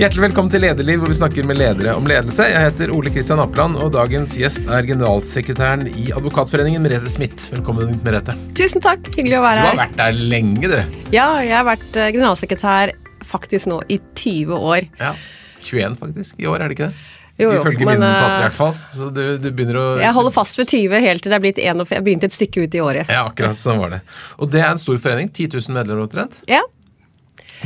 Hjertelig 0.00 0.22
velkommen 0.30 0.48
til 0.48 0.62
Lederliv, 0.64 1.02
hvor 1.02 1.10
vi 1.12 1.14
snakker 1.18 1.44
med 1.44 1.58
ledere 1.60 1.92
om 1.92 2.06
ledelse. 2.08 2.46
Jeg 2.48 2.70
heter 2.70 2.88
Ole 2.96 3.10
Kristian 3.12 3.42
Apland, 3.42 3.76
og 3.76 3.90
dagens 3.92 4.32
gjest 4.40 4.64
er 4.72 4.86
generalsekretæren 4.88 5.82
i 5.90 6.06
Advokatforeningen, 6.16 6.80
Merete 6.80 7.12
Smith. 7.12 7.50
Velkommen, 7.52 7.98
Merete. 8.06 8.32
Tusen 8.56 8.80
takk, 8.80 9.10
hyggelig 9.12 9.36
å 9.36 9.42
være 9.44 9.60
her. 9.60 9.68
Du 9.68 9.74
har 9.74 9.82
vært 9.82 9.98
der 9.98 10.16
lenge, 10.32 10.70
du. 10.72 10.96
Ja, 11.12 11.26
jeg 11.44 11.52
har 11.52 11.68
vært 11.68 12.00
eh, 12.00 12.08
generalsekretær 12.16 12.94
faktisk 13.28 13.68
nå 13.68 13.82
i 13.92 14.00
20 14.16 14.56
år. 14.72 14.88
Ja. 15.02 15.12
21 15.68 16.00
faktisk, 16.00 16.40
i 16.40 16.48
år, 16.48 16.64
er 16.64 16.72
det 16.72 16.80
ikke 16.80 16.88
det? 16.88 17.06
Jo, 17.36 17.50
jo, 17.50 17.60
Ifølge 17.60 17.84
mine 17.84 18.00
notater 18.00 18.32
i 18.32 18.40
eh, 18.40 18.42
hvert 18.46 18.58
fall. 18.62 18.74
Så 18.96 19.12
du, 19.12 19.22
du 19.36 19.52
begynner 19.52 19.82
å 19.84 19.86
Jeg 20.00 20.16
holder 20.16 20.38
fast 20.40 20.64
ved 20.64 20.72
20 20.80 21.08
helt 21.10 21.28
til 21.28 21.36
det 21.36 21.42
er 21.42 21.44
blitt 21.44 21.60
41. 21.60 21.96
Jeg 22.00 22.08
begynte 22.08 22.32
et 22.32 22.40
stykke 22.40 22.64
ut 22.64 22.80
i 22.80 22.86
året. 22.88 23.12
Ja, 23.12 23.28
akkurat 23.28 23.60
sånn 23.60 23.84
var 23.84 23.98
det. 23.98 24.04
Og 24.40 24.48
det 24.48 24.64
er 24.64 24.72
en 24.72 24.80
stor 24.80 24.96
forening. 24.96 25.28
10 25.28 25.60
000 25.60 25.76
medlemmer 25.76 26.08
omtrent. 26.08 26.40
Ja, 26.48 26.64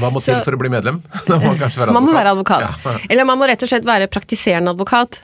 Hva 0.00 0.10
må 0.10 0.22
til 0.22 0.40
for 0.44 0.56
å 0.56 0.60
bli 0.60 0.70
medlem? 0.72 1.00
Man 1.30 1.58
Man 1.94 2.06
må 2.08 2.14
være 2.14 2.34
advokat. 2.34 2.66
Ja. 2.66 2.94
Eller 3.10 3.28
man 3.28 3.38
må 3.40 3.48
rett 3.50 3.62
og 3.62 3.70
slett 3.70 3.86
være 3.86 4.10
praktiserende 4.10 4.74
advokat 4.74 5.20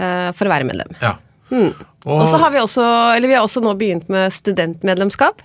uh, 0.00 0.30
for 0.36 0.48
å 0.48 0.54
være 0.54 0.68
medlem. 0.68 0.96
ja. 1.02 1.16
Mm. 1.52 1.72
Og 2.08 2.24
så 2.26 2.38
har 2.40 2.50
vi 2.50 2.58
også, 2.58 2.82
eller 3.14 3.28
vi 3.28 3.34
har 3.36 3.44
også 3.44 3.60
nå 3.62 3.74
begynt 3.78 4.08
med 4.10 4.32
studentmedlemskap. 4.34 5.42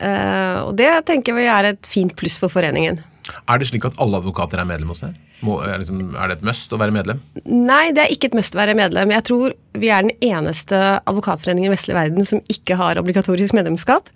Uh, 0.00 0.64
og 0.64 0.72
det 0.80 0.88
tenker 1.06 1.36
vi 1.36 1.44
er 1.44 1.68
et 1.68 1.86
fint 1.86 2.14
pluss 2.16 2.40
for 2.40 2.50
foreningen. 2.50 2.98
Er 3.46 3.60
det 3.60 3.68
slik 3.70 3.86
at 3.86 3.98
alle 4.02 4.18
advokater 4.18 4.62
er 4.62 4.68
medlem 4.68 4.90
hos 4.92 5.04
deg? 5.04 5.14
Er, 5.44 5.76
liksom, 5.82 6.00
er 6.16 6.30
det 6.30 6.38
et 6.38 6.46
must 6.48 6.72
å 6.72 6.78
være 6.80 6.94
medlem? 6.96 7.20
Nei, 7.44 7.90
det 7.94 8.06
er 8.06 8.12
ikke 8.14 8.30
et 8.30 8.36
must 8.38 8.56
å 8.56 8.60
være 8.60 8.76
medlem. 8.78 9.12
Jeg 9.12 9.26
tror 9.28 9.54
vi 9.76 9.90
er 9.92 10.06
den 10.06 10.14
eneste 10.24 10.80
advokatforeningen 11.02 11.68
i 11.68 11.74
vestlig 11.74 11.96
verden 11.98 12.28
som 12.28 12.40
ikke 12.52 12.78
har 12.80 13.00
obligatorisk 13.02 13.56
medlemskap. 13.56 14.08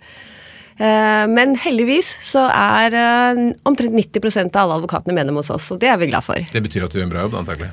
Eh, 0.77 1.25
Men 1.31 1.55
heldigvis 1.59 2.13
så 2.25 2.47
er 2.49 2.95
eh, 2.97 3.43
omtrent 3.67 3.95
90% 3.97 4.55
av 4.55 4.63
alle 4.63 4.79
advokatene 4.81 5.15
medlem 5.17 5.39
hos 5.41 5.51
oss, 5.53 5.71
og 5.73 5.81
det 5.81 5.91
er 5.91 5.97
vi 6.01 6.11
glad 6.11 6.25
for. 6.25 6.39
Det 6.51 6.63
betyr 6.63 6.87
at 6.87 6.93
du 6.93 6.99
gjør 6.99 7.09
en 7.09 7.15
bra 7.15 7.25
jobb, 7.27 7.39
antakelig. 7.43 7.71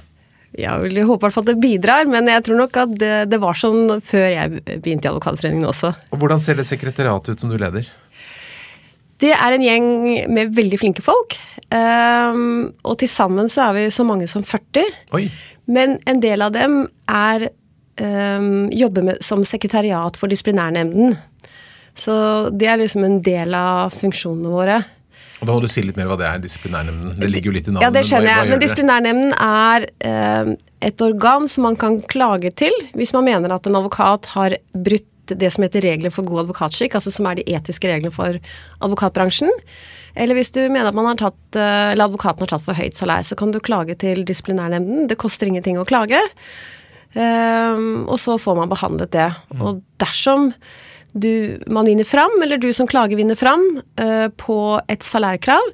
Jeg 0.59 0.81
vil 0.87 1.03
håpe 1.05 1.21
i 1.21 1.27
hvert 1.27 1.35
fall 1.37 1.45
at 1.45 1.53
det 1.53 1.61
bidrar, 1.61 2.09
men 2.09 2.31
jeg 2.33 2.45
tror 2.47 2.57
nok 2.63 2.77
at 2.81 2.95
det, 2.99 3.15
det 3.29 3.39
var 3.43 3.59
sånn 3.59 4.01
før 4.01 4.29
jeg 4.33 4.63
begynte 4.81 5.07
i 5.07 5.11
Advokatforeningen 5.13 5.69
også. 5.69 5.93
Og 6.15 6.23
Hvordan 6.23 6.41
ser 6.41 6.57
det 6.59 6.65
sekretariatet 6.67 7.37
ut 7.37 7.45
som 7.45 7.53
du 7.53 7.59
leder? 7.61 7.87
Det 9.19 9.35
er 9.35 9.55
en 9.55 9.65
gjeng 9.67 9.87
med 10.31 10.55
veldig 10.57 10.79
flinke 10.81 11.05
folk, 11.05 11.37
Um, 11.69 12.71
og 12.89 12.95
til 13.03 13.11
sammen 13.13 13.49
så 13.53 13.67
er 13.67 13.75
vi 13.77 13.89
så 13.93 14.05
mange 14.09 14.29
som 14.31 14.45
40. 14.47 14.87
Oi, 15.17 15.27
Men 15.69 15.99
en 16.09 16.21
del 16.23 16.41
av 16.41 16.55
dem 16.55 16.79
er 17.13 17.51
um, 18.01 18.71
jobber 18.73 19.05
med, 19.05 19.25
som 19.25 19.45
sekretariat 19.45 20.17
for 20.17 20.33
disiplinærnemnden. 20.33 21.19
Så 21.99 22.15
det 22.55 22.71
er 22.71 22.81
liksom 22.81 23.05
en 23.07 23.19
del 23.25 23.57
av 23.59 23.93
funksjonene 23.95 24.53
våre. 24.53 24.79
og 25.41 25.47
Da 25.49 25.53
må 25.55 25.61
du 25.63 25.69
si 25.71 25.83
litt 25.83 25.99
mer 25.99 26.11
hva 26.11 26.19
det 26.21 26.29
er, 26.29 26.41
disiplinærnemnden. 26.43 27.19
Det 27.19 27.31
ligger 27.31 27.51
jo 27.51 27.59
litt 27.59 27.69
i 27.69 27.75
navnet. 27.75 27.87
Ja, 27.87 27.93
det 27.95 28.07
skjønner 28.07 28.33
jeg. 28.33 28.51
Men 28.53 28.63
disiplinærnemnden 28.63 29.37
er 29.43 29.87
eh, 30.07 30.55
et 30.89 31.05
organ 31.05 31.49
som 31.51 31.69
man 31.69 31.79
kan 31.79 32.01
klage 32.11 32.55
til 32.59 32.75
hvis 32.99 33.15
man 33.17 33.27
mener 33.27 33.55
at 33.55 33.67
en 33.67 33.79
advokat 33.79 34.31
har 34.37 34.59
brutt 34.73 35.07
det 35.29 35.51
som 35.53 35.61
heter 35.67 35.85
regler 35.85 36.13
for 36.15 36.25
god 36.25 36.47
advokatskikk, 36.47 36.95
altså 36.97 37.11
som 37.13 37.27
er 37.29 37.37
de 37.37 37.45
etiske 37.53 37.85
reglene 37.91 38.15
for 38.15 38.39
advokatbransjen. 38.81 39.51
Eller 40.17 40.39
hvis 40.39 40.55
du 40.55 40.63
mener 40.71 40.89
at 40.89 40.97
man 40.97 41.11
har 41.11 41.19
tatt, 41.21 41.59
eller 41.59 42.07
advokaten 42.07 42.47
har 42.47 42.55
tatt 42.55 42.65
for 42.65 42.79
høyt 42.79 42.97
salær, 42.97 43.27
så 43.29 43.37
kan 43.37 43.53
du 43.53 43.61
klage 43.61 43.99
til 44.01 44.25
disiplinærnemnden. 44.25 45.05
Det 45.11 45.19
koster 45.21 45.51
ingenting 45.51 45.77
å 45.77 45.85
klage. 45.89 46.23
Ehm, 47.17 48.07
og 48.09 48.19
så 48.21 48.37
får 48.41 48.57
man 48.59 48.73
behandlet 48.73 49.13
det. 49.15 49.29
Og 49.61 49.83
dersom 50.01 50.51
du, 51.13 51.59
man 51.67 51.89
vinner 51.89 52.07
fram, 52.07 52.35
eller 52.43 52.61
du 52.61 52.71
som 52.77 52.89
klager 52.89 53.19
vinner 53.19 53.39
fram 53.39 53.65
uh, 54.01 54.29
på 54.37 54.59
et 54.91 55.05
salærkrav, 55.05 55.73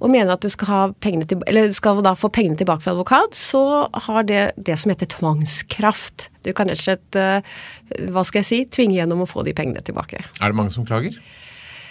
og 0.00 0.08
mener 0.08 0.32
at 0.32 0.40
du 0.40 0.48
skal, 0.48 0.94
til, 1.04 1.42
eller 1.50 1.72
skal 1.76 2.00
da 2.04 2.14
få 2.16 2.30
pengene 2.32 2.56
tilbake 2.56 2.84
fra 2.84 2.94
advokat, 2.94 3.36
så 3.36 3.84
har 4.06 4.24
det 4.28 4.44
det 4.56 4.78
som 4.80 4.94
heter 4.94 5.10
tvangskraft. 5.12 6.30
Du 6.46 6.54
kan 6.56 6.70
rett 6.72 6.80
og 6.80 6.86
slett, 6.86 7.20
uh, 7.20 8.08
hva 8.14 8.24
skal 8.24 8.40
jeg 8.40 8.48
si, 8.48 8.62
tvinge 8.78 8.96
gjennom 8.96 9.26
å 9.26 9.28
få 9.28 9.44
de 9.46 9.56
pengene 9.56 9.84
tilbake. 9.84 10.22
Er 10.40 10.52
det 10.52 10.60
mange 10.60 10.72
som 10.74 10.88
klager? 10.88 11.18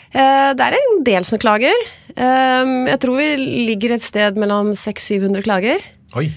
Eh, 0.09 0.51
det 0.57 0.65
er 0.65 0.73
en 0.73 1.03
del 1.05 1.25
som 1.27 1.37
klager. 1.37 1.75
Jeg 2.17 2.97
tror 3.03 3.19
vi 3.19 3.27
ligger 3.69 3.93
et 3.93 4.01
sted 4.01 4.39
mellom 4.41 4.71
600-700 4.73 5.43
klager. 5.45 5.83
Oi. 6.17 6.31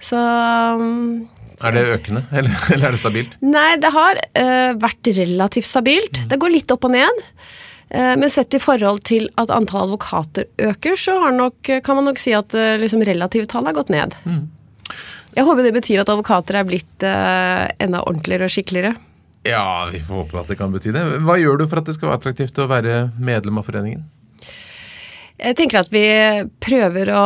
Så 0.00 0.16
um, 0.16 1.26
Er 1.66 1.74
det 1.74 1.84
økende, 1.96 2.24
eller, 2.38 2.58
eller 2.74 2.90
er 2.90 2.94
det 2.96 3.00
stabilt? 3.02 3.38
Nei, 3.44 3.70
det 3.82 3.90
har 3.94 4.20
uh, 4.20 4.74
vært 4.78 5.10
relativt 5.16 5.68
stabilt. 5.68 6.22
Det 6.30 6.38
går 6.40 6.54
litt 6.54 6.74
opp 6.74 6.86
og 6.86 6.94
ned. 6.94 7.24
Uh, 7.88 8.14
men 8.20 8.28
sett 8.30 8.54
i 8.54 8.62
forhold 8.62 9.02
til 9.08 9.26
at 9.40 9.50
antall 9.54 9.88
advokater 9.88 10.46
øker, 10.68 10.98
så 11.00 11.16
har 11.24 11.34
nok, 11.34 11.72
kan 11.84 11.98
man 11.98 12.10
nok 12.10 12.22
si 12.22 12.36
at 12.36 12.54
uh, 12.54 12.76
liksom 12.80 13.02
relative 13.08 13.48
tall 13.50 13.66
har 13.68 13.76
gått 13.76 13.92
ned. 13.94 14.16
Jeg 15.34 15.46
håper 15.46 15.66
det 15.66 15.74
betyr 15.76 16.02
at 16.02 16.10
advokater 16.10 16.60
er 16.60 16.68
blitt 16.68 17.04
uh, 17.06 17.66
enda 17.82 18.04
ordentligere 18.06 18.48
og 18.48 18.54
skikkeligere. 18.54 18.94
Ja, 19.48 19.88
vi 19.92 20.00
får 20.02 20.24
håpe 20.24 20.40
at 20.40 20.50
det 20.50 20.58
kan 20.60 20.72
bety 20.74 20.92
det. 20.94 21.04
Hva 21.24 21.38
gjør 21.40 21.60
du 21.60 21.68
for 21.68 21.80
at 21.80 21.88
det 21.88 21.94
skal 21.96 22.10
være 22.10 22.20
attraktivt 22.20 22.58
å 22.60 22.68
være 22.70 23.00
medlem 23.22 23.60
av 23.60 23.68
foreningen? 23.68 24.02
Jeg 25.38 25.54
tenker 25.58 25.84
at 25.84 25.92
vi 25.94 26.04
prøver 26.58 27.12
å 27.14 27.24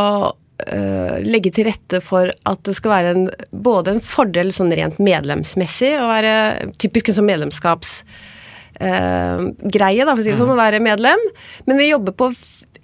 legge 1.26 1.50
til 1.54 1.66
rette 1.68 1.98
for 2.04 2.24
at 2.30 2.60
det 2.66 2.74
skal 2.78 2.90
være 2.92 3.08
en, 3.16 3.24
både 3.50 3.90
en 3.96 4.04
fordel 4.04 4.48
sånn 4.54 4.74
rent 4.76 4.98
medlemsmessig, 5.02 5.92
å 5.98 6.10
være 6.10 6.34
typisk 6.82 7.04
en 7.08 7.16
sånn 7.18 7.30
medlemskapsgreie, 7.30 10.04
da, 10.04 10.12
for 10.12 10.20
å 10.20 10.24
si 10.24 10.32
det 10.32 10.40
sånn, 10.40 10.54
å 10.54 10.62
være 10.62 10.84
medlem. 10.84 11.20
Men 11.66 11.80
vi 11.80 11.92
jobber 11.92 12.12
på 12.16 12.24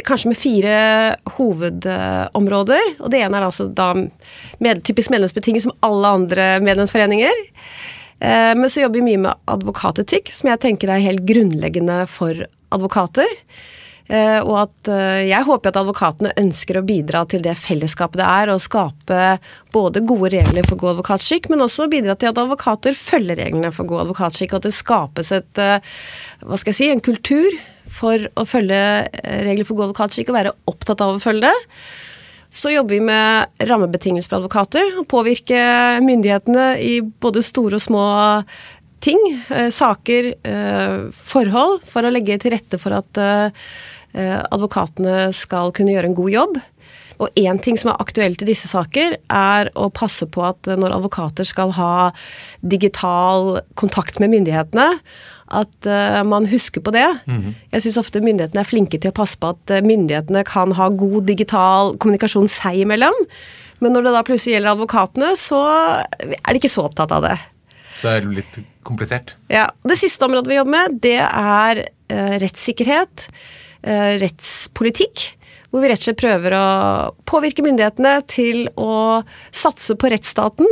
kanskje 0.06 0.32
med 0.32 0.38
fire 0.38 0.78
hovedområder. 1.36 2.94
Og 3.02 3.08
det 3.12 3.22
ene 3.24 3.38
er 3.38 3.44
altså 3.48 3.64
da 3.66 3.92
med, 3.96 4.82
typisk 4.86 5.08
medlemsbetinget 5.14 5.66
som 5.66 5.76
alle 5.86 6.06
andre 6.20 6.44
medlemsforeninger. 6.64 7.34
Eh, 8.20 8.54
Men 8.54 8.70
så 8.70 8.84
jobber 8.84 9.00
vi 9.00 9.08
mye 9.12 9.24
med 9.26 9.50
advokatetikk, 9.50 10.32
som 10.34 10.52
jeg 10.52 10.62
tenker 10.64 10.86
er 10.90 11.04
helt 11.04 11.26
grunnleggende 11.28 12.04
for 12.10 12.46
advokater. 12.74 13.28
Eh, 14.08 14.40
Og 14.40 14.54
at 14.62 14.88
eh, 14.88 15.28
jeg 15.28 15.44
håper 15.44 15.68
at 15.68 15.78
advokatene 15.82 16.32
ønsker 16.40 16.78
å 16.80 16.84
bidra 16.86 17.26
til 17.28 17.42
det 17.44 17.52
fellesskapet 17.60 18.22
det 18.22 18.28
er, 18.28 18.48
å 18.48 18.60
skape 18.62 19.24
både 19.74 20.00
gode 20.08 20.32
regler 20.32 20.64
for 20.64 20.80
god 20.80 20.96
advokatskikk, 20.96 21.50
men 21.52 21.64
også 21.64 21.90
bidra 21.92 22.16
til 22.16 22.30
at 22.30 22.40
advokater 22.40 22.96
følger 22.96 23.36
reglene 23.42 23.72
for 23.74 23.88
god 23.88 24.06
advokatskikk, 24.06 24.54
og 24.54 24.62
at 24.62 24.68
det 24.70 24.76
skapes 24.78 25.32
et, 25.36 25.60
eh, 25.60 25.98
hva 26.40 26.56
skal 26.60 26.72
jeg 26.72 26.78
si, 26.80 26.88
en 26.92 27.04
kultur 27.04 27.58
for 27.88 28.24
å 28.36 28.46
følge 28.48 28.80
regler 29.44 29.68
for 29.68 29.76
god 29.76 29.90
advokatskikk 29.90 30.32
og 30.32 30.38
være 30.38 30.56
opptatt 30.72 31.04
av 31.04 31.12
å 31.12 31.22
følge 31.22 31.52
det. 31.52 31.84
Så 32.48 32.72
jobber 32.72 32.96
vi 32.96 33.04
med 33.04 33.68
rammebetingelser 33.68 34.32
for 34.32 34.40
advokater. 34.40 34.94
og 34.96 35.08
Påvirke 35.08 35.60
myndighetene 36.00 36.70
i 36.80 36.94
både 37.04 37.44
store 37.44 37.76
og 37.76 37.84
små 37.84 38.04
ting. 39.04 39.20
Saker, 39.68 40.30
forhold. 41.12 41.84
For 41.84 42.08
å 42.08 42.12
legge 42.12 42.38
til 42.40 42.56
rette 42.56 42.80
for 42.80 42.96
at 42.96 43.20
advokatene 44.16 45.28
skal 45.36 45.72
kunne 45.76 45.92
gjøre 45.92 46.08
en 46.10 46.16
god 46.16 46.30
jobb. 46.32 46.60
Og 47.18 47.34
én 47.38 47.58
ting 47.62 47.78
som 47.78 47.90
er 47.90 47.98
aktuelt 48.02 48.42
i 48.42 48.48
disse 48.48 48.70
saker, 48.70 49.16
er 49.34 49.70
å 49.78 49.88
passe 49.94 50.28
på 50.30 50.44
at 50.46 50.70
eh, 50.70 50.78
når 50.78 50.94
advokater 51.00 51.46
skal 51.48 51.74
ha 51.78 52.10
digital 52.62 53.58
kontakt 53.78 54.22
med 54.22 54.32
myndighetene, 54.36 54.86
at 55.58 55.88
eh, 55.88 56.20
man 56.28 56.46
husker 56.50 56.84
på 56.84 56.94
det. 56.94 57.06
Jeg 57.74 57.84
syns 57.84 58.00
ofte 58.04 58.22
myndighetene 58.22 58.62
er 58.62 58.68
flinke 58.68 59.00
til 59.00 59.10
å 59.10 59.18
passe 59.18 59.38
på 59.40 59.50
at 59.56 59.74
eh, 59.74 59.84
myndighetene 59.84 60.44
kan 60.46 60.76
ha 60.78 60.90
god 60.94 61.26
digital 61.30 61.96
kommunikasjon 61.98 62.50
seg 62.52 62.84
imellom. 62.84 63.16
Men 63.82 63.94
når 63.94 64.08
det 64.08 64.16
da 64.16 64.24
plutselig 64.26 64.56
gjelder 64.56 64.76
advokatene, 64.76 65.34
så 65.38 65.62
er 66.18 66.50
de 66.50 66.58
ikke 66.60 66.70
så 66.70 66.86
opptatt 66.86 67.14
av 67.14 67.26
det. 67.26 67.36
Så 67.98 68.12
er 68.12 68.22
det 68.22 68.42
litt 68.44 68.60
komplisert. 68.86 69.34
Ja, 69.50 69.66
Det 69.82 69.98
siste 69.98 70.26
området 70.26 70.52
vi 70.52 70.58
jobber 70.60 70.76
med, 70.76 71.00
det 71.02 71.18
er 71.18 71.82
eh, 71.82 72.36
rettssikkerhet, 72.44 73.26
eh, 73.26 73.67
rettspolitikk. 73.82 75.34
Hvor 75.68 75.84
vi 75.84 75.90
rett 75.90 76.00
og 76.00 76.06
slett 76.06 76.20
prøver 76.22 76.54
å 76.56 76.66
påvirke 77.28 77.64
myndighetene 77.64 78.14
til 78.30 78.70
å 78.80 79.20
satse 79.52 79.98
på 80.00 80.08
rettsstaten. 80.08 80.66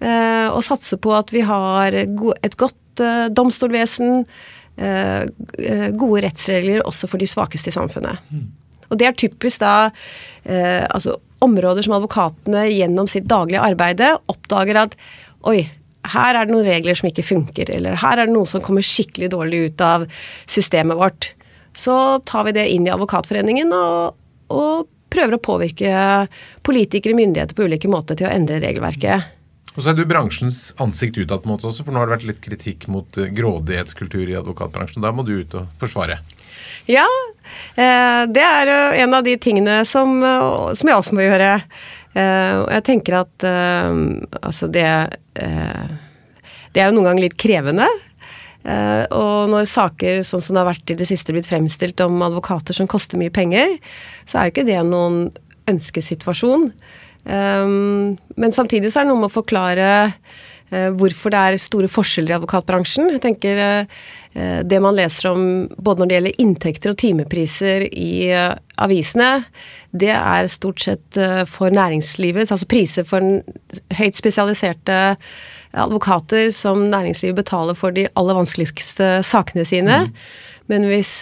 eh, 0.00 0.48
og 0.50 0.64
satse 0.66 0.98
på 0.98 1.12
at 1.14 1.30
vi 1.32 1.44
har 1.46 1.94
et 1.94 2.56
godt 2.58 3.00
eh, 3.00 3.28
domstolvesen, 3.30 4.24
eh, 4.76 5.22
eh, 5.58 5.86
gode 5.94 6.24
rettsregler 6.26 6.82
også 6.84 7.08
for 7.08 7.22
de 7.22 7.28
svakeste 7.30 7.70
i 7.70 7.76
samfunnet. 7.78 8.18
Og 8.90 8.98
det 8.98 9.06
er 9.06 9.16
typisk 9.16 9.62
da 9.62 9.90
eh, 10.44 10.84
altså 10.90 11.16
områder 11.44 11.84
som 11.84 11.96
advokatene 11.96 12.66
gjennom 12.72 13.08
sitt 13.10 13.26
daglige 13.28 13.62
arbeide 13.62 14.14
oppdager 14.32 14.82
at 14.86 14.98
oi, 15.48 15.62
her 16.14 16.36
er 16.36 16.46
det 16.46 16.54
noen 16.54 16.68
regler 16.68 16.96
som 16.96 17.08
ikke 17.08 17.24
funker, 17.24 17.70
eller 17.70 17.96
her 18.00 18.18
er 18.18 18.28
det 18.28 18.34
noen 18.34 18.48
som 18.48 18.62
kommer 18.64 18.84
skikkelig 18.84 19.30
dårlig 19.32 19.62
ut 19.70 19.84
av 19.84 20.06
systemet 20.46 20.98
vårt. 21.00 21.32
Så 21.74 21.94
tar 22.26 22.48
vi 22.48 22.56
det 22.56 22.68
inn 22.70 22.86
i 22.86 22.92
Advokatforeningen 22.94 23.72
og, 23.74 24.18
og 24.54 24.90
prøver 25.14 25.36
å 25.36 25.42
påvirke 25.42 25.94
politikere, 26.66 27.14
og 27.14 27.20
myndigheter 27.22 27.58
på 27.58 27.66
ulike 27.68 27.90
måter 27.90 28.18
til 28.18 28.28
å 28.28 28.34
endre 28.34 28.60
regelverket. 28.62 29.32
Og 29.74 29.82
så 29.82 29.90
er 29.90 29.98
du 29.98 30.04
bransjens 30.06 30.68
ansikt 30.82 31.18
utad, 31.18 31.42
på 31.42 31.48
en 31.48 31.56
måte 31.56 31.66
også, 31.66 31.82
for 31.82 31.94
nå 31.94 32.02
har 32.02 32.10
det 32.10 32.16
vært 32.20 32.28
litt 32.30 32.42
kritikk 32.44 32.86
mot 32.94 33.18
eh, 33.18 33.30
grådighetskultur 33.34 34.30
i 34.30 34.38
advokatbransjen. 34.38 35.02
Da 35.02 35.10
må 35.14 35.26
du 35.26 35.34
ut 35.40 35.56
og 35.58 35.66
forsvare. 35.82 36.20
Ja, 36.86 37.08
Eh, 37.76 38.22
det 38.30 38.44
er 38.44 38.72
eh, 38.72 39.02
en 39.02 39.14
av 39.14 39.24
de 39.26 39.36
tingene 39.40 39.82
som, 39.88 40.16
som 40.74 40.90
jeg 40.90 40.96
også 40.96 41.16
må 41.16 41.26
gjøre. 41.26 41.58
Jeg 42.14 42.82
tenker 42.86 43.16
at 43.24 43.42
altså 43.42 44.68
det 44.70 44.86
Det 45.34 46.78
er 46.78 46.86
jo 46.86 46.92
noen 46.94 47.08
ganger 47.08 47.24
litt 47.24 47.34
krevende. 47.34 47.88
Eh, 48.64 49.04
og 49.12 49.50
når 49.52 49.68
saker 49.68 50.22
sånn 50.24 50.42
som 50.44 50.56
det 50.56 50.62
har 50.62 50.70
vært 50.70 50.92
i 50.94 50.98
det 50.98 51.08
siste 51.08 51.34
blitt 51.36 51.48
fremstilt 51.48 52.00
om 52.04 52.22
advokater 52.24 52.76
som 52.76 52.88
koster 52.90 53.20
mye 53.20 53.32
penger, 53.34 53.76
så 54.24 54.40
er 54.40 54.48
jo 54.48 54.54
ikke 54.54 54.68
det 54.70 54.80
noen 54.88 55.26
ønskesituasjon. 55.70 56.70
Um, 57.24 58.16
men 58.36 58.52
samtidig 58.52 58.90
så 58.92 59.00
er 59.00 59.06
det 59.06 59.14
noe 59.14 59.22
med 59.22 59.30
å 59.30 59.38
forklare 59.38 59.86
hvorfor 60.98 61.32
det 61.32 61.40
er 61.40 61.62
store 61.62 61.88
forskjeller 61.90 62.34
i 62.34 62.36
advokatbransjen. 62.38 63.10
Jeg 63.14 63.22
tenker 63.24 63.60
uh, 63.62 64.60
Det 64.66 64.80
man 64.82 64.96
leser 64.98 65.30
om 65.30 65.44
både 65.76 66.02
når 66.02 66.10
det 66.10 66.16
gjelder 66.16 66.40
inntekter 66.42 66.92
og 66.92 66.98
timepriser 66.98 67.86
i 67.86 68.32
avisene, 68.82 69.44
det 69.94 70.10
er 70.10 70.48
stort 70.50 70.82
sett 70.82 71.18
for 71.46 71.70
næringslivet, 71.70 72.50
altså 72.50 72.66
priser 72.66 73.06
for 73.06 73.22
høyt 73.94 74.18
spesialiserte 74.18 74.96
advokater 75.70 76.50
som 76.50 76.82
næringslivet 76.90 77.38
betaler 77.44 77.78
for 77.78 77.94
de 77.94 78.08
aller 78.18 78.40
vanskeligste 78.40 79.20
sakene 79.22 79.62
sine. 79.70 80.00
Mm. 80.08 80.26
Men 80.74 80.88
hvis 80.90 81.12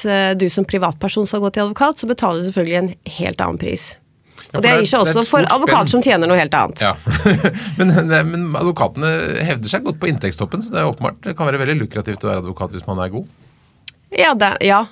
du 0.40 0.48
som 0.48 0.64
privatperson 0.64 1.28
skal 1.28 1.44
gå 1.44 1.52
til 1.52 1.66
advokat, 1.66 2.00
så 2.00 2.08
betaler 2.08 2.40
du 2.40 2.48
selvfølgelig 2.48 2.80
en 2.80 2.94
helt 3.18 3.44
annen 3.44 3.60
pris. 3.60 3.90
Ja, 4.50 4.58
og 4.58 4.64
det 4.64 4.72
gir 4.76 4.88
seg 4.90 5.04
også 5.04 5.24
for 5.28 5.46
advokater 5.46 5.92
som 5.92 6.02
tjener 6.04 6.28
noe 6.28 6.38
helt 6.40 6.54
annet. 6.56 6.82
Ja. 6.82 6.94
men, 7.78 7.92
men, 8.08 8.48
advokatene 8.58 9.12
hevder 9.46 9.72
seg 9.72 9.86
godt 9.86 10.00
på 10.02 10.10
inntektstoppen, 10.10 10.64
så 10.64 10.74
det 10.74 10.82
er 10.82 10.90
åpenbart 10.90 11.22
det 11.24 11.36
kan 11.38 11.48
være 11.48 11.62
veldig 11.62 11.78
lukrativt 11.84 12.26
å 12.26 12.32
være 12.32 12.44
advokat 12.44 12.74
hvis 12.76 12.88
man 12.88 13.00
er 13.04 13.12
god. 13.14 13.30
Ja, 14.12 14.34
det, 14.36 14.56
ja. 14.66 14.82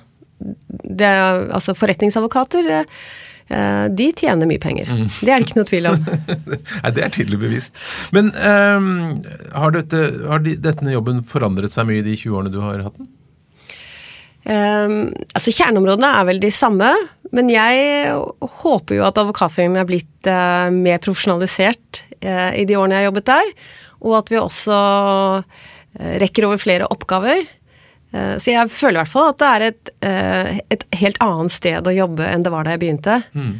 Det, 0.41 1.11
altså 1.53 1.75
forretningsadvokater 1.77 2.71
eh, 2.73 3.85
de 3.93 4.07
tjener 4.17 4.49
mye 4.49 4.61
penger. 4.61 4.89
Mm. 4.89 5.07
Det 5.13 5.29
er 5.29 5.35
det 5.35 5.49
ikke 5.49 5.59
noe 5.59 5.69
tvil 5.69 5.89
om. 5.91 6.11
Nei, 6.81 6.93
Det 6.97 7.05
er 7.05 7.13
tydelig 7.13 7.41
bevisst. 7.43 7.81
Men 8.15 8.33
um, 8.33 8.91
har, 9.53 9.75
dette, 9.77 10.05
har 10.25 10.41
de, 10.45 10.57
denne 10.61 10.95
jobben 10.95 11.21
forandret 11.29 11.73
seg 11.75 11.89
mye 11.91 12.05
de 12.05 12.17
20 12.17 12.39
årene 12.39 12.53
du 12.53 12.61
har 12.63 12.87
hatt 12.87 12.97
den? 12.97 13.11
Um, 14.41 15.11
altså 15.35 15.53
Kjerneområdene 15.53 16.09
er 16.17 16.25
vel 16.25 16.39
de 16.41 16.49
samme, 16.53 16.89
men 17.35 17.49
jeg 17.51 18.13
håper 18.63 18.97
jo 18.97 19.05
at 19.05 19.19
Advokatforeningen 19.21 19.81
er 19.83 19.89
blitt 19.89 20.29
uh, 20.29 20.73
mer 20.73 20.97
profesjonalisert 21.03 22.01
uh, 22.25 22.49
i 22.57 22.65
de 22.65 22.77
årene 22.79 22.97
jeg 22.97 23.05
har 23.05 23.11
jobbet 23.11 23.29
der, 23.29 23.51
og 24.01 24.15
at 24.17 24.31
vi 24.33 24.39
også 24.41 24.77
uh, 25.45 26.13
rekker 26.23 26.49
over 26.49 26.61
flere 26.61 26.89
oppgaver. 26.89 27.43
så 28.11 28.51
jeg 28.51 28.67
føler 28.67 28.97
i 28.97 28.99
hvert 28.99 29.11
fall 29.11 29.29
at 29.31 29.37
det 29.39 29.49
er 29.49 29.63
et, 29.69 29.89
et, 30.75 30.81
helt 30.99 31.19
annet 31.23 31.51
sted 31.53 31.85
å 31.87 31.93
jobbe 31.95 32.25
enn 32.27 32.43
det 32.43 32.51
var 32.51 32.65
da 32.67 32.73
jeg 32.73 32.81
begynte. 32.81 33.21
Mm. 33.31 33.53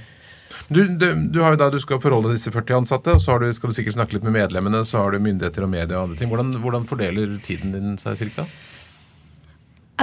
Du, 0.68 0.82
du, 0.88 1.06
du, 1.32 1.40
har 1.44 1.54
jo 1.54 1.60
da, 1.62 1.70
du 1.72 1.80
skal 1.80 2.02
forholde 2.04 2.34
disse 2.34 2.52
40 2.52 2.82
ansatte, 2.82 3.16
og 3.16 3.24
så 3.24 3.38
du, 3.40 3.48
skal 3.56 3.72
du 3.72 3.78
sikkert 3.78 3.96
snakke 3.96 4.18
litt 4.18 4.28
med 4.28 4.36
medlemmene, 4.36 4.84
så 4.88 5.06
har 5.06 5.16
du 5.16 5.24
myndigheter 5.24 5.64
og 5.64 5.72
media 5.72 6.00
og 6.00 6.10
andre 6.10 6.20
ting. 6.20 6.32
Hvordan, 6.32 6.52
hvordan 6.64 6.88
fordeler 6.90 7.38
tiden 7.44 7.72
din 7.76 7.96
seg 8.02 8.20
cirka? 8.20 8.48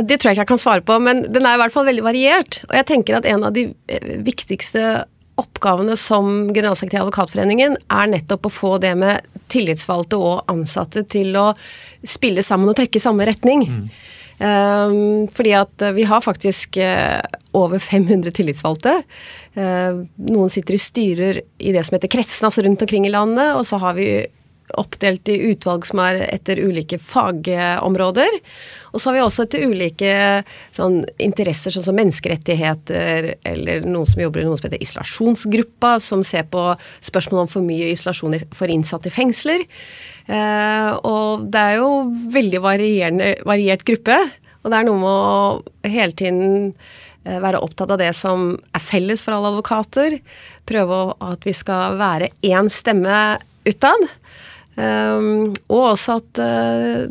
Det 0.05 0.19
tror 0.19 0.31
jeg 0.31 0.39
ikke 0.39 0.45
jeg 0.45 0.53
kan 0.53 0.61
svare 0.63 0.85
på, 0.87 0.99
men 1.03 1.25
den 1.27 1.47
er 1.47 1.57
i 1.57 1.63
hvert 1.63 1.75
fall 1.75 1.89
veldig 1.89 2.05
variert. 2.07 2.61
Og 2.69 2.75
jeg 2.79 2.89
tenker 2.91 3.19
at 3.19 3.29
en 3.29 3.47
av 3.49 3.55
de 3.57 3.69
eh, 3.91 4.11
viktigste 4.27 4.85
oppgavene 5.39 5.95
som 5.99 6.49
generalsekretær 6.51 7.01
i 7.01 7.05
Advokatforeningen 7.05 7.77
er 7.95 8.11
nettopp 8.11 8.49
å 8.49 8.53
få 8.53 8.71
det 8.83 8.95
med 8.99 9.27
tillitsvalgte 9.53 10.19
og 10.19 10.51
ansatte 10.51 11.05
til 11.09 11.37
å 11.39 11.51
spille 12.07 12.43
sammen 12.45 12.71
og 12.71 12.79
trekke 12.79 12.99
i 12.99 13.05
samme 13.05 13.27
retning. 13.29 13.67
Mm. 13.69 13.85
Um, 14.39 15.27
fordi 15.35 15.53
at 15.59 15.83
vi 15.97 16.05
har 16.07 16.23
faktisk 16.23 16.79
uh, 16.79 17.19
over 17.59 17.83
500 17.83 18.35
tillitsvalgte. 18.37 19.01
Uh, 19.59 20.05
noen 20.29 20.53
sitter 20.53 20.77
i 20.77 20.83
styrer 20.83 21.41
i 21.59 21.75
det 21.75 21.83
som 21.87 21.97
heter 21.97 22.13
kretsen, 22.13 22.47
altså 22.47 22.63
rundt 22.67 22.85
omkring 22.87 23.09
i 23.09 23.15
landet. 23.15 23.57
Og 23.59 23.67
så 23.67 23.81
har 23.83 23.99
vi 23.99 24.11
oppdelt 24.77 25.29
i 25.33 25.39
utvalg 25.51 25.87
som 25.89 26.03
er 26.03 26.21
etter 26.27 26.61
ulike 26.61 26.99
fagområder. 27.01 28.39
Og 28.93 29.01
så 29.01 29.11
har 29.11 29.17
vi 29.17 29.23
også 29.25 29.47
etter 29.47 29.65
ulike 29.69 30.13
sånn, 30.77 31.01
interesser, 31.23 31.73
sånn 31.75 31.87
som 31.89 31.99
menneskerettigheter, 31.99 33.31
eller 33.49 33.87
noen 33.89 34.09
som 34.09 34.23
jobber 34.23 34.43
i 34.43 34.49
noe 34.49 34.59
som 34.61 34.69
heter 34.69 34.85
isolasjonsgruppa, 34.85 35.97
som 36.03 36.25
ser 36.27 36.49
på 36.53 36.71
spørsmål 37.09 37.47
om 37.47 37.53
for 37.53 37.65
mye 37.65 37.93
isolasjon 37.95 38.39
for 38.57 38.73
innsatte 38.73 39.11
i 39.11 39.15
fengsler. 39.15 39.65
Eh, 40.29 40.93
og 41.09 41.49
det 41.49 41.65
er 41.65 41.81
jo 41.81 41.91
veldig 42.35 42.63
variert 42.63 43.85
gruppe, 43.89 44.19
og 44.63 44.73
det 44.73 44.81
er 44.81 44.89
noe 44.89 45.01
med 45.01 45.09
å 45.09 45.89
hele 45.89 46.13
tiden 46.13 46.43
eh, 47.25 47.39
være 47.41 47.63
opptatt 47.65 47.95
av 47.95 48.01
det 48.03 48.13
som 48.17 48.51
er 48.77 48.85
felles 48.85 49.25
for 49.25 49.37
alle 49.37 49.55
advokater. 49.55 50.19
Prøve 50.69 51.03
at 51.25 51.47
vi 51.49 51.55
skal 51.57 51.97
være 52.01 52.33
én 52.45 52.69
stemme 52.73 53.39
utad. 53.69 54.09
Um, 54.79 55.49
og 55.75 55.81
også 55.97 56.21
at 56.21 56.39
uh, 56.39 57.09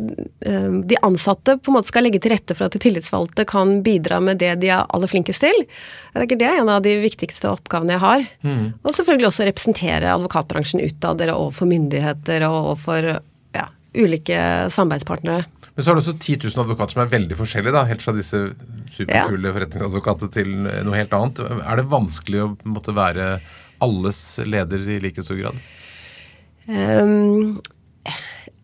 de 0.88 1.00
ansatte 1.04 1.58
på 1.60 1.72
en 1.72 1.76
måte 1.76 1.92
skal 1.92 2.06
legge 2.06 2.22
til 2.24 2.32
rette 2.32 2.56
for 2.56 2.70
at 2.70 2.78
de 2.78 2.80
tillitsvalgte 2.80 3.44
kan 3.50 3.82
bidra 3.84 4.22
med 4.24 4.40
det 4.40 4.54
de 4.62 4.70
er 4.72 4.86
aller 4.86 5.12
flinkest 5.12 5.44
til. 5.44 5.66
Jeg 6.14 6.22
tenker 6.22 6.40
Det 6.40 6.48
er 6.48 6.62
en 6.62 6.72
av 6.72 6.86
de 6.86 6.96
viktigste 7.04 7.52
oppgavene 7.52 7.98
jeg 7.98 8.04
har. 8.06 8.24
Mm. 8.48 8.64
Og 8.80 8.96
selvfølgelig 8.96 9.28
også 9.34 9.50
representere 9.50 10.16
advokatbransjen 10.16 10.86
utad 10.86 11.26
overfor 11.28 11.68
myndigheter 11.68 12.48
og 12.48 12.58
overfor 12.62 13.12
ja, 13.58 13.68
ulike 14.00 14.40
samarbeidspartnere. 14.72 15.44
Men 15.76 15.84
så 15.84 15.92
har 15.92 16.00
du 16.00 16.06
også 16.06 16.16
10 16.16 16.40
000 16.48 16.64
advokater 16.64 16.96
som 16.96 17.04
er 17.04 17.12
veldig 17.12 17.36
forskjellige, 17.38 17.76
da, 17.76 17.84
helt 17.86 18.02
fra 18.02 18.16
disse 18.16 18.46
superkule 18.96 19.44
ja. 19.44 19.58
forretningsadvokatene 19.58 20.34
til 20.34 20.56
noe 20.88 20.96
helt 20.96 21.12
annet. 21.14 21.44
Er 21.60 21.82
det 21.82 21.92
vanskelig 21.92 22.46
å 22.46 22.54
måtte 22.66 22.96
være 22.96 23.34
alles 23.84 24.22
leder 24.48 24.88
i 24.96 25.02
like 25.04 25.22
stor 25.22 25.38
grad? 25.38 25.60
Um, 26.68 27.58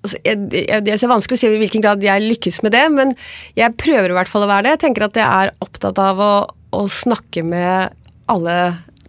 altså, 0.04 0.20
jeg, 0.26 0.38
jeg, 0.52 0.86
det 0.86 0.94
er 0.94 1.02
så 1.02 1.12
vanskelig 1.12 1.40
å 1.40 1.42
si 1.42 1.50
i 1.50 1.60
hvilken 1.62 1.84
grad 1.84 2.04
jeg 2.04 2.26
lykkes 2.28 2.62
med 2.66 2.76
det, 2.76 2.86
men 2.94 3.14
jeg 3.60 3.80
prøver 3.80 4.12
i 4.12 4.18
hvert 4.20 4.32
fall 4.32 4.46
å 4.46 4.52
være 4.52 4.68
det. 4.68 4.78
Jeg 4.78 4.86
tenker 4.88 5.08
at 5.08 5.20
jeg 5.20 5.28
er 5.28 5.54
opptatt 5.64 6.02
av 6.04 6.24
å, 6.24 6.34
å 6.76 6.88
snakke 6.92 7.46
med 7.48 7.96
alle 8.32 8.58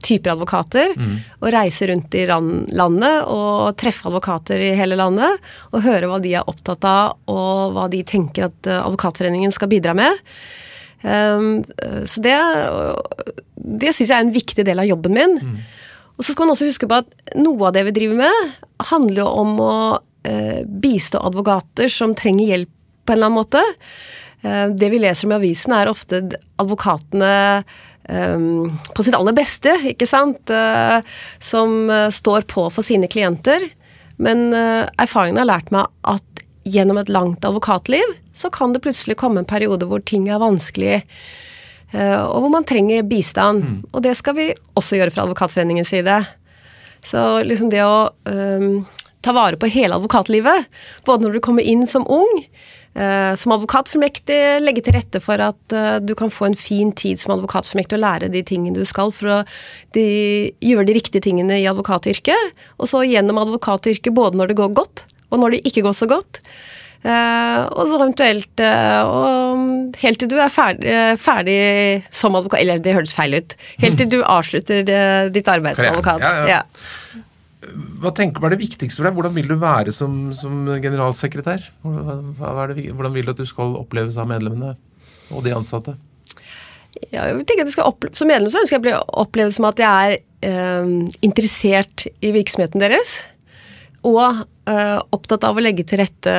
typer 0.04 0.34
advokater. 0.34 0.92
Mm. 0.98 1.14
Og 1.40 1.52
reise 1.54 1.88
rundt 1.88 2.14
i 2.18 2.26
landet 2.28 3.30
og 3.30 3.76
treffe 3.80 4.10
advokater 4.10 4.60
i 4.60 4.74
hele 4.76 4.98
landet. 5.00 5.40
Og 5.72 5.84
høre 5.86 6.10
hva 6.10 6.20
de 6.22 6.34
er 6.36 6.50
opptatt 6.50 6.84
av, 6.88 7.16
og 7.30 7.76
hva 7.76 7.88
de 7.92 8.02
tenker 8.06 8.50
at 8.50 8.68
eh, 8.68 8.82
Advokatforeningen 8.84 9.54
skal 9.54 9.70
bidra 9.72 9.96
med. 9.96 10.20
Um, 11.04 11.60
så 12.08 12.20
det, 12.24 12.36
det 13.54 13.92
syns 13.92 14.08
jeg 14.08 14.16
er 14.16 14.22
en 14.24 14.34
viktig 14.34 14.64
del 14.64 14.80
av 14.80 14.88
jobben 14.88 15.16
min. 15.16 15.34
Mm. 15.40 15.56
Og 16.14 16.24
så 16.24 16.32
skal 16.32 16.46
man 16.46 16.54
også 16.54 16.68
huske 16.68 16.88
på 16.90 17.00
at 17.02 17.34
noe 17.38 17.68
av 17.68 17.74
det 17.76 17.84
vi 17.88 17.94
driver 17.96 18.20
med, 18.22 18.52
handler 18.90 19.24
jo 19.24 19.30
om 19.42 19.54
å 19.62 19.76
eh, 20.28 20.62
bistå 20.66 21.22
advokater 21.26 21.90
som 21.90 22.14
trenger 22.18 22.52
hjelp 22.52 22.70
på 23.04 23.12
en 23.12 23.18
eller 23.18 23.30
annen 23.30 23.40
måte. 23.40 23.64
Eh, 24.44 24.68
det 24.76 24.92
vi 24.92 25.02
leser 25.02 25.26
om 25.26 25.34
i 25.34 25.40
avisen, 25.40 25.74
er 25.76 25.92
ofte 25.92 26.22
advokatene 26.62 27.34
Um, 28.04 28.74
på 28.92 29.00
sitt 29.00 29.14
aller 29.16 29.32
beste, 29.32 29.72
ikke 29.88 30.04
sant, 30.04 30.50
uh, 30.52 30.98
som 31.40 31.86
uh, 31.88 32.10
står 32.12 32.44
på 32.52 32.66
for 32.68 32.84
sine 32.84 33.08
klienter. 33.08 33.64
Men 34.20 34.50
uh, 34.52 34.84
erfaringen 35.00 35.40
har 35.40 35.48
lært 35.48 35.72
meg 35.72 35.88
at 36.12 36.44
gjennom 36.68 37.00
et 37.00 37.08
langt 37.08 37.48
advokatliv 37.48 38.04
så 38.36 38.50
kan 38.52 38.76
det 38.76 38.82
plutselig 38.84 39.16
komme 39.22 39.40
en 39.40 39.48
periode 39.48 39.88
hvor 39.88 40.04
ting 40.04 40.28
er 40.28 40.42
vanskelig 40.42 40.98
Eh, 41.00 41.53
og 41.94 42.40
hvor 42.42 42.50
man 42.50 42.64
trenger 42.66 43.04
bistand. 43.06 43.62
Mm. 43.62 43.76
Og 43.92 44.02
det 44.02 44.16
skal 44.18 44.34
vi 44.34 44.48
også 44.74 44.98
gjøre 44.98 45.14
fra 45.14 45.28
Advokatforeningens 45.28 45.92
side. 45.94 46.16
Så 47.04 47.20
liksom 47.44 47.70
det 47.72 47.82
å 47.84 48.08
um, 48.28 48.84
ta 49.24 49.34
vare 49.36 49.58
på 49.60 49.68
hele 49.72 49.96
advokatlivet, 49.96 50.70
både 51.04 51.26
når 51.26 51.36
du 51.36 51.42
kommer 51.44 51.64
inn 51.64 51.84
som 51.88 52.06
ung, 52.08 52.30
uh, 52.96 53.32
som 53.38 53.54
advokatformektig, 53.56 54.40
legge 54.64 54.84
til 54.84 54.96
rette 54.96 55.20
for 55.24 55.40
at 55.44 55.76
uh, 55.76 55.98
du 56.00 56.14
kan 56.18 56.32
få 56.32 56.48
en 56.48 56.58
fin 56.58 56.92
tid 56.96 57.20
som 57.20 57.36
advokatformektig 57.36 57.98
og 57.98 58.04
lære 58.04 58.30
de 58.32 58.44
tingene 58.46 58.80
du 58.80 58.88
skal 58.88 59.12
for 59.14 59.32
å 59.36 59.40
de, 59.96 60.06
gjøre 60.64 60.88
de 60.88 60.96
riktige 60.96 61.24
tingene 61.24 61.60
i 61.60 61.68
advokatyrket, 61.70 62.64
og 62.78 62.90
så 62.90 63.04
gjennom 63.04 63.42
advokatyrket 63.44 64.16
både 64.16 64.40
når 64.40 64.52
det 64.52 64.60
går 64.62 64.72
godt, 64.80 65.06
og 65.32 65.42
når 65.42 65.56
det 65.56 65.64
ikke 65.68 65.84
går 65.84 65.98
så 65.98 66.08
godt. 66.08 66.40
Uh, 67.04 67.66
og 67.76 67.84
så 67.84 67.98
eventuelt 67.98 68.60
uh, 68.64 69.02
og 69.04 69.96
Helt 70.00 70.22
til 70.22 70.30
du 70.30 70.38
er 70.40 70.48
ferdig, 70.48 70.88
uh, 70.88 71.18
ferdig, 71.20 71.56
som 72.08 72.32
advokat 72.38 72.62
Eller 72.62 72.80
det 72.80 72.94
høres 72.96 73.12
feil 73.12 73.36
ut. 73.36 73.52
Helt 73.82 73.98
til 74.00 74.08
du 74.08 74.22
avslutter 74.22 74.80
det, 74.88 75.02
ditt 75.34 75.50
arbeid 75.52 75.76
som 75.76 75.90
advokat. 75.90 76.24
Ja, 76.24 76.46
ja. 76.48 77.20
Hva 78.00 78.12
tenker 78.16 78.40
du 78.40 78.48
er 78.48 78.54
det 78.54 78.62
viktigste 78.62 79.02
for 79.02 79.08
deg? 79.08 79.18
Hvordan 79.18 79.36
vil 79.36 79.52
du 79.52 79.58
være 79.60 79.92
som, 79.92 80.32
som 80.36 80.64
generalsekretær? 80.80 81.68
Det, 81.84 82.88
hvordan 82.96 83.14
vil 83.18 83.28
du 83.28 83.34
at 83.34 83.44
du 83.44 83.46
skal 83.48 83.76
oppleves 83.82 84.16
av 84.20 84.30
medlemmene 84.32 84.72
og 85.28 85.44
de 85.44 85.52
ansatte? 85.56 85.96
Ja, 87.10 87.26
jeg 87.26 87.44
tenker 87.44 87.66
at 87.66 87.74
skal 87.74 87.90
oppleve, 87.90 88.16
Som 88.16 88.30
medlem 88.30 88.48
så 88.52 88.62
ønsker 88.62 88.78
jeg 88.78 88.84
å 88.84 88.86
bli 88.88 88.96
opplevd 89.24 89.56
som 89.56 89.68
at 89.68 89.80
jeg 89.82 90.20
er 90.44 91.14
interessert 91.24 92.04
i 92.24 92.32
virksomheten 92.32 92.80
deres 92.80 93.18
og 94.04 94.44
uh, 94.68 95.00
opptatt 95.16 95.46
av 95.48 95.56
å 95.56 95.64
legge 95.64 95.86
til 95.88 96.02
rette 96.02 96.34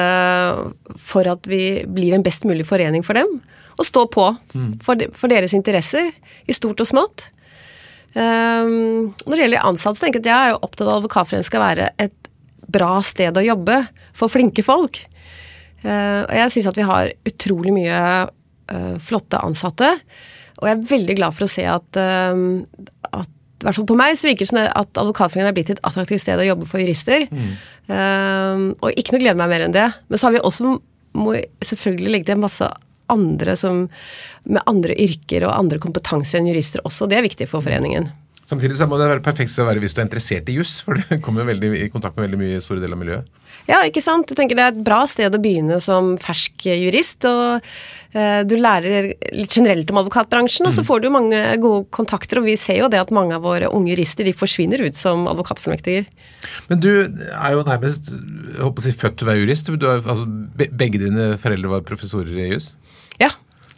for 1.02 1.28
at 1.30 1.48
vi 1.50 1.82
blir 1.90 2.16
en 2.16 2.26
best 2.26 2.46
mulig 2.46 2.68
forening 2.70 3.06
for 3.06 3.18
dem. 3.18 3.40
Og 3.76 3.88
stå 3.88 4.06
på 4.12 4.28
mm. 4.54 4.70
for, 4.86 5.00
de, 5.00 5.10
for, 5.18 5.32
deres 5.32 5.56
interesser, 5.58 6.12
i 6.46 6.56
stort 6.56 6.84
og 6.84 6.90
smått. 6.90 7.30
Um, 8.16 9.12
når 9.26 9.34
det 9.34 9.42
gjelder 9.42 9.68
ansatte, 9.68 10.00
så 10.00 10.06
tenker 10.06 10.22
jeg 10.22 10.30
at 10.30 10.32
jeg 10.32 10.46
er 10.46 10.54
jo 10.54 10.62
opptatt 10.62 10.86
av 10.86 10.94
at 10.94 11.02
Advokatforeningen 11.02 11.50
skal 11.50 11.66
være 11.66 11.90
et 12.06 12.32
bra 12.72 12.94
sted 13.06 13.36
å 13.36 13.44
jobbe 13.44 13.82
for 14.16 14.32
flinke 14.32 14.64
folk. 14.66 15.02
Uh, 15.84 16.24
og 16.24 16.34
jeg 16.38 16.54
syns 16.54 16.72
at 16.72 16.80
vi 16.80 16.88
har 16.88 17.12
utrolig 17.28 17.76
mye 17.76 18.00
uh, 18.26 18.96
flotte 19.04 19.42
ansatte. 19.44 19.92
Og 20.62 20.70
jeg 20.70 20.78
er 20.78 20.88
veldig 20.94 21.18
glad 21.20 21.36
for 21.36 21.46
å 21.46 21.52
se 21.52 21.66
at, 21.68 22.00
uh, 22.00 22.88
i 23.56 23.66
hvert 23.66 23.78
fall 23.78 23.88
på 23.88 23.98
meg 23.98 24.18
så 24.20 24.28
virker 24.28 24.44
det 24.44 24.50
som 24.50 24.60
at 24.62 25.00
Advokatforeningen 25.00 25.52
er 25.52 25.56
blitt 25.56 25.72
et 25.72 25.86
attraktivt 25.88 26.24
sted 26.26 26.42
å 26.42 26.48
jobbe 26.48 26.68
for 26.68 26.84
jurister. 26.84 27.24
Mm. 27.32 27.54
Um, 27.88 28.66
og 28.84 29.00
ikke 29.00 29.16
noe 29.16 29.24
gleder 29.24 29.40
meg 29.40 29.52
mer 29.54 29.64
enn 29.66 29.76
det. 29.76 29.86
Men 30.10 30.20
så 30.20 30.28
har 30.28 30.36
vi 30.36 30.44
også 30.44 30.76
må 31.16 31.38
selvfølgelig 31.64 32.12
legge 32.12 32.28
til 32.28 32.36
en 32.36 32.44
masse 32.44 32.68
andre 33.14 33.56
som, 33.60 33.86
med 34.44 34.66
andre 34.70 34.98
yrker 35.00 35.46
og 35.48 35.56
andre 35.56 35.80
kompetanser 35.82 36.42
enn 36.42 36.50
jurister 36.50 36.84
også. 36.88 37.08
Det 37.10 37.20
er 37.20 37.28
viktig 37.28 37.48
for 37.52 37.64
foreningen. 37.64 38.10
Samtidig 38.46 38.78
så 38.78 38.86
må 38.86 39.00
det 39.02 39.08
være 39.10 39.24
perfekt 39.26 39.58
å 39.58 39.66
være 39.66 39.82
hvis 39.82 39.96
du 39.96 40.04
er 40.04 40.06
interessert 40.06 40.50
i 40.52 40.60
juss, 40.60 40.78
for 40.86 40.98
du 40.98 41.18
kommer 41.26 41.48
veldig 41.50 41.72
i 41.82 41.90
kontakt 41.94 42.18
med 42.18 42.28
veldig 42.28 42.42
mye 42.44 42.62
store 42.62 42.84
deler 42.84 42.98
av 42.98 43.02
miljøet. 43.02 43.42
Ja, 43.66 43.80
ikke 43.88 44.04
sant. 44.04 44.30
Jeg 44.30 44.38
tenker 44.38 44.58
Det 44.60 44.66
er 44.66 44.74
et 44.76 44.86
bra 44.86 45.00
sted 45.10 45.34
å 45.34 45.42
begynne 45.42 45.80
som 45.82 46.14
fersk 46.22 46.68
jurist. 46.70 47.26
og 47.26 47.66
eh, 48.14 48.44
Du 48.46 48.54
lærer 48.60 49.16
litt 49.34 49.56
generelt 49.58 49.90
om 49.90 50.04
advokatbransjen, 50.04 50.68
og 50.70 50.76
så 50.76 50.84
mm. 50.84 50.88
får 50.92 51.02
du 51.02 51.10
mange 51.16 51.42
gode 51.64 51.88
kontakter. 51.96 52.42
og 52.42 52.50
Vi 52.52 52.58
ser 52.62 52.84
jo 52.84 52.92
det 52.92 53.02
at 53.02 53.14
mange 53.16 53.34
av 53.38 53.48
våre 53.48 53.72
unge 53.74 53.96
jurister 53.96 54.28
de 54.28 54.36
forsvinner 54.38 54.86
ut 54.86 54.98
som 54.98 55.26
advokatformektiger. 55.32 56.06
Men 56.70 56.84
du 56.84 56.92
er 56.94 57.56
jo 57.56 57.66
nærmest 57.66 58.12
jeg 58.12 58.62
håper 58.62 58.84
å 58.84 58.86
si, 58.86 58.94
født 58.96 59.18
til 59.18 59.26
å 59.26 59.32
være 59.32 59.42
jurist. 59.42 59.74
Du 59.74 59.90
er, 59.90 60.06
altså, 60.06 60.30
begge 60.54 61.02
dine 61.02 61.32
foreldre 61.42 61.74
var 61.74 61.88
professorer 61.88 62.38
i 62.46 62.52
juss? 62.54 62.76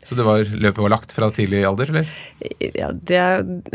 Så 0.07 0.15
det 0.15 0.23
var, 0.23 0.39
løpet 0.47 0.79
var 0.79 0.91
lagt 0.93 1.11
fra 1.11 1.27
tidlig 1.35 1.65
alder, 1.67 1.89
eller? 1.91 2.11
Ja, 2.63 2.93
det, 2.95 3.23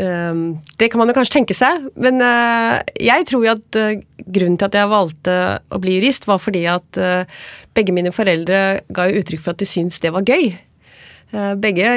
uh, 0.01 0.39
det 0.81 0.89
kan 0.89 1.03
man 1.03 1.11
jo 1.11 1.17
kanskje 1.19 1.35
tenke 1.35 1.57
seg. 1.57 1.91
Men 2.01 2.25
uh, 2.25 2.81
jeg 2.97 3.27
tror 3.29 3.45
jo 3.45 3.53
at 3.53 3.77
uh, 3.77 3.99
grunnen 4.25 4.57
til 4.57 4.71
at 4.71 4.79
jeg 4.79 4.89
valgte 4.89 5.35
å 5.69 5.81
bli 5.83 5.99
jurist, 5.99 6.25
var 6.31 6.41
fordi 6.41 6.63
at 6.73 7.01
begge 7.77 7.93
mine 7.93 8.13
foreldre 8.15 8.61
ga 8.95 9.09
jo 9.11 9.21
uttrykk 9.21 9.43
for 9.43 9.53
at 9.53 9.61
de 9.61 9.69
syntes 9.69 10.01
det 10.01 10.13
var 10.15 10.25
gøy. 10.25 10.53
begge 11.61 11.89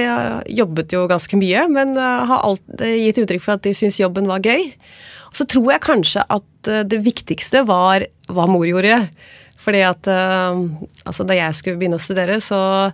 jobbet 0.50 0.96
jo 0.96 1.06
ganske 1.12 1.38
mye, 1.38 1.66
men 1.72 1.94
har 2.00 2.42
alltid 2.42 2.96
gitt 3.04 3.20
uttrykk 3.22 3.44
for 3.44 3.56
at 3.56 3.64
de 3.68 3.76
syntes 3.78 4.00
jobben 4.02 4.28
var 4.28 4.44
gøy. 4.44 4.72
Så 5.36 5.46
tror 5.52 5.70
jeg 5.76 5.86
kanskje 5.86 6.26
at 6.34 6.72
det 6.90 7.02
viktigste 7.06 7.62
var 7.70 8.08
hva 8.32 8.48
mor 8.50 8.66
gjorde. 8.68 9.04
Fordi 9.62 9.84
at 9.86 10.10
altså 10.10 11.28
da 11.28 11.38
jeg 11.38 11.60
skulle 11.60 11.80
begynne 11.80 12.00
å 12.00 12.04
studere, 12.04 12.42
så 12.44 12.90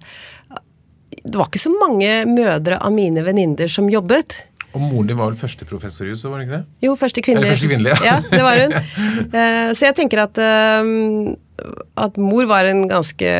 det 1.23 1.37
var 1.37 1.49
ikke 1.49 1.61
så 1.61 1.73
mange 1.75 2.09
mødre 2.29 2.79
av 2.81 2.93
mine 2.95 3.23
venninner 3.25 3.69
som 3.71 3.89
jobbet. 3.91 4.41
Og 4.71 4.79
moren 4.79 5.09
din 5.09 5.19
var 5.19 5.31
vel 5.31 5.39
første 5.39 5.67
professor 5.67 6.07
i 6.07 6.13
huset, 6.13 6.29
var 6.31 6.39
det 6.39 6.47
ikke 6.47 6.59
det? 6.61 6.85
Jo, 6.85 6.95
første 6.99 7.23
kvinnelige. 7.23 7.47
Eller 7.47 7.57
første 7.57 7.71
kvinnelige, 7.71 7.97
ja. 8.07 8.17
ja. 8.17 8.31
det 8.31 8.43
var 8.45 8.61
hun. 8.63 8.75
Eh, 9.41 9.69
så 9.77 9.85
jeg 9.87 9.95
tenker 9.95 10.23
at, 10.23 10.39
eh, 10.41 11.67
at 12.03 12.17
mor 12.19 12.47
var 12.49 12.67
en 12.67 12.83
ganske 12.89 13.31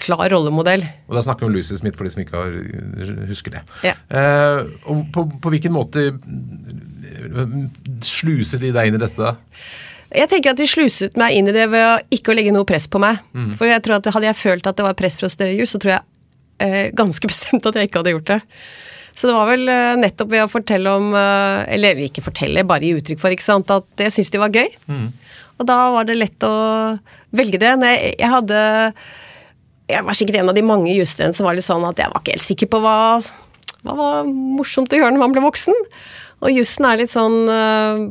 klar 0.00 0.32
rollemodell. 0.32 0.84
Og 1.08 1.16
da 1.16 1.22
snakker 1.24 1.46
vi 1.46 1.50
om 1.50 1.54
Lucy 1.54 1.78
Smith 1.78 1.96
for 1.96 2.08
de 2.08 2.12
som 2.12 2.24
ikke 2.24 2.40
har, 2.40 2.56
husker 3.28 3.56
det. 3.56 3.62
Ja. 3.86 3.94
Eh, 4.08 4.64
og 4.90 5.06
på, 5.14 5.26
på, 5.38 5.52
hvilken 5.54 5.74
måte 5.74 6.10
sluset 8.04 8.62
de 8.64 8.72
deg 8.74 8.90
inn 8.90 8.98
i 8.98 9.02
dette? 9.04 9.20
da? 9.20 9.36
Jeg 10.14 10.30
tenker 10.30 10.52
at 10.52 10.60
De 10.60 10.66
sluset 10.70 11.16
meg 11.18 11.34
inn 11.38 11.48
i 11.50 11.54
det 11.54 11.64
ved 11.72 11.84
å 11.88 11.94
ikke 12.14 12.32
å 12.32 12.36
legge 12.38 12.52
noe 12.54 12.68
press 12.68 12.86
på 12.90 13.00
meg. 13.02 13.22
Mm. 13.34 13.52
For 13.58 13.68
jeg 13.70 13.82
tror 13.84 13.98
at 13.98 14.12
Hadde 14.14 14.28
jeg 14.28 14.38
følt 14.38 14.68
at 14.70 14.78
det 14.78 14.86
var 14.86 14.98
press 14.98 15.18
fra 15.20 15.30
større 15.32 15.56
jus, 15.56 15.72
så 15.74 15.80
tror 15.82 15.96
jeg 15.96 16.13
ganske 16.58 17.28
bestemt 17.32 17.66
at 17.66 17.78
jeg 17.78 17.90
ikke 17.90 18.02
hadde 18.02 18.14
gjort 18.14 18.30
det. 18.34 18.40
Så 19.14 19.28
det 19.30 19.34
var 19.36 19.46
vel 19.46 19.68
eh, 19.70 19.94
nettopp 20.00 20.32
ved 20.32 20.42
å 20.42 20.50
fortelle 20.50 20.94
om 20.98 21.12
eh, 21.14 21.60
Eller 21.76 22.00
ikke 22.02 22.24
fortelle, 22.24 22.66
bare 22.66 22.86
gi 22.86 22.96
uttrykk 22.98 23.20
for, 23.22 23.34
ikke 23.34 23.46
sant, 23.46 23.70
at 23.70 24.02
jeg 24.02 24.14
syntes 24.14 24.32
de 24.34 24.42
var 24.42 24.54
gøy. 24.54 24.72
Mm. 24.90 25.06
Og 25.62 25.68
da 25.70 25.76
var 25.94 26.08
det 26.08 26.18
lett 26.18 26.46
å 26.46 26.54
velge 27.34 27.60
det. 27.62 27.76
Når 27.78 27.92
jeg, 27.92 28.16
jeg 28.18 28.32
hadde 28.32 28.64
Jeg 29.92 30.08
var 30.08 30.18
sikkert 30.18 30.40
en 30.40 30.50
av 30.50 30.58
de 30.58 30.66
mange 30.66 30.96
jusstudentene 30.96 31.38
som 31.38 31.46
var 31.46 31.54
litt 31.54 31.66
sånn 31.66 31.86
at 31.86 32.02
jeg 32.02 32.10
var 32.10 32.24
ikke 32.24 32.34
helt 32.34 32.48
sikker 32.48 32.72
på 32.72 32.82
hva, 32.82 32.98
hva 33.84 33.96
var 34.00 34.26
morsomt 34.26 34.92
å 34.92 34.98
gjøre 34.98 35.14
når 35.14 35.22
man 35.22 35.36
ble 35.36 35.44
voksen. 35.46 35.78
Og 36.44 36.50
jussen 36.50 36.88
er 36.88 36.98
litt 36.98 37.12
sånn 37.14 37.38
eh, 37.48 38.02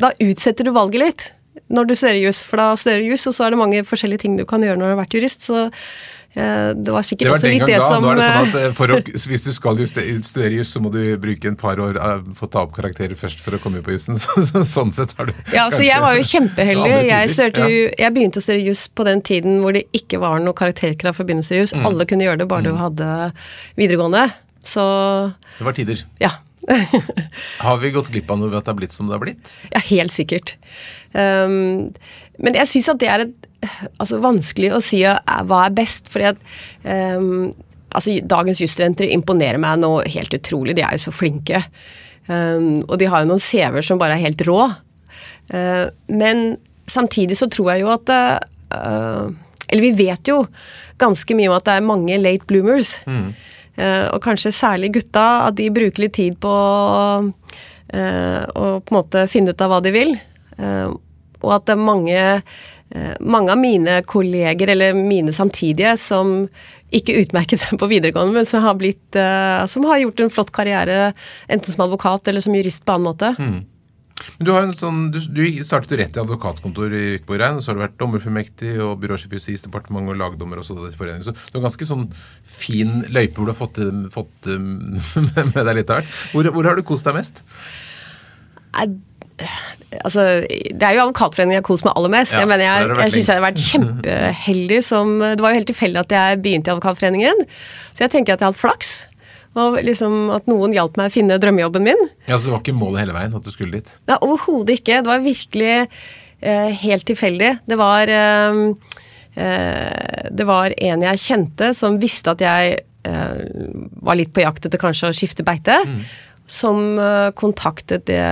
Da 0.00 0.14
utsetter 0.22 0.68
du 0.68 0.74
valget 0.76 1.02
litt 1.02 1.28
når 1.70 1.86
du 1.86 1.92
studerer 1.94 2.24
juss, 2.24 2.40
for 2.46 2.58
da 2.58 2.72
studerer 2.78 3.02
du 3.04 3.12
juss, 3.12 3.28
og 3.30 3.34
så 3.34 3.44
er 3.46 3.52
det 3.52 3.58
mange 3.60 3.82
forskjellige 3.86 4.24
ting 4.24 4.32
du 4.38 4.42
kan 4.48 4.62
gjøre 4.62 4.78
når 4.78 4.88
du 4.88 4.92
har 4.94 4.98
vært 5.04 5.14
jurist. 5.14 5.44
så 5.46 5.68
Eh, 5.68 6.09
det 6.30 6.92
var 6.94 7.02
sikkert 7.02 7.26
det 7.26 7.30
var 7.32 7.40
også 7.40 7.50
litt 7.50 7.64
det 7.66 7.78
da. 7.80 7.86
som 7.88 8.04
Nå 8.04 8.10
er 8.12 8.20
det 8.20 8.26
sånn 8.28 8.50
at 8.50 8.82
eh, 8.84 8.92
å, 8.94 8.98
Hvis 9.32 9.46
du 9.48 9.50
skal 9.50 9.80
studere 9.90 10.52
juss, 10.60 10.70
så 10.70 10.82
må 10.82 10.92
du 10.94 11.00
bruke 11.18 11.50
en 11.50 11.56
par 11.58 11.80
år 11.82 11.98
på 12.38 12.46
å 12.46 12.50
ta 12.50 12.62
opp 12.62 12.76
karakterer 12.76 13.18
først 13.18 13.42
for 13.42 13.56
å 13.56 13.60
komme 13.62 13.82
på 13.82 13.96
jussen. 13.96 14.18
Så, 14.20 14.42
så, 14.46 14.62
sånn 14.66 14.92
sett 14.94 15.14
har 15.18 15.30
du 15.30 15.32
Ja, 15.54 15.64
så 15.72 15.82
jeg 15.82 16.02
var 16.02 16.14
jo 16.18 16.22
kjempeheldig. 16.26 16.90
Jeg, 17.08 17.30
størte, 17.32 17.64
ja. 17.66 17.88
jeg, 18.04 18.14
begynte 18.14 18.42
å 18.42 18.44
studere 18.44 18.66
juss 18.68 18.84
på 18.92 19.06
den 19.08 19.22
tiden 19.26 19.58
hvor 19.64 19.74
det 19.74 19.86
ikke 19.96 20.20
var 20.22 20.38
noe 20.44 20.56
karakterkrav 20.56 21.16
for 21.16 21.24
å 21.24 21.30
begynne 21.30 21.42
å 21.42 21.48
studere 21.48 21.64
juss. 21.64 21.74
Mm. 21.74 21.88
Alle 21.88 22.06
kunne 22.10 22.26
gjøre 22.26 22.42
det 22.42 22.48
bare 22.50 22.66
mm. 22.66 22.68
du 22.68 22.82
hadde 22.84 23.10
videregående. 23.80 24.28
Så 24.66 24.84
Det 25.58 25.66
var 25.66 25.76
tider. 25.78 26.04
Ja. 26.22 26.36
Har 27.64 27.78
vi 27.80 27.92
gått 27.94 28.10
glipp 28.12 28.30
av 28.30 28.40
noe 28.40 28.50
ved 28.50 28.60
at 28.60 28.66
det 28.66 28.74
har 28.74 28.80
blitt 28.80 28.96
som 28.96 29.08
det 29.08 29.16
har 29.16 29.22
blitt? 29.22 29.52
Ja, 29.72 29.80
helt 29.90 30.14
sikkert. 30.14 30.54
Um, 31.12 31.90
men 32.40 32.56
jeg 32.56 32.68
syns 32.70 32.90
at 32.92 33.00
det 33.02 33.10
er 33.10 33.24
et 33.24 33.48
altså, 33.98 34.20
vanskelig 34.22 34.72
å 34.76 34.82
si 34.84 35.02
hva 35.04 35.64
er 35.64 35.74
best, 35.76 36.08
fordi 36.12 36.30
at 36.32 36.40
um, 37.16 37.50
altså, 37.88 38.18
Dagens 38.24 38.62
jusstudenter 38.62 39.10
imponerer 39.10 39.60
meg 39.62 39.80
noe 39.82 40.06
helt 40.10 40.34
utrolig. 40.36 40.76
De 40.78 40.84
er 40.86 40.96
jo 40.96 41.06
så 41.08 41.14
flinke. 41.14 41.64
Um, 42.30 42.82
og 42.86 42.98
de 43.00 43.08
har 43.10 43.24
jo 43.24 43.32
noen 43.32 43.42
CV-er 43.42 43.84
som 43.84 44.00
bare 44.00 44.16
er 44.18 44.26
helt 44.28 44.44
rå. 44.48 44.62
Uh, 45.50 45.86
men 46.12 46.58
samtidig 46.90 47.38
så 47.40 47.48
tror 47.50 47.72
jeg 47.72 47.82
jo 47.82 47.88
at 47.90 48.10
uh, 48.10 49.26
Eller 49.70 49.82
vi 49.82 49.90
vet 49.98 50.28
jo 50.30 50.44
ganske 51.00 51.34
mye 51.34 51.50
om 51.50 51.56
at 51.56 51.66
det 51.66 51.74
er 51.78 51.86
mange 51.86 52.18
late 52.20 52.46
bloomers. 52.46 52.98
Mm. 53.06 53.32
Uh, 53.78 54.10
og 54.10 54.18
kanskje 54.24 54.52
særlig 54.54 54.92
gutta, 54.98 55.46
at 55.46 55.56
de 55.60 55.70
bruker 55.72 56.06
litt 56.06 56.16
tid 56.18 56.40
på 56.42 56.50
å 56.50 57.30
på 57.90 57.98
en 57.98 58.94
måte 58.94 59.24
finne 59.26 59.50
ut 59.50 59.62
av 59.64 59.72
hva 59.72 59.80
de 59.82 59.90
vil. 59.90 60.12
og 61.42 61.48
at 61.56 61.64
det 61.66 61.74
er 61.74 61.80
mange 61.82 62.20
Eh, 62.94 63.14
mange 63.20 63.52
av 63.52 63.58
mine 63.58 64.02
kolleger, 64.02 64.68
eller 64.68 64.92
mine 64.92 65.32
samtidige, 65.32 65.94
som 65.96 66.48
ikke 66.90 67.20
utmerket 67.20 67.62
seg 67.62 67.78
på 67.78 67.86
videregående, 67.90 68.34
men 68.34 68.48
som 68.48 68.64
har, 68.64 68.74
blitt, 68.78 69.18
som 69.70 69.86
har 69.86 70.00
gjort 70.02 70.24
en 70.24 70.32
flott 70.34 70.50
karriere 70.54 71.12
enten 71.46 71.70
som 71.70 71.84
advokat 71.84 72.26
eller 72.28 72.42
som 72.42 72.56
jurist 72.56 72.82
på 72.82 72.96
annen 72.96 73.06
måte. 73.06 73.30
Mm. 73.38 73.60
Men 74.38 74.46
du, 74.46 74.52
har 74.54 74.66
en 74.66 74.74
sånn, 74.76 75.02
du, 75.14 75.18
du 75.32 75.42
startet 75.66 75.98
rett 76.00 76.18
i 76.18 76.22
advokatkontor 76.22 76.94
i 76.96 77.04
Ykborgrein, 77.18 77.58
og 77.58 77.64
så 77.64 77.72
har 77.72 77.78
du 77.78 77.84
vært 77.84 77.98
dommerfullmektig 78.00 78.76
og 78.84 78.96
byråsjef 79.02 79.34
i 79.34 79.40
Justisdepartementet 79.40 80.14
og 80.14 80.20
lagdommer 80.22 80.62
også 80.62 80.78
i 80.88 80.94
foreningen. 80.96 81.26
Så 81.28 81.34
du 81.36 81.58
har 81.58 81.66
ganske 81.68 81.88
sånn 81.88 82.08
fin 82.44 83.04
løype 83.08 83.38
hvor 83.38 83.50
du 83.50 83.54
har 83.54 83.60
fått, 83.60 83.82
fått 84.14 84.50
med 85.54 85.62
deg 85.62 85.76
litt 85.80 85.92
av 85.92 86.00
hvert. 86.00 86.18
Hvor, 86.34 86.50
hvor 86.56 86.70
har 86.70 86.80
du 86.80 86.86
kost 86.86 87.08
deg 87.08 87.16
mest? 87.18 87.44
altså, 90.04 90.22
Det 90.46 90.82
er 90.82 90.96
jo 90.96 91.04
Advokatforeningen 91.06 91.58
jeg 91.58 91.62
har 91.62 91.68
kost 91.68 91.86
meg 91.86 91.96
aller 91.96 92.12
mest. 92.12 92.34
Ja, 92.34 92.42
jeg 92.44 92.50
mener, 92.50 92.66
jeg, 92.66 92.96
jeg 93.00 93.14
syns 93.16 93.30
jeg 93.30 93.38
har 93.38 93.46
vært 93.46 93.62
kjempeheldig 93.66 94.80
som 94.86 95.14
Det 95.20 95.40
var 95.40 95.54
jo 95.54 95.60
helt 95.60 95.70
tilfeldig 95.72 96.02
at 96.04 96.16
jeg 96.16 96.42
begynte 96.44 96.70
i 96.70 96.74
Advokatforeningen, 96.74 97.46
så 97.94 98.06
jeg 98.06 98.14
tenker 98.14 98.36
at 98.36 98.42
jeg 98.42 98.48
har 98.50 98.54
hatt 98.54 98.60
flaks. 98.60 98.92
Og 99.58 99.80
liksom 99.82 100.28
At 100.34 100.46
noen 100.50 100.74
hjalp 100.76 100.98
meg 101.00 101.10
å 101.10 101.14
finne 101.14 101.38
drømmejobben 101.42 101.86
min. 101.86 102.04
Ja, 102.28 102.36
Så 102.36 102.48
det 102.48 102.54
var 102.54 102.62
ikke 102.62 102.76
målet 102.78 103.04
hele 103.04 103.16
veien 103.16 103.34
at 103.34 103.46
du 103.46 103.50
skulle 103.50 103.80
dit? 103.80 103.90
Nei, 104.10 104.18
Overhodet 104.22 104.78
ikke. 104.78 105.00
Det 105.02 105.10
var 105.10 105.24
virkelig 105.24 105.72
eh, 105.80 106.70
helt 106.84 107.08
tilfeldig. 107.10 107.50
Det 107.66 107.80
var 107.80 108.14
eh, 108.14 108.62
eh, 109.34 110.30
Det 110.30 110.46
var 110.48 110.76
en 110.76 111.06
jeg 111.08 111.24
kjente 111.26 111.74
som 111.76 111.98
visste 112.02 112.36
at 112.36 112.46
jeg 112.46 112.80
eh, 113.10 113.44
var 114.00 114.20
litt 114.20 114.34
på 114.36 114.46
jakt 114.46 114.70
etter 114.70 114.82
kanskje 114.82 115.10
å 115.10 115.16
skifte 115.16 115.46
beite. 115.46 115.78
Mm 115.86 116.02
som 116.50 116.98
eh, 116.98 117.30
kontaktet 117.38 118.06
det 118.10 118.24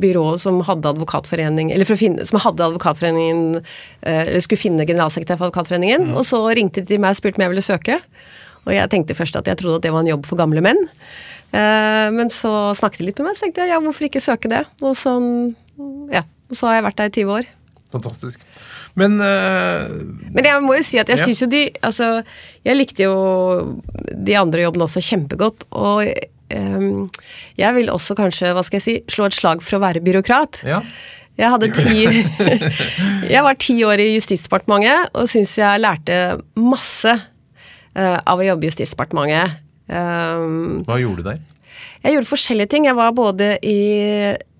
byrået 0.00 0.40
som 0.40 0.62
hadde 0.64 0.94
advokatforening, 0.94 1.70
eller 1.74 1.88
finne, 1.88 2.24
som 2.24 2.40
hadde 2.40 2.64
advokatforeningen 2.70 3.58
eh, 3.60 4.22
Eller 4.22 4.40
skulle 4.40 4.62
finne 4.62 4.86
generalsekretær 4.88 5.36
for 5.36 5.50
Advokatforeningen. 5.50 6.08
Mm. 6.10 6.16
Og 6.16 6.24
så 6.26 6.40
ringte 6.56 6.84
de 6.86 6.98
meg 7.02 7.12
og 7.12 7.20
spurte 7.20 7.40
om 7.40 7.46
jeg 7.46 7.52
ville 7.52 7.66
søke. 7.66 7.98
Og 8.66 8.74
jeg 8.74 8.90
tenkte 8.92 9.16
først 9.16 9.38
at 9.38 9.48
jeg 9.48 9.60
trodde 9.60 9.80
at 9.80 9.86
det 9.86 9.94
var 9.94 10.02
en 10.02 10.12
jobb 10.14 10.26
for 10.28 10.38
gamle 10.38 10.62
menn. 10.64 10.80
Eh, 11.54 12.06
men 12.14 12.32
så 12.34 12.52
snakket 12.76 13.02
de 13.02 13.10
litt 13.10 13.20
med 13.22 13.30
meg, 13.30 13.38
så 13.38 13.46
tenkte 13.46 13.64
jeg 13.64 13.74
ja, 13.74 13.82
hvorfor 13.82 14.08
ikke 14.08 14.22
søke 14.22 14.50
det? 14.52 14.64
Og 14.82 14.96
så, 14.98 15.14
ja, 16.12 16.26
og 16.50 16.58
så 16.58 16.70
har 16.70 16.80
jeg 16.80 16.88
vært 16.88 17.00
der 17.00 17.12
i 17.12 17.16
20 17.22 17.36
år. 17.38 17.52
Fantastisk. 17.94 18.42
Men 18.98 19.18
uh, 19.20 19.86
Men 20.34 20.48
jeg 20.48 20.62
må 20.64 20.74
jo 20.78 20.84
si 20.84 20.98
at 21.00 21.10
jeg 21.12 21.20
ja. 21.20 21.26
syns 21.28 21.42
jo 21.44 21.48
de 21.52 21.60
Altså, 21.84 22.08
jeg 22.66 22.78
likte 22.78 23.04
jo 23.04 23.76
de 24.10 24.34
andre 24.36 24.64
jobbene 24.64 24.88
også 24.88 25.02
kjempegodt. 25.04 25.68
Og 25.76 26.08
um, 26.56 27.06
jeg 27.60 27.76
vil 27.78 27.92
også 27.92 28.16
kanskje 28.18 28.54
hva 28.56 28.64
skal 28.66 28.80
jeg 28.80 28.86
si, 28.86 28.96
slå 29.12 29.28
et 29.28 29.38
slag 29.38 29.62
for 29.64 29.78
å 29.78 29.84
være 29.84 30.02
byråkrat. 30.04 30.64
Ja. 30.66 30.82
Jeg, 31.36 31.52
hadde 31.52 31.70
ti, 31.76 32.06
jeg 33.34 33.44
var 33.44 33.58
ti 33.60 33.78
år 33.84 34.00
i 34.02 34.12
Justisdepartementet 34.14 35.12
og 35.14 35.28
syns 35.30 35.52
jeg 35.60 35.84
lærte 35.84 36.20
masse 36.58 37.12
av 37.96 38.42
å 38.42 38.44
jobbe 38.44 38.66
i 38.66 38.70
Justisdepartementet. 38.70 39.62
Um, 39.88 40.82
Hva 40.84 40.98
gjorde 41.00 41.22
du 41.22 41.28
der? 41.30 41.40
Jeg 42.04 42.16
gjorde 42.16 42.30
forskjellige 42.30 42.72
ting. 42.74 42.86
Jeg 42.88 42.98
var 42.98 43.14
både 43.16 43.56
i 43.66 43.80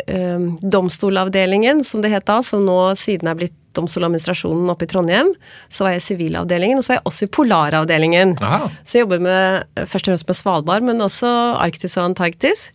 um, 0.09 0.49
domstolavdelingen, 0.62 1.83
som 1.85 2.02
det 2.02 2.12
het 2.14 2.26
da, 2.28 2.40
som 2.45 2.64
nå 2.66 2.81
siden 2.99 3.31
er 3.31 3.38
blitt 3.38 3.57
Domstoladministrasjonen 3.76 4.71
oppe 4.73 4.87
i 4.87 4.88
Trondheim. 4.88 5.35
Så 5.69 5.85
var 5.85 5.93
jeg 5.93 6.00
i 6.00 6.07
sivilavdelingen, 6.07 6.78
og 6.81 6.87
så 6.87 6.95
var 6.95 6.97
jeg 6.97 7.09
også 7.11 7.26
i 7.26 7.33
polaravdelingen. 7.37 8.31
Aha. 8.40 8.71
Så 8.81 8.97
jeg 8.97 9.05
jobber 9.05 9.21
med, 9.26 9.66
først 9.83 10.07
og 10.07 10.14
fremst 10.14 10.31
med 10.31 10.38
Svalbard, 10.38 10.87
men 10.87 11.05
også 11.05 11.28
Arktis 11.61 11.99
og 11.99 12.07
Antarktis. 12.07 12.71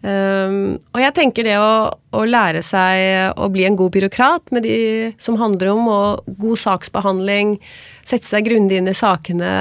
Um, 0.00 0.78
og 0.94 1.02
jeg 1.02 1.12
tenker 1.12 1.44
det 1.44 1.58
å, 1.60 1.90
å, 1.92 2.20
lære 2.24 2.62
seg 2.64 3.36
å 3.36 3.50
bli 3.52 3.66
en 3.68 3.76
god 3.76 3.92
byråkrat 3.92 4.48
med 4.56 4.64
de 4.64 4.78
som 5.20 5.36
handler 5.36 5.74
om 5.74 5.90
og 5.92 6.30
god 6.40 6.60
saksbehandling, 6.62 7.58
sette 8.08 8.24
seg 8.24 8.48
grundig 8.48 8.78
inn 8.80 8.88
i 8.88 8.96
sakene, 8.96 9.52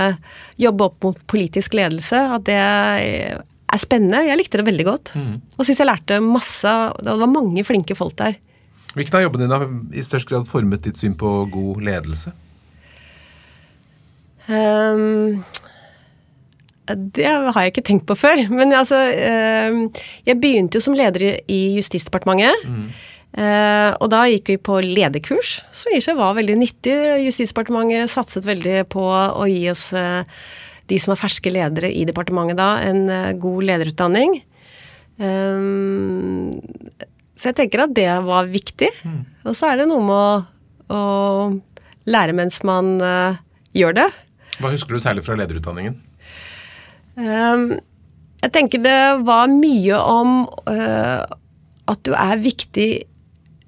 jobbe 0.56 0.88
opp 0.88 1.04
mot 1.04 1.20
politisk 1.28 1.76
ledelse, 1.76 2.24
at 2.38 2.48
det 2.48 2.60
er 2.60 3.82
spennende. 3.84 4.24
Jeg 4.30 4.40
likte 4.40 4.62
det 4.62 4.70
veldig 4.70 4.88
godt. 4.88 5.12
Mm. 5.20 5.34
Og 5.58 5.68
syns 5.68 5.84
jeg 5.84 5.90
lærte 5.90 6.22
masse. 6.24 6.76
Det 7.04 7.20
var 7.20 7.36
mange 7.36 7.66
flinke 7.68 7.98
folk 7.98 8.16
der. 8.22 8.40
Hvilken 8.96 9.20
av 9.20 9.28
jobbene 9.28 9.46
dine 9.46 9.60
har 9.60 9.68
i 9.94 10.06
størst 10.06 10.30
grad 10.32 10.48
formet 10.50 10.88
ditt 10.88 10.98
syn 10.98 11.14
på 11.20 11.34
god 11.52 11.84
ledelse? 11.86 12.34
Um, 14.50 15.44
det 16.98 17.28
har 17.28 17.62
jeg 17.62 17.74
ikke 17.74 17.86
tenkt 17.86 18.08
på 18.10 18.18
før. 18.18 18.46
Men 18.54 18.74
altså 18.76 18.98
uh, 18.98 20.02
Jeg 20.28 20.40
begynte 20.42 20.80
jo 20.80 20.86
som 20.88 20.98
leder 20.98 21.40
i 21.46 21.62
Justisdepartementet. 21.78 22.66
Mm. 22.66 22.90
Uh, 23.30 23.94
og 24.02 24.08
da 24.10 24.24
gikk 24.26 24.56
vi 24.56 24.58
på 24.58 24.80
lederkurs, 24.82 25.60
som 25.76 25.94
i 25.94 26.02
seg 26.02 26.18
var 26.18 26.34
veldig 26.40 26.58
nyttig. 26.58 26.96
Justisdepartementet 27.28 28.10
satset 28.10 28.48
veldig 28.48 28.84
på 28.90 29.06
å 29.06 29.46
gi 29.50 29.68
oss, 29.70 29.92
uh, 29.94 30.26
de 30.90 30.98
som 30.98 31.14
var 31.14 31.22
ferske 31.22 31.54
ledere 31.54 31.92
i 31.94 32.08
departementet 32.10 32.58
da, 32.58 32.72
en 32.82 33.38
god 33.38 33.68
lederutdanning. 33.70 34.40
Um, 35.20 36.56
så 37.40 37.52
jeg 37.52 37.60
tenker 37.62 37.86
at 37.86 37.94
det 37.96 38.10
var 38.26 38.50
viktig. 38.50 38.90
Mm. 39.06 39.22
Og 39.48 39.56
så 39.56 39.70
er 39.70 39.82
det 39.82 39.90
noe 39.92 40.04
med 40.04 40.18
å, 40.18 40.98
å 40.98 42.10
lære 42.10 42.36
mens 42.36 42.62
man 42.68 42.98
uh, 43.04 43.40
gjør 43.78 44.00
det. 44.02 44.10
Hva 44.60 44.74
husker 44.74 44.98
du 44.98 45.04
særlig 45.04 45.24
fra 45.28 45.38
lederutdanningen? 45.40 46.00
Um, 47.20 47.70
jeg 48.40 48.56
tenker 48.56 48.82
det 48.84 49.00
var 49.28 49.52
mye 49.52 50.00
om 50.00 50.36
uh, 50.72 51.22
at 51.90 52.04
du 52.08 52.14
er 52.16 52.40
viktig 52.40 52.92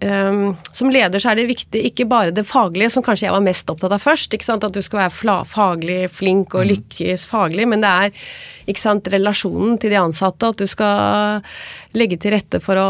Um, 0.01 0.55
som 0.74 0.89
leder 0.89 1.22
så 1.22 1.29
er 1.29 1.38
det 1.38 1.43
viktig 1.51 1.77
ikke 1.91 2.08
bare 2.10 2.34
det 2.34 2.41
faglige, 2.50 2.88
som 2.89 3.03
kanskje 3.05 3.27
jeg 3.27 3.36
var 3.36 3.43
mest 3.46 3.70
opptatt 3.70 3.93
av 3.93 4.01
først. 4.01 4.34
ikke 4.34 4.48
sant, 4.48 4.63
At 4.65 4.74
du 4.74 4.81
skal 4.81 5.03
være 5.03 5.43
faglig 5.46 6.10
flink 6.10 6.55
og 6.55 6.65
mm. 6.65 6.70
lykkes 6.72 7.27
faglig, 7.29 7.67
men 7.70 7.86
det 7.86 7.91
er 7.91 8.24
ikke 8.65 8.81
sant, 8.81 9.12
relasjonen 9.13 9.77
til 9.77 9.93
de 9.93 10.00
ansatte. 10.01 10.50
At 10.50 10.58
du 10.58 10.65
skal 10.65 11.46
legge 11.93 12.17
til 12.17 12.34
rette 12.34 12.58
for 12.63 12.81
å 12.81 12.89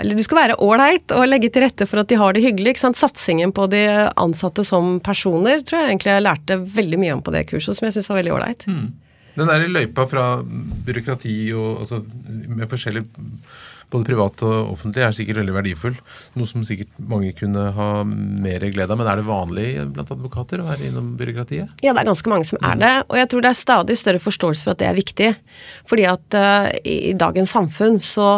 Eller 0.00 0.18
du 0.18 0.24
skal 0.26 0.42
være 0.42 0.58
ålreit 0.58 1.14
og 1.14 1.28
legge 1.30 1.52
til 1.54 1.62
rette 1.62 1.86
for 1.86 2.02
at 2.02 2.10
de 2.10 2.18
har 2.18 2.34
det 2.34 2.42
hyggelig. 2.42 2.74
ikke 2.74 2.86
sant, 2.88 2.98
Satsingen 2.98 3.54
på 3.54 3.70
de 3.70 3.84
ansatte 4.18 4.66
som 4.66 4.98
personer 4.98 5.62
tror 5.62 5.84
jeg 5.84 5.92
egentlig 5.92 6.16
jeg 6.16 6.26
lærte 6.26 6.58
veldig 6.58 6.98
mye 6.98 7.14
om 7.14 7.22
på 7.22 7.38
det 7.38 7.46
kurset, 7.52 7.78
som 7.78 7.86
jeg 7.86 8.00
syns 8.00 8.10
var 8.10 8.18
veldig 8.18 8.34
ålreit. 8.34 8.66
Mm. 8.66 8.88
Den 9.38 9.50
der 9.50 9.66
løypa 9.70 10.06
fra 10.10 10.28
byråkrati 10.42 11.38
og 11.56 11.84
altså, 11.84 12.02
med 12.28 12.68
forskjellig 12.70 13.06
både 13.88 14.04
privat 14.04 14.42
og 14.44 14.72
offentlig, 14.74 15.02
er 15.04 15.14
sikkert 15.16 15.40
veldig 15.40 15.54
verdifull. 15.56 15.94
Noe 16.36 16.48
som 16.48 16.64
sikkert 16.66 16.90
mange 17.10 17.32
kunne 17.36 17.68
ha 17.76 17.88
mer 18.04 18.66
glede 18.68 18.92
av. 18.92 19.00
Men 19.00 19.08
er 19.08 19.20
det 19.20 19.28
vanlig 19.28 19.68
blant 19.94 20.12
advokater 20.12 20.62
å 20.62 20.68
være 20.68 20.90
innom 20.90 21.14
byråkratiet? 21.20 21.78
Ja, 21.84 21.94
det 21.94 22.02
er 22.02 22.10
ganske 22.10 22.32
mange 22.32 22.48
som 22.48 22.60
er 22.60 22.80
det. 22.82 22.94
Og 23.08 23.20
jeg 23.20 23.30
tror 23.32 23.44
det 23.44 23.52
er 23.52 23.62
stadig 23.62 23.98
større 24.00 24.22
forståelse 24.22 24.66
for 24.66 24.74
at 24.74 24.82
det 24.82 24.90
er 24.90 24.98
viktig. 24.98 25.30
Fordi 25.88 26.08
at 26.10 26.36
uh, 26.36 26.68
i 26.84 27.14
dagens 27.18 27.54
samfunn 27.56 27.96
så 28.02 28.34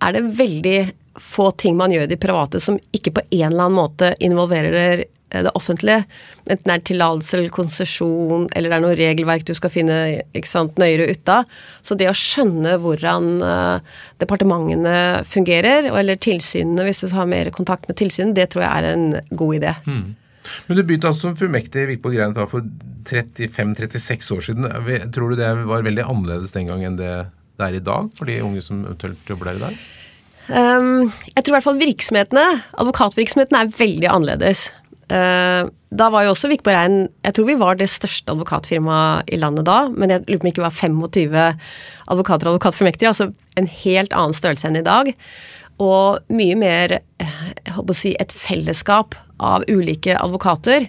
er 0.00 0.16
det 0.16 0.26
veldig 0.40 0.78
få 1.20 1.50
ting 1.60 1.76
man 1.78 1.92
gjør 1.92 2.08
i 2.08 2.12
det 2.14 2.20
private 2.20 2.60
som 2.62 2.78
ikke 2.96 3.14
på 3.18 3.24
en 3.28 3.48
eller 3.52 3.66
annen 3.66 3.78
måte 3.78 4.14
involverer 4.24 5.04
Eh, 5.30 5.42
det 5.42 5.50
offentlige. 5.54 6.04
Enten 6.50 6.66
det 6.66 6.74
er 6.74 6.86
tillatelse 6.90 7.36
eller 7.38 7.52
konsesjon, 7.54 8.48
eller 8.56 8.70
det 8.70 8.76
er 8.76 8.84
noe 8.84 8.98
regelverk 8.98 9.46
du 9.46 9.54
skal 9.54 9.72
finne 9.72 9.98
sant, 10.46 10.78
nøyere 10.80 11.10
ut 11.10 11.30
av. 11.30 11.60
Så 11.86 11.96
det 11.98 12.08
å 12.10 12.16
skjønne 12.16 12.76
hvordan 12.82 13.28
uh, 13.44 13.98
departementene 14.22 15.22
fungerer, 15.28 15.90
eller 15.94 16.18
tilsynene, 16.18 16.86
hvis 16.88 17.04
du 17.04 17.14
har 17.14 17.30
mer 17.30 17.52
kontakt 17.54 17.86
med 17.88 18.00
tilsynet, 18.00 18.34
det 18.38 18.50
tror 18.50 18.66
jeg 18.66 18.72
er 18.80 18.90
en 18.90 19.06
god 19.30 19.60
idé. 19.60 19.76
Mm. 19.86 20.16
Men 20.66 20.78
du 20.78 20.82
begynte 20.82 21.10
altså 21.10 21.28
som 21.28 21.38
fullmektig 21.38 21.86
Vikborg 21.92 22.16
Grein 22.16 22.34
for 22.34 22.66
35-36 23.06 24.32
år 24.34 24.46
siden. 24.48 24.70
Tror 25.14 25.30
du 25.30 25.38
det 25.38 25.52
var 25.68 25.86
veldig 25.86 26.08
annerledes 26.08 26.56
den 26.56 26.72
gang 26.72 26.82
enn 26.88 26.98
det 26.98 27.12
det 27.60 27.66
er 27.66 27.74
i 27.76 27.82
dag, 27.84 28.06
for 28.16 28.24
de 28.24 28.38
unge 28.40 28.62
som 28.64 28.78
eventuelt 28.86 29.28
jobber 29.28 29.50
der 29.50 29.58
i 29.58 29.64
dag? 29.66 29.80
Um, 30.50 31.10
jeg 31.30 31.44
tror 31.44 31.52
i 31.52 31.56
hvert 31.58 31.66
fall 31.68 31.80
virksomhetene, 31.80 32.46
advokatvirksomhetene 32.82 33.64
er 33.64 33.74
veldig 33.78 34.10
annerledes. 34.10 34.68
Eh, 35.10 35.66
da 35.90 36.06
var 36.14 36.22
jo 36.22 36.30
også 36.30 36.46
Vikborg 36.52 36.76
Rein 36.76 36.98
Jeg 37.24 37.34
tror 37.34 37.46
vi 37.48 37.56
var 37.58 37.78
det 37.80 37.88
største 37.90 38.30
advokatfirmaet 38.30 39.32
i 39.34 39.40
landet 39.42 39.66
da, 39.66 39.88
men 39.90 40.12
jeg 40.12 40.22
lurer 40.28 40.38
på 40.38 40.44
om 40.44 40.46
det 40.46 40.52
ikke 40.52 40.62
var 40.62 40.76
25 40.76 41.40
advokater 42.14 42.46
og 42.46 42.52
advokatformektige. 42.54 43.10
Altså 43.10 43.30
en 43.58 43.70
helt 43.80 44.14
annen 44.14 44.36
størrelse 44.36 44.68
enn 44.70 44.78
i 44.78 44.86
dag. 44.86 45.10
Og 45.82 46.20
mye 46.30 46.58
mer 46.60 47.00
eh, 47.00 47.40
jeg 47.64 47.74
håper 47.74 47.96
å 47.96 47.98
si, 47.98 48.14
et 48.22 48.34
fellesskap 48.34 49.18
av 49.42 49.66
ulike 49.70 50.14
advokater 50.20 50.86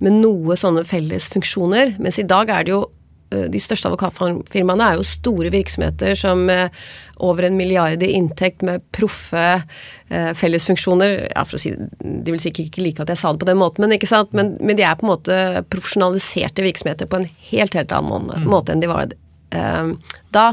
med 0.00 0.16
noe 0.22 0.56
sånne 0.56 0.86
felles 0.88 1.28
funksjoner. 1.32 1.98
Mens 2.00 2.20
i 2.22 2.28
dag 2.28 2.48
er 2.48 2.64
det 2.64 2.76
jo 2.78 2.86
Eh, 2.88 2.99
de 3.30 3.60
største 3.62 3.86
advokatfirmaene 3.90 4.88
er 4.90 4.98
jo 4.98 5.06
store 5.06 5.52
virksomheter 5.54 6.16
som 6.18 6.42
med 6.48 6.74
over 7.20 7.46
en 7.46 7.56
milliard 7.56 8.02
i 8.02 8.12
inntekt 8.16 8.62
med 8.66 8.82
proffe 8.96 9.44
eh, 10.08 10.30
fellesfunksjoner. 10.36 11.16
Ja, 11.34 11.44
for 11.44 11.58
å 11.58 11.62
si, 11.62 11.74
De 12.00 12.32
vil 12.32 12.42
sikkert 12.42 12.70
ikke 12.70 12.84
like 12.84 13.04
at 13.04 13.12
jeg 13.12 13.20
sa 13.20 13.32
det 13.32 13.42
på 13.42 13.50
den 13.50 13.60
måten, 13.60 13.84
men, 13.84 13.96
ikke 13.96 14.10
sant? 14.10 14.32
men, 14.36 14.54
men 14.60 14.78
de 14.78 14.86
er 14.86 14.96
på 14.98 15.06
en 15.06 15.12
måte 15.12 15.40
profesjonaliserte 15.72 16.64
virksomheter 16.64 17.10
på 17.10 17.20
en 17.20 17.28
helt, 17.50 17.76
helt 17.76 17.92
annen 17.96 18.30
mm. 18.30 18.48
måte 18.50 18.74
enn 18.74 18.84
de 18.84 18.90
var 18.90 19.12
eh, 19.56 20.16
da. 20.34 20.46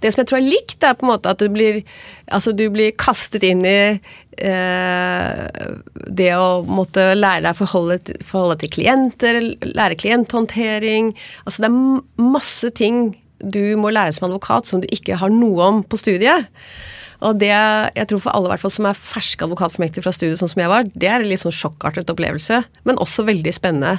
Det 0.00 0.12
som 0.12 0.22
jeg 0.22 0.30
tror 0.30 0.40
er 0.40 0.48
likt, 0.48 0.80
er 0.84 0.96
på 0.96 1.04
en 1.04 1.12
måte 1.12 1.32
at 1.32 1.42
du 1.42 1.50
blir, 1.52 1.82
altså 2.32 2.54
du 2.56 2.64
blir 2.72 2.94
kastet 2.96 3.44
inn 3.44 3.60
i 3.68 3.80
eh, 4.40 5.40
det 6.20 6.30
å 6.36 6.62
måtte 6.64 7.10
lære 7.18 7.44
deg 7.44 7.52
å 7.52 7.60
forholde, 7.60 7.98
forholde 8.24 8.62
til 8.62 8.72
klienter, 8.78 9.40
lære 9.60 9.98
klienthåndtering. 10.00 11.12
Altså 11.44 11.66
det 11.66 11.68
er 11.68 12.30
masse 12.30 12.72
ting 12.80 13.10
du 13.40 13.76
må 13.80 13.92
lære 13.92 14.12
som 14.16 14.28
advokat 14.28 14.68
som 14.68 14.80
du 14.80 14.88
ikke 14.92 15.20
har 15.20 15.32
noe 15.32 15.68
om 15.68 15.84
på 15.84 16.00
studiet. 16.00 16.48
Og 17.20 17.36
det 17.40 17.52
jeg 17.52 18.08
tror 18.08 18.22
for 18.24 18.32
alle 18.32 18.56
fall 18.60 18.72
som 18.72 18.88
er 18.88 18.96
ferske 18.96 19.44
advokatformektige 19.44 20.04
fra 20.06 20.12
studiet, 20.16 20.40
sånn 20.40 20.52
som 20.52 20.62
jeg 20.62 20.72
var, 20.72 20.88
det 20.94 21.08
er 21.10 21.20
en 21.20 21.28
litt 21.28 21.42
sånn 21.42 21.52
sjokkartet 21.52 22.08
opplevelse, 22.12 22.62
men 22.88 23.00
også 23.00 23.26
veldig 23.28 23.52
spennende. 23.52 23.98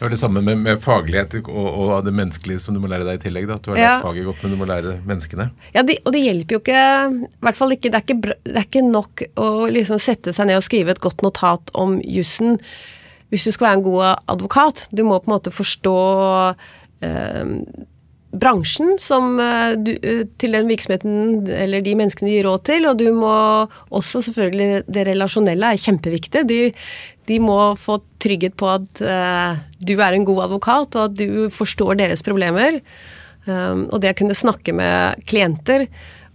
Det 0.00 0.06
var 0.06 0.12
det 0.14 0.16
samme 0.16 0.40
med, 0.40 0.56
med 0.64 0.78
faglighet 0.80 1.34
og, 1.42 1.48
og, 1.52 1.90
det 2.06 2.14
menneskelige 2.16 2.62
som 2.62 2.72
du 2.72 2.80
må 2.80 2.88
lære 2.88 3.04
deg 3.04 3.18
i 3.18 3.20
tillegg. 3.20 3.50
da. 3.50 3.58
Du 3.60 3.66
har 3.68 3.76
lært 3.76 4.04
faget 4.06 4.24
godt, 4.30 4.38
men 4.40 4.54
du 4.54 4.56
må 4.56 4.68
lære 4.70 4.94
menneskene. 5.04 5.50
Ja, 5.74 5.82
de, 5.84 5.98
og 6.08 6.14
det 6.14 6.22
hjelper 6.22 6.56
jo 6.56 6.60
ikke 6.62 6.84
i 7.12 7.26
hvert 7.44 7.58
fall 7.58 7.74
ikke, 7.76 7.90
det, 7.92 7.98
er 7.98 8.06
ikke 8.06 8.32
det 8.48 8.54
er 8.54 8.64
ikke 8.64 8.84
nok 8.86 9.24
å 9.36 9.50
liksom 9.68 10.00
sette 10.00 10.32
seg 10.32 10.48
ned 10.48 10.56
og 10.56 10.64
skrive 10.64 10.94
et 10.96 11.02
godt 11.04 11.20
notat 11.20 11.68
om 11.76 11.98
jussen 12.00 12.56
hvis 13.28 13.44
du 13.44 13.52
skal 13.52 13.66
være 13.66 13.78
en 13.82 13.84
god 13.90 14.24
advokat. 14.32 14.86
Du 14.88 15.04
må 15.04 15.20
på 15.20 15.28
en 15.28 15.34
måte 15.34 15.52
forstå 15.52 15.98
eh, 17.04 17.52
bransjen 18.30 18.94
som 19.02 19.40
eh, 19.40 19.72
du, 19.78 19.92
eh, 20.02 20.22
til 20.38 20.54
den 20.54 20.68
virksomheten 20.70 21.48
eller 21.50 21.82
de 21.82 21.94
menneskene 21.98 22.30
du 22.30 22.34
gir 22.34 22.46
råd 22.46 22.64
til, 22.68 22.86
og 22.90 23.00
du 23.00 23.08
må 23.16 23.32
også 23.90 24.22
selvfølgelig 24.28 24.84
Det 24.86 25.06
relasjonelle 25.08 25.72
er 25.72 25.80
kjempeviktig. 25.80 26.44
De, 26.48 26.60
de 27.30 27.40
må 27.42 27.58
få 27.78 28.00
trygghet 28.22 28.56
på 28.58 28.68
at 28.70 29.02
uh, 29.06 29.58
du 29.80 29.94
er 29.96 30.14
en 30.14 30.26
god 30.28 30.44
advokat, 30.48 30.96
og 30.96 31.04
at 31.08 31.18
du 31.18 31.48
forstår 31.52 31.98
deres 32.00 32.24
problemer. 32.26 32.80
Um, 33.46 33.86
og 33.88 34.00
det 34.02 34.12
å 34.12 34.18
kunne 34.18 34.36
snakke 34.36 34.74
med 34.76 35.22
klienter, 35.30 35.86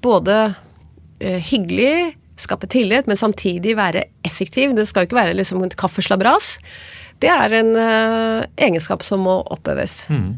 både 0.04 0.38
uh, 0.56 1.40
hyggelig, 1.52 2.16
skape 2.42 2.68
tillit, 2.72 3.08
men 3.08 3.20
samtidig 3.20 3.76
være 3.78 4.08
effektiv. 4.28 4.74
Det 4.76 4.88
skal 4.90 5.04
jo 5.04 5.12
ikke 5.12 5.20
være 5.20 5.38
liksom 5.38 5.64
et 5.68 5.78
kaffeslabras. 5.80 6.56
Det 7.24 7.32
er 7.32 7.60
en 7.60 7.76
uh, 7.76 8.48
egenskap 8.56 9.06
som 9.06 9.24
må 9.28 9.40
oppøves. 9.56 10.04
Mm. 10.12 10.34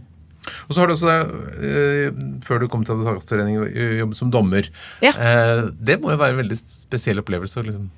Og 0.67 0.75
så 0.75 0.81
har 0.81 0.89
du 0.89 0.95
også, 0.95 1.17
uh, 1.63 2.21
før 2.45 2.63
du 2.63 2.67
kom 2.71 2.85
til 2.87 2.97
Advokatforeningen, 2.97 3.67
jobbet 4.01 4.19
som 4.19 4.33
dommer. 4.33 4.69
Ja. 5.05 5.13
Uh, 5.15 5.71
det 5.77 5.99
må 6.01 6.13
jo 6.13 6.21
være 6.21 6.37
en 6.37 6.43
veldig 6.43 6.59
spesiell 6.61 7.23
opplevelse 7.23 7.65
liksom, 7.67 7.89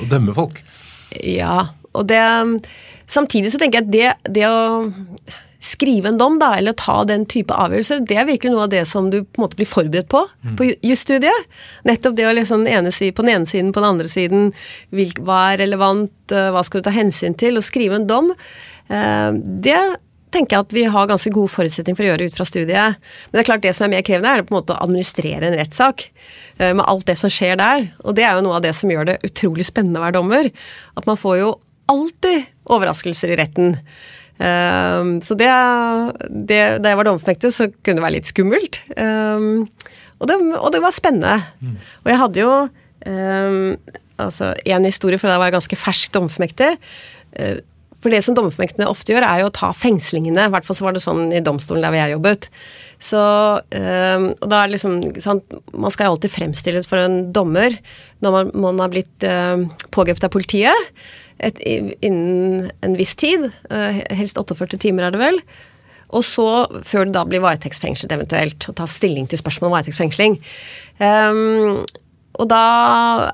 å 0.00 0.10
dømme 0.10 0.36
folk? 0.36 0.62
Ja, 1.20 1.68
og 1.94 2.08
det 2.10 2.20
Samtidig 3.04 3.50
så 3.52 3.58
tenker 3.60 3.82
jeg 3.82 3.84
at 3.84 3.92
det, 3.92 4.32
det 4.32 4.46
å 4.48 4.86
skrive 5.64 6.10
en 6.10 6.18
dom, 6.20 6.38
da, 6.40 6.54
eller 6.58 6.76
ta 6.76 7.02
den 7.08 7.24
type 7.28 7.52
avgjørelser, 7.52 8.02
det 8.08 8.18
er 8.20 8.28
virkelig 8.28 8.52
noe 8.52 8.66
av 8.66 8.72
det 8.72 8.82
som 8.88 9.10
du 9.12 9.18
på 9.22 9.40
en 9.40 9.44
måte 9.44 9.58
blir 9.58 9.68
forberedt 9.68 10.10
på 10.12 10.22
mm. 10.24 10.54
på 10.58 10.68
jusstudiet. 10.84 11.48
Nettopp 11.88 12.16
det 12.18 12.26
å 12.28 12.34
liksom 12.36 12.66
ene 12.68 12.92
side, 12.92 13.14
på 13.16 13.24
den 13.24 13.34
ene 13.38 13.48
siden, 13.48 13.72
på 13.76 13.80
den 13.80 13.90
andre 13.94 14.10
siden, 14.12 14.50
hva 14.92 15.40
er 15.52 15.62
relevant, 15.64 16.14
eh, 16.32 16.50
hva 16.52 16.64
skal 16.66 16.80
du 16.80 16.88
ta 16.88 16.94
hensyn 16.96 17.36
til, 17.40 17.60
å 17.60 17.64
skrive 17.64 18.00
en 18.00 18.08
dom. 18.08 18.32
Det 18.84 19.80
tenker 20.34 20.56
jeg 20.56 20.66
at 20.66 20.74
vi 20.74 20.86
har 20.90 21.10
ganske 21.10 21.32
gode 21.34 21.52
forutsetninger 21.54 21.98
for 21.98 22.06
å 22.06 22.10
gjøre 22.12 22.28
ut 22.28 22.38
fra 22.38 22.46
studiet. 22.48 22.98
Men 23.28 23.36
det 23.36 23.44
er 23.44 23.50
klart 23.50 23.64
det 23.64 23.74
som 23.76 23.86
er 23.86 23.94
mer 23.96 24.06
krevende, 24.06 24.32
er 24.32 24.46
på 24.46 24.54
en 24.54 24.60
måte 24.60 24.74
å 24.76 24.82
administrere 24.84 25.48
en 25.48 25.58
rettssak. 25.58 26.08
Eh, 26.58 26.72
med 26.74 26.84
alt 26.86 27.06
det 27.08 27.16
som 27.20 27.32
skjer 27.32 27.58
der. 27.60 27.88
Og 28.04 28.16
det 28.18 28.26
er 28.26 28.36
jo 28.36 28.44
noe 28.46 28.58
av 28.58 28.66
det 28.66 28.74
som 28.78 28.90
gjør 28.90 29.08
det 29.10 29.20
utrolig 29.26 29.66
spennende 29.68 30.02
å 30.02 30.06
være 30.06 30.18
dommer. 30.18 30.50
At 30.98 31.08
man 31.10 31.20
får 31.20 31.40
jo 31.40 31.54
alltid 31.92 32.46
overraskelser 32.74 33.34
i 33.34 33.40
retten. 33.40 33.74
Um, 34.34 35.20
så 35.22 35.36
det, 35.38 35.48
det, 36.26 36.60
Da 36.82 36.90
jeg 36.90 36.98
var 36.98 37.06
dommerfullmektig, 37.06 37.52
så 37.54 37.68
kunne 37.70 38.00
det 38.00 38.06
være 38.06 38.16
litt 38.16 38.30
skummelt. 38.30 38.80
Um, 38.96 39.66
og, 40.18 40.24
det, 40.30 40.38
og, 40.58 40.70
det, 40.74 40.80
var 40.82 40.96
spennende. 40.96 41.36
Mm. 41.60 41.76
Og 42.02 42.10
jeg 42.10 42.22
hadde 42.22 42.42
jo 42.42 42.54
um, 42.64 43.60
altså 44.24 44.54
en 44.64 44.88
historie, 44.88 45.20
for 45.20 45.30
da 45.30 45.38
var 45.38 45.50
jeg 45.50 45.58
ganske 45.58 45.78
fersk 45.78 46.14
dommerfullmektig. 46.16 46.72
Uh, 47.38 47.60
for 48.04 48.12
det 48.12 48.20
som 48.26 48.36
dommerfullmektene 48.36 48.86
ofte 48.90 49.14
gjør, 49.14 49.24
er 49.24 49.40
jo 49.40 49.48
å 49.48 49.56
ta 49.56 49.70
fengslingene. 49.72 50.46
I 50.46 50.52
hvert 50.52 50.66
fall 50.68 50.76
så 50.76 50.84
var 50.84 50.96
det 50.96 51.02
sånn 51.04 51.32
i 51.32 51.42
domstolen 51.44 51.80
der 51.80 51.94
hvor 51.94 52.02
jeg 52.02 52.14
jobbet. 52.14 52.48
Så, 53.04 53.20
og 53.64 54.46
da 54.48 54.60
er 54.62 54.70
liksom 54.72 55.00
sant, 55.20 55.56
Man 55.72 55.92
skal 55.92 56.06
jo 56.06 56.14
alltid 56.14 56.32
fremstilles 56.32 56.86
for 56.88 57.02
en 57.02 57.32
dommer 57.36 57.74
når 58.24 58.36
man, 58.36 58.52
man 58.62 58.80
har 58.80 58.92
blitt 58.92 59.26
øh, 59.28 59.66
pågrepet 59.92 60.24
av 60.24 60.32
politiet 60.32 60.92
et, 61.42 61.58
innen 62.04 62.70
en 62.84 62.96
viss 62.98 63.14
tid. 63.20 63.50
Øh, 63.70 64.00
helst 64.16 64.38
48 64.40 64.80
timer, 64.84 65.08
er 65.08 65.14
det 65.14 65.22
vel. 65.22 65.40
Og 66.14 66.24
så, 66.26 66.46
før 66.86 67.08
det 67.08 67.16
da 67.16 67.24
blir 67.26 67.42
varetektsfengslet 67.44 68.12
eventuelt, 68.14 68.68
og 68.70 68.78
ta 68.78 68.86
stilling 68.90 69.26
til 69.30 69.40
spørsmål 69.40 69.70
om 69.70 69.76
varetektsfengsling. 69.78 70.38
Um, 71.00 71.82
og 72.38 72.50
da 72.50 72.64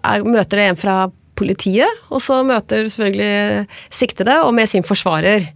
er, 0.00 0.24
møter 0.24 0.60
det 0.60 0.68
en 0.70 0.80
fra 0.80 0.96
politiet, 1.40 2.02
og 2.12 2.20
så 2.24 2.42
møter 2.46 2.84
selvfølgelig 2.86 3.66
siktede, 3.88 4.40
og 4.44 4.52
med 4.56 4.68
sin 4.70 4.86
forsvarer. 4.86 5.48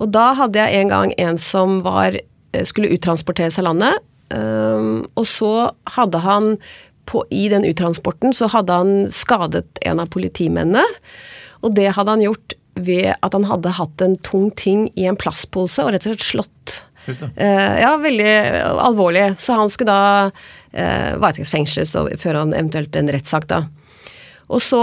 Og 0.00 0.12
da 0.12 0.32
hadde 0.38 0.60
jeg 0.60 0.82
en 0.82 0.92
gang 0.92 1.14
en 1.18 1.38
som 1.40 1.80
var, 1.84 2.16
eh, 2.16 2.64
skulle 2.64 2.92
uttransporteres 2.94 3.58
av 3.58 3.70
landet. 3.70 4.04
Um, 4.34 5.04
og 5.14 5.26
så 5.30 5.70
hadde 5.94 6.18
han 6.18 6.56
på, 7.06 7.22
I 7.30 7.46
den 7.52 7.62
uttransporten 7.62 8.34
så 8.34 8.48
hadde 8.50 8.74
han 8.74 9.06
skadet 9.14 9.78
en 9.86 10.00
av 10.02 10.10
politimennene. 10.10 10.82
Og 11.62 11.76
det 11.76 11.92
hadde 11.94 12.16
han 12.16 12.24
gjort 12.24 12.56
ved 12.74 13.14
at 13.14 13.32
han 13.32 13.46
hadde 13.46 13.76
hatt 13.78 14.02
en 14.02 14.16
tung 14.26 14.50
ting 14.58 14.88
i 14.98 15.06
en 15.06 15.16
plastpose 15.16 15.84
og 15.84 15.94
rett 15.94 16.08
og 16.08 16.16
slett 16.16 16.26
slått. 16.26 16.74
Uh, 17.06 17.74
ja, 17.78 17.94
veldig 18.02 18.34
alvorlig. 18.82 19.28
Så 19.38 19.54
han 19.54 19.70
skulle 19.70 19.94
da 19.94 20.26
uh, 20.26 21.12
varetektsfengsles 21.22 21.94
før 22.18 22.42
han 22.42 22.56
eventuelt 22.56 22.98
en 22.98 23.14
rettssak, 23.14 23.46
da. 23.52 23.62
Og 24.46 24.60
så 24.62 24.78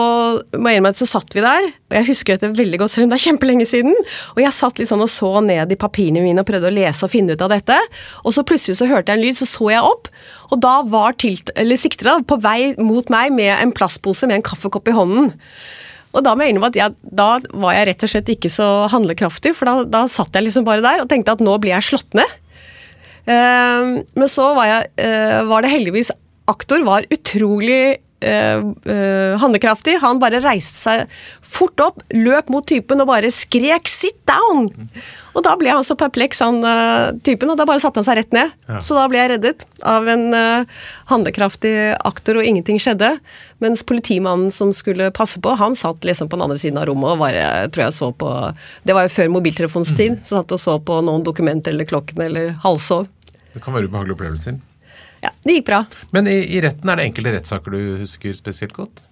må 0.59 0.71
jeg 0.71 0.81
innrømme 0.81 0.97
så 0.97 1.07
satt 1.07 1.31
vi 1.35 1.43
der, 1.43 1.69
og 1.71 1.95
jeg 1.95 2.07
husker 2.09 2.35
dette 2.35 2.49
veldig 2.57 2.81
godt, 2.81 2.91
selv 2.91 3.05
om 3.05 3.13
det 3.13 3.19
er 3.19 3.25
kjempelenge 3.29 3.67
siden. 3.69 3.93
Og 4.35 4.41
jeg 4.43 4.55
satt 4.57 4.81
litt 4.81 4.89
sånn 4.91 5.03
og 5.05 5.11
så 5.11 5.29
ned 5.45 5.71
i 5.71 5.77
papirene 5.79 6.23
mine 6.25 6.43
og 6.43 6.49
prøvde 6.49 6.67
å 6.67 6.75
lese 6.75 7.07
og 7.07 7.13
finne 7.13 7.37
ut 7.37 7.45
av 7.45 7.53
dette. 7.53 7.77
Og 8.27 8.35
så 8.35 8.43
plutselig 8.47 8.75
så 8.81 8.89
hørte 8.91 9.13
jeg 9.13 9.21
en 9.21 9.23
lyd, 9.23 9.39
så 9.39 9.47
så 9.47 9.69
jeg 9.71 9.87
opp, 9.87 10.11
og 10.51 10.59
da 10.63 10.75
var 10.85 11.15
tilt, 11.21 11.53
siktera 11.79 12.17
på 12.27 12.37
vei 12.43 12.73
mot 12.81 13.07
meg 13.13 13.31
med 13.35 13.53
en 13.55 13.71
plastpose 13.75 14.27
med 14.27 14.41
en 14.41 14.45
kaffekopp 14.51 14.91
i 14.91 14.97
hånden. 14.97 15.31
Og 16.13 16.21
da 16.25 16.35
må 16.35 16.45
jeg 16.45 16.53
innrømme 16.53 16.69
at 16.73 16.77
jeg, 16.77 16.95
da 17.15 17.29
var 17.63 17.77
jeg 17.77 17.87
rett 17.89 18.05
og 18.05 18.11
slett 18.11 18.33
ikke 18.35 18.51
så 18.53 18.67
handlekraftig, 18.91 19.55
for 19.57 19.69
da, 19.69 19.87
da, 19.89 20.03
satt 20.11 20.35
jeg 20.35 20.45
liksom 20.45 20.67
bare 20.67 20.83
der 20.85 21.01
og 21.01 21.09
tenkte 21.09 21.33
at 21.33 21.41
nå 21.43 21.55
blir 21.61 21.73
jeg 21.77 21.87
slått 21.93 22.19
ned. 22.19 22.39
Uh, 23.23 24.03
men 24.19 24.27
så 24.27 24.49
var, 24.57 24.67
jeg, 24.67 24.91
uh, 24.99 25.39
var 25.47 25.63
det 25.63 25.71
heldigvis 25.71 26.11
Aktor 26.51 26.81
var 26.83 27.05
utrolig 27.07 28.01
uh, 28.23 29.35
handlekraftig. 29.41 29.97
Han 30.03 30.21
bare 30.21 30.41
reiste 30.43 30.79
seg 30.79 31.17
fort 31.41 31.83
opp, 31.83 32.01
løp 32.15 32.49
mot 32.53 32.65
typen 32.67 33.03
og 33.03 33.09
bare 33.11 33.31
skrek 33.33 33.89
'sit 33.89 34.19
down'! 34.29 34.71
Og 35.33 35.41
da 35.41 35.55
ble 35.57 35.71
han 35.73 35.85
så 35.85 35.95
perpleks, 35.97 36.43
han 36.45 36.61
uh, 36.61 37.13
typen, 37.25 37.49
og 37.49 37.57
da 37.57 37.65
bare 37.65 37.81
satte 37.81 37.99
han 37.99 38.05
seg 38.05 38.19
rett 38.19 38.35
ned. 38.35 38.51
Ja. 38.69 38.81
Så 38.85 38.97
da 38.97 39.07
ble 39.09 39.21
jeg 39.21 39.31
reddet 39.33 39.65
av 39.81 40.05
en 40.09 40.27
uh, 40.33 40.67
handlekraftig 41.09 41.73
aktor, 42.05 42.37
og 42.37 42.45
ingenting 42.45 42.77
skjedde. 42.81 43.15
Mens 43.63 43.81
politimannen 43.87 44.53
som 44.53 44.73
skulle 44.75 45.09
passe 45.15 45.41
på, 45.41 45.55
han 45.57 45.77
satt 45.77 46.05
liksom 46.05 46.29
på 46.29 46.37
den 46.37 46.45
andre 46.45 46.59
siden 46.61 46.77
av 46.81 46.85
rommet 46.89 47.15
og 47.15 47.23
bare, 47.23 47.47
tror 47.73 47.87
jeg 47.87 47.97
så 47.97 48.11
på 48.13 48.29
Det 48.85 48.93
var 48.93 49.07
jo 49.07 49.15
før 49.15 49.33
mobiltelefonens 49.39 49.95
tid, 49.97 50.19
mm. 50.19 50.21
så 50.27 50.41
satt 50.41 50.53
og 50.53 50.61
så 50.61 50.77
på 50.85 51.01
noen 51.01 51.25
dokumenter 51.25 51.73
eller 51.73 51.89
klokken 51.89 52.21
eller 52.27 52.53
halvsov. 52.63 53.09
Det 53.53 53.61
kan 53.61 53.73
være 53.73 53.89
ubehagelige 53.89 54.17
opplevelser. 54.17 54.61
Ja, 55.23 55.31
det 55.45 55.57
gikk 55.57 55.69
bra. 55.71 55.81
Men 56.15 56.27
i, 56.27 56.37
i 56.57 56.61
retten, 56.63 56.89
er 56.89 56.99
det 56.99 57.07
enkelte 57.09 57.35
rettssaker 57.37 57.73
du 57.73 57.97
husker 58.01 58.35
spesielt 58.35 58.75
godt? 58.75 59.05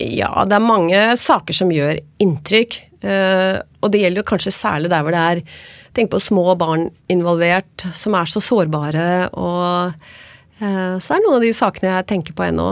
Ja, 0.00 0.46
det 0.48 0.56
er 0.56 0.64
mange 0.64 1.00
saker 1.20 1.56
som 1.56 1.70
gjør 1.74 2.00
inntrykk. 2.22 2.78
Uh, 3.04 3.60
og 3.80 3.92
det 3.92 4.02
gjelder 4.02 4.22
jo 4.22 4.28
kanskje 4.28 4.52
særlig 4.52 4.90
der 4.92 5.04
hvor 5.04 5.16
det 5.16 5.26
er 5.34 5.44
Tenk 5.90 6.12
på 6.12 6.20
små 6.22 6.52
barn 6.54 6.84
involvert, 7.10 7.82
som 7.98 8.14
er 8.14 8.28
så 8.30 8.38
sårbare. 8.38 9.26
Og 9.34 9.90
uh, 9.90 10.94
så 11.02 11.16
er 11.16 11.18
det 11.18 11.24
noen 11.24 11.38
av 11.40 11.42
de 11.42 11.50
sakene 11.56 11.96
jeg 11.96 12.06
tenker 12.12 12.36
på 12.38 12.46
ennå. 12.46 12.68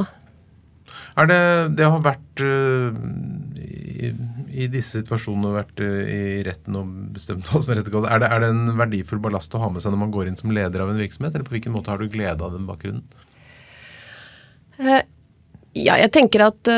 Er 1.18 1.26
det 1.26 1.40
Det 1.81 1.88
har 1.88 2.04
vært 2.04 2.44
uh, 2.46 2.94
i, 3.98 4.66
disse 4.70 5.00
situasjonene 5.00 5.54
vært 5.56 5.82
i 5.82 6.40
retten 6.46 6.78
og 6.78 6.92
bestemt 7.16 7.48
som 7.50 7.66
er 7.72 7.80
rettegående. 7.80 8.12
Er, 8.14 8.26
er 8.28 8.44
det 8.44 8.52
en 8.54 8.78
verdifull 8.78 9.22
ballast 9.24 9.54
å 9.56 9.62
ha 9.62 9.70
med 9.72 9.84
seg 9.84 9.94
når 9.94 10.02
man 10.04 10.14
går 10.14 10.30
inn 10.30 10.38
som 10.38 10.54
leder 10.54 10.84
av 10.84 10.92
en 10.92 11.00
virksomhet, 11.00 11.34
eller 11.34 11.48
på 11.48 11.56
hvilken 11.56 11.74
måte 11.74 11.92
har 11.92 12.00
du 12.00 12.11
glede 12.12 12.44
av 12.44 12.54
den 12.56 12.68
bakgrunnen? 12.68 13.06
ja, 14.78 15.96
jeg 15.98 16.11
tenker 16.14 16.44
at 16.44 16.68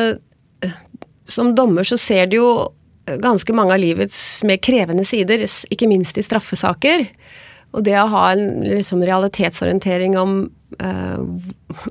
som 1.29 1.51
dommer 1.53 1.85
så 1.85 1.99
ser 2.01 2.31
du 2.31 2.39
jo 2.39 2.51
ganske 3.21 3.55
mange 3.57 3.75
av 3.75 3.83
livets 3.83 4.43
mer 4.47 4.61
krevende 4.63 5.05
sider, 5.09 5.43
ikke 5.45 5.89
minst 5.91 6.19
i 6.19 6.25
straffesaker. 6.25 7.07
Og 7.75 7.85
det 7.87 7.97
å 8.01 8.09
ha 8.11 8.25
en 8.35 8.63
liksom, 8.67 9.03
realitetsorientering 9.07 10.17
om 10.19 10.43
uh, 10.83 11.19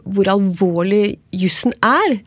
hvor 0.04 0.32
alvorlig 0.32 1.20
jussen 1.32 1.76
er, 1.86 2.20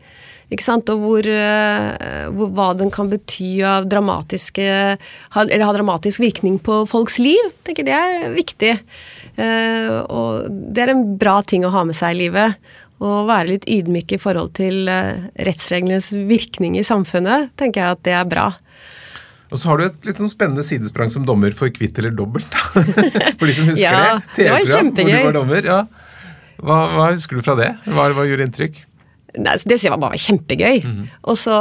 ikke 0.51 0.65
sant? 0.65 0.89
og 0.91 1.03
hvor, 1.03 1.27
uh, 1.27 2.29
hvor, 2.35 2.51
hva 2.55 2.69
den 2.79 2.91
kan 2.93 3.11
bety 3.11 3.55
av 3.67 3.87
dramatiske 3.91 4.63
Eller 4.67 5.65
ha 5.65 5.73
dramatisk 5.75 6.23
virkning 6.23 6.59
på 6.63 6.83
folks 6.89 7.19
liv, 7.21 7.51
tenker 7.63 7.87
det 7.87 7.95
er 7.97 8.31
viktig. 8.35 8.73
Uh, 9.37 10.01
og 10.07 10.49
det 10.73 10.85
er 10.85 10.93
en 10.93 11.05
bra 11.19 11.39
ting 11.47 11.65
å 11.65 11.73
ha 11.73 11.85
med 11.87 11.97
seg 11.97 12.15
i 12.15 12.25
livet. 12.25 12.59
Å 13.03 13.23
være 13.27 13.49
litt 13.55 13.65
ydmyk 13.67 14.15
i 14.15 14.21
forhold 14.21 14.53
til 14.59 14.87
uh, 14.91 15.29
rettsreglenes 15.47 16.11
virkning 16.29 16.77
i 16.79 16.85
samfunnet, 16.87 17.51
tenker 17.59 17.83
jeg 17.83 17.97
at 17.97 18.05
det 18.07 18.17
er 18.19 18.29
bra. 18.29 18.51
Og 19.53 19.59
så 19.61 19.69
har 19.69 19.77
du 19.77 19.85
et 19.85 20.07
litt 20.07 20.17
sånn 20.17 20.31
spennende 20.31 20.63
sidesprang 20.65 21.11
som 21.13 21.25
dommer 21.27 21.53
for 21.53 21.69
Kvitt 21.73 21.99
eller 22.01 22.13
dobbelt. 22.17 22.55
for 23.37 23.45
de 23.45 23.53
som 23.53 23.67
husker 23.69 23.85
ja, 23.85 24.15
det. 24.17 24.31
TV-program 24.39 24.89
hvor 24.97 25.05
du 25.05 25.27
var 25.27 25.37
dommer. 25.37 25.67
Ja. 25.67 25.83
Hva, 26.63 26.77
hva, 26.95 27.11
husker 27.11 27.37
du 27.37 27.45
fra 27.45 27.55
det? 27.59 27.69
Hva, 27.85 28.07
hva 28.15 28.25
gjorde 28.25 28.47
inntrykk? 28.47 28.79
Nei, 29.33 29.55
det 29.57 29.65
synes 29.65 29.87
jeg 29.87 29.93
var 29.95 30.01
bare 30.03 30.19
kjempegøy. 30.21 30.83
Mm. 30.85 31.05
Og 31.31 31.37
så 31.41 31.55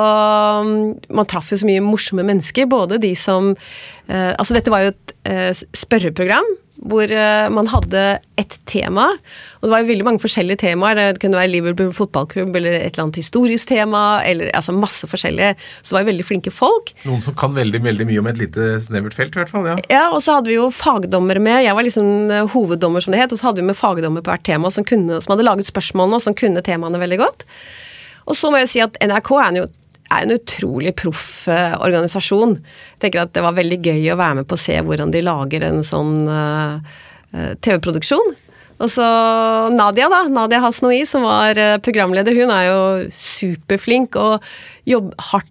um, 0.60 0.72
Man 1.08 1.28
traff 1.30 1.52
jo 1.52 1.60
så 1.60 1.68
mye 1.68 1.84
morsomme 1.84 2.24
mennesker. 2.26 2.68
Både 2.70 3.00
de 3.02 3.14
som 3.18 3.52
eh, 3.52 4.32
Altså, 4.36 4.56
dette 4.56 4.72
var 4.72 4.84
jo 4.84 4.92
et 4.92 5.14
eh, 5.28 5.50
spørreprogram 5.54 6.48
hvor 6.88 7.10
uh, 7.14 7.48
man 7.54 7.68
hadde 7.70 8.02
ett 8.40 8.56
tema. 8.66 9.04
Og 9.60 9.68
det 9.68 9.72
var 9.72 9.86
veldig 9.86 10.06
mange 10.06 10.22
forskjellige 10.22 10.62
temaer. 10.64 10.98
Det 10.98 11.20
kunne 11.22 11.38
være 11.38 11.52
Liverpool 11.52 11.92
fotballklubb 11.94 12.56
eller 12.58 12.74
et 12.78 12.94
eller 12.94 13.04
annet 13.04 13.20
historisk 13.20 13.70
tema. 13.70 14.22
eller 14.26 14.50
altså 14.56 14.74
Masse 14.74 15.06
forskjellige. 15.06 15.54
Så 15.82 15.92
det 15.92 15.98
var 16.00 16.08
veldig 16.10 16.26
flinke 16.26 16.54
folk. 16.54 16.90
Noen 17.06 17.22
som 17.22 17.36
kan 17.38 17.54
veldig 17.54 17.82
veldig 17.84 18.08
mye 18.08 18.22
om 18.22 18.30
et 18.32 18.40
lite 18.40 18.72
snevert 18.86 19.14
felt, 19.18 19.36
i 19.36 19.42
hvert 19.42 19.52
fall. 19.52 19.68
Ja, 19.70 19.76
ja 19.92 20.04
og 20.10 20.22
så 20.24 20.38
hadde 20.38 20.50
vi 20.50 20.58
jo 20.58 20.70
fagdommere 20.74 21.42
med. 21.42 21.62
Jeg 21.66 21.78
var 21.78 21.86
liksom 21.86 22.32
eh, 22.32 22.48
hoveddommer, 22.54 23.04
som 23.04 23.14
det 23.14 23.22
het. 23.22 23.34
Og 23.34 23.38
så 23.38 23.50
hadde 23.50 23.62
vi 23.62 23.70
med 23.70 23.78
fagdommer 23.78 24.24
på 24.24 24.34
hvert 24.34 24.46
tema 24.48 24.72
som, 24.74 24.86
kunne, 24.88 25.20
som 25.22 25.36
hadde 25.36 25.46
laget 25.46 25.70
spørsmålene, 25.70 26.18
og 26.18 26.26
som 26.26 26.36
kunne 26.38 26.64
temaene 26.66 27.00
veldig 27.02 27.20
godt. 27.22 27.46
Og 28.26 28.38
så 28.38 28.50
må 28.50 28.62
jeg 28.62 28.70
si 28.70 28.82
at 28.82 28.98
NRK 29.02 29.32
er 29.38 29.62
jo 29.62 29.70
er 30.12 30.26
en 30.26 30.34
utrolig 30.36 30.94
proff 30.98 31.48
eh, 31.50 31.74
organisasjon. 31.82 32.56
Jeg 32.94 33.04
tenker 33.04 33.24
at 33.24 33.34
Det 33.34 33.44
var 33.44 33.56
veldig 33.56 33.80
gøy 33.82 34.12
å 34.12 34.18
være 34.20 34.40
med 34.40 34.48
på 34.50 34.58
å 34.58 34.62
se 34.62 34.78
hvordan 34.80 35.12
de 35.14 35.24
lager 35.24 35.66
en 35.66 35.82
sånn 35.86 36.26
uh, 36.28 36.80
TV-produksjon. 37.32 38.34
Og 38.82 38.90
så 38.90 39.06
Nadia, 39.72 40.08
da. 40.10 40.24
Nadia 40.32 40.60
Hasnoi, 40.64 41.04
som 41.06 41.24
var 41.24 41.58
programleder, 41.84 42.34
hun 42.34 42.50
er 42.50 42.66
jo 42.66 42.80
superflink 43.14 44.18
og 44.18 44.42
jobb 44.90 45.12
hardt, 45.30 45.48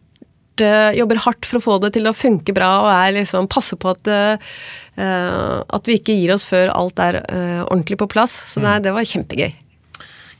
jobber 0.97 1.21
hardt 1.24 1.47
for 1.47 1.58
å 1.58 1.63
få 1.63 1.78
det 1.86 1.93
til 1.95 2.10
å 2.10 2.13
funke 2.13 2.54
bra 2.54 2.69
og 2.84 2.89
er 2.91 3.15
liksom, 3.21 3.47
passer 3.50 3.80
på 3.82 3.95
at, 3.95 4.12
uh, 4.12 5.63
at 5.63 5.89
vi 5.89 5.97
ikke 6.02 6.17
gir 6.19 6.36
oss 6.36 6.45
før 6.50 6.74
alt 6.76 7.00
er 7.02 7.21
uh, 7.24 7.63
ordentlig 7.69 8.02
på 8.04 8.12
plass. 8.12 8.36
Så 8.52 8.63
nei, 8.63 8.78
mm. 8.78 8.86
det 8.86 8.95
var 9.00 9.12
kjempegøy. 9.15 9.61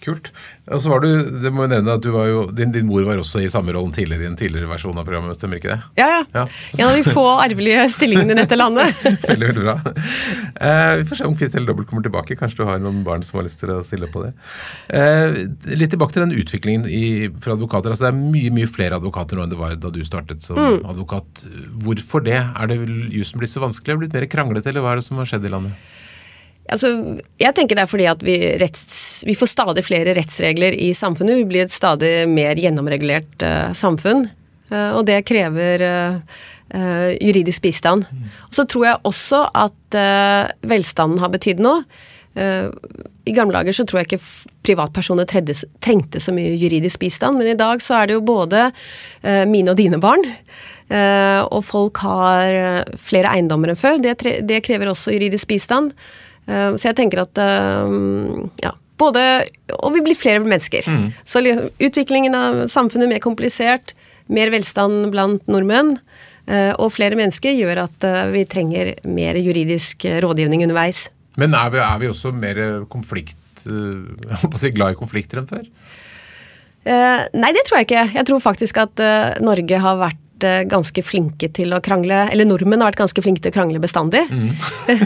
Kult. 0.02 0.32
Og 0.72 0.80
så 0.82 0.90
var 0.90 1.04
du, 1.04 1.08
det 1.44 1.52
må 1.54 1.68
jo 1.68 1.72
nevne 1.76 1.94
at 1.94 2.02
du 2.02 2.10
var 2.14 2.26
jo, 2.26 2.40
din, 2.58 2.72
din 2.74 2.88
mor 2.90 3.04
var 3.06 3.20
også 3.22 3.42
i 3.44 3.50
samme 3.54 3.74
rollen 3.76 3.92
tidligere 3.94 4.26
i 4.26 4.30
en 4.32 4.38
tidligere 4.40 4.70
versjon 4.72 4.98
av 4.98 5.06
programmet, 5.06 5.38
stemmer 5.38 5.60
ikke 5.60 5.76
det? 5.76 5.80
Ja, 6.02 6.08
ja. 6.10 6.22
Ja. 6.34 6.46
En 6.80 6.88
av 6.88 6.96
de 6.98 7.04
få 7.06 7.26
arvelige 7.44 7.84
stillingene 7.94 8.34
i 8.34 8.40
dette 8.40 8.58
landet. 8.58 8.96
veldig, 9.30 9.52
veldig 9.52 9.66
bra. 9.68 9.76
Eh, 10.58 10.96
vi 11.02 11.06
får 11.12 11.22
se 11.22 11.28
om 11.30 11.36
Kvitt 11.38 11.54
eller 11.56 11.70
dobbelt 11.72 11.90
kommer 11.92 12.06
tilbake. 12.08 12.38
Kanskje 12.40 12.64
du 12.64 12.66
har 12.70 12.82
noen 12.82 13.04
barn 13.06 13.22
som 13.28 13.40
har 13.40 13.46
lyst 13.46 13.62
til 13.62 13.72
å 13.76 13.80
stille 13.86 14.10
på 14.12 14.26
det. 14.26 14.34
Eh, 14.90 15.38
litt 15.78 15.94
tilbake 15.94 16.16
til 16.18 16.26
den 16.26 16.36
utviklingen 16.42 16.88
i, 16.90 17.04
for 17.44 17.54
advokater. 17.56 17.94
Altså, 17.94 18.08
det 18.08 18.14
er 18.16 18.20
mye 18.34 18.52
mye 18.58 18.72
flere 18.72 18.98
advokater 18.98 19.38
nå 19.38 19.46
enn 19.46 19.54
det 19.54 19.60
var 19.62 19.78
da 19.82 19.94
du 19.94 20.02
startet 20.08 20.42
som 20.46 20.58
Mm. 20.62 20.82
advokat. 20.86 21.46
Hvorfor 21.86 22.22
det? 22.26 22.38
Er 22.42 22.68
det 22.70 22.78
jussen 23.14 23.40
blitt 23.42 23.50
så 23.54 23.62
vanskelig? 23.64 23.94
Er 23.94 23.98
det 23.98 24.04
blitt 24.08 24.18
mer 24.20 24.28
kranglete, 24.30 24.70
eller 24.70 24.84
hva 24.86 24.92
er 24.94 25.02
det 25.02 25.06
som 25.08 25.18
har 25.22 25.30
skjedd 25.30 25.46
i 25.48 25.52
landet? 25.54 25.74
Altså, 26.70 26.92
jeg 27.42 27.56
tenker 27.58 27.78
det 27.78 27.84
er 27.86 27.90
fordi 27.90 28.08
at 28.12 28.22
vi, 28.24 28.38
retts, 28.62 29.24
vi 29.28 29.36
får 29.38 29.50
stadig 29.50 29.84
flere 29.86 30.14
rettsregler 30.18 30.78
i 30.78 30.92
samfunnet. 30.98 31.42
Vi 31.42 31.50
blir 31.50 31.66
et 31.66 31.74
stadig 31.74 32.30
mer 32.30 32.60
gjennomregulert 32.60 33.44
uh, 33.46 33.74
samfunn. 33.78 34.28
Uh, 34.72 34.94
og 35.00 35.04
det 35.10 35.24
krever 35.28 35.84
uh, 35.84 37.10
juridisk 37.18 37.66
bistand. 37.66 38.06
Og 38.48 38.56
så 38.56 38.68
tror 38.70 38.88
jeg 38.88 39.04
også 39.10 39.44
at 39.60 39.78
velstanden 40.64 41.20
har 41.20 41.32
betydd 41.34 41.60
noe. 41.60 41.82
I 42.32 43.34
gamle 43.36 43.58
dager 43.58 43.76
så 43.76 43.84
tror 43.84 44.00
jeg 44.00 44.08
ikke 44.08 44.22
privatpersoner 44.64 45.28
tredde, 45.28 45.52
trengte 45.84 46.22
så 46.24 46.32
mye 46.32 46.54
juridisk 46.56 47.02
bistand, 47.02 47.42
men 47.42 47.50
i 47.52 47.58
dag 47.60 47.84
så 47.84 47.98
er 47.98 48.08
det 48.08 48.16
jo 48.16 48.24
både 48.24 48.70
mine 49.52 49.74
og 49.74 49.82
dine 49.82 50.00
barn. 50.00 50.24
og 51.52 51.60
folk 51.68 52.00
har 52.06 52.88
flere 52.96 53.36
eiendommer 53.36 53.76
enn 53.76 53.82
før. 53.84 54.00
Det, 54.00 54.16
det 54.48 54.64
krever 54.64 54.94
også 54.94 55.12
juridisk 55.12 55.52
bistand. 55.52 55.92
Eh, 56.48 56.76
Så 56.76 56.90
jeg 56.90 56.98
tenker 56.98 57.24
at 57.24 57.38
eh, 57.42 57.96
ja, 58.64 58.72
både 58.98 59.24
Og 59.82 59.94
vi 59.96 60.04
blir 60.06 60.18
flere 60.18 60.44
mennesker. 60.44 60.86
Så 61.26 61.42
utviklingen 61.82 62.36
av 62.38 62.66
samfunnet 62.70 63.08
er 63.08 63.14
mer 63.16 63.24
komplisert, 63.24 63.96
mer 64.30 64.52
velstand 64.54 65.10
blant 65.12 65.48
nordmenn, 65.50 65.96
eh, 66.48 66.74
og 66.78 66.92
flere 66.94 67.18
mennesker 67.18 67.56
gjør 67.58 67.86
at 67.88 68.06
vi 68.34 68.46
trenger 68.46 68.94
mer 69.06 69.40
juridisk 69.42 70.06
rådgivning 70.22 70.64
underveis. 70.68 71.10
Men 71.38 71.56
er 71.56 71.70
vi, 71.74 71.80
er 71.80 71.98
vi 72.00 72.12
også 72.12 72.34
mer 72.36 72.86
konflikt 72.92 73.38
si 74.62 74.72
glad 74.76 74.94
i 74.94 75.00
konflikter 75.00 75.42
enn 75.42 75.50
før? 75.50 75.66
Eh, 76.82 77.24
nei, 77.38 77.52
det 77.54 77.62
tror 77.68 77.82
jeg 77.82 77.90
ikke. 77.90 78.06
Jeg 78.18 78.28
tror 78.30 78.42
faktisk 78.42 78.80
at 78.82 79.02
eh, 79.06 79.38
Norge 79.46 79.82
har 79.84 80.00
vært 80.02 80.21
eh, 80.48 80.64
ganske 80.70 81.04
flinke 81.06 81.50
til 81.54 81.74
å 81.76 81.82
krangle 81.84 82.24
Eller 82.32 82.48
nordmenn 82.50 82.82
har 82.84 82.92
vært 82.92 83.02
ganske 83.04 83.24
flinke 83.24 83.44
til 83.44 83.52
å 83.52 83.56
krangle 83.56 83.82
bestandig. 83.84 84.24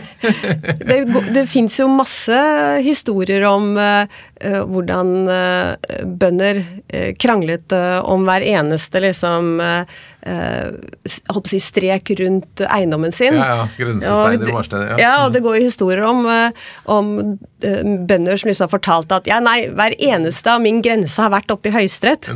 det 0.89 0.99
gå- 1.11 1.25
det 1.35 1.45
fins 1.49 1.79
jo 1.79 1.87
masse 1.91 2.39
historier 2.85 3.45
om 3.49 3.73
eh, 3.77 4.07
hvordan 4.45 5.13
uh, 5.29 5.75
bønder 6.05 6.59
kranglet 7.21 7.71
uh, 7.73 8.01
om 8.05 8.27
hver 8.27 8.43
eneste 8.45 8.99
liksom 9.01 9.55
eh, 10.25 10.67
eh, 10.67 11.39
si 11.49 11.59
strek 11.63 12.11
rundt 12.19 12.63
eiendommen 12.67 13.13
sin. 13.15 13.37
Ja, 13.37 13.47
ja. 13.61 13.67
Grensesteiner 13.77 14.49
og 14.49 14.59
marsteiner. 14.59 14.99
Ja, 15.01 15.13
og 15.25 15.33
det 15.35 15.43
går 15.45 15.59
jo 15.59 15.69
historier 15.69 16.05
om, 16.07 16.25
eh, 16.29 16.67
om 16.91 17.15
eh, 17.61 17.81
bønder 17.83 18.37
som 18.37 18.51
liksom 18.51 18.67
har 18.67 18.73
fortalt 18.73 19.15
at 19.15 19.29
ja, 19.29 19.39
nei, 19.43 19.65
hver 19.73 19.97
eneste 19.99 20.55
av 20.55 20.63
min 20.63 20.81
grense 20.85 21.21
har 21.21 21.33
vært 21.33 21.53
oppe 21.53 21.71
i 21.71 21.75
Høyesterett. 21.75 22.31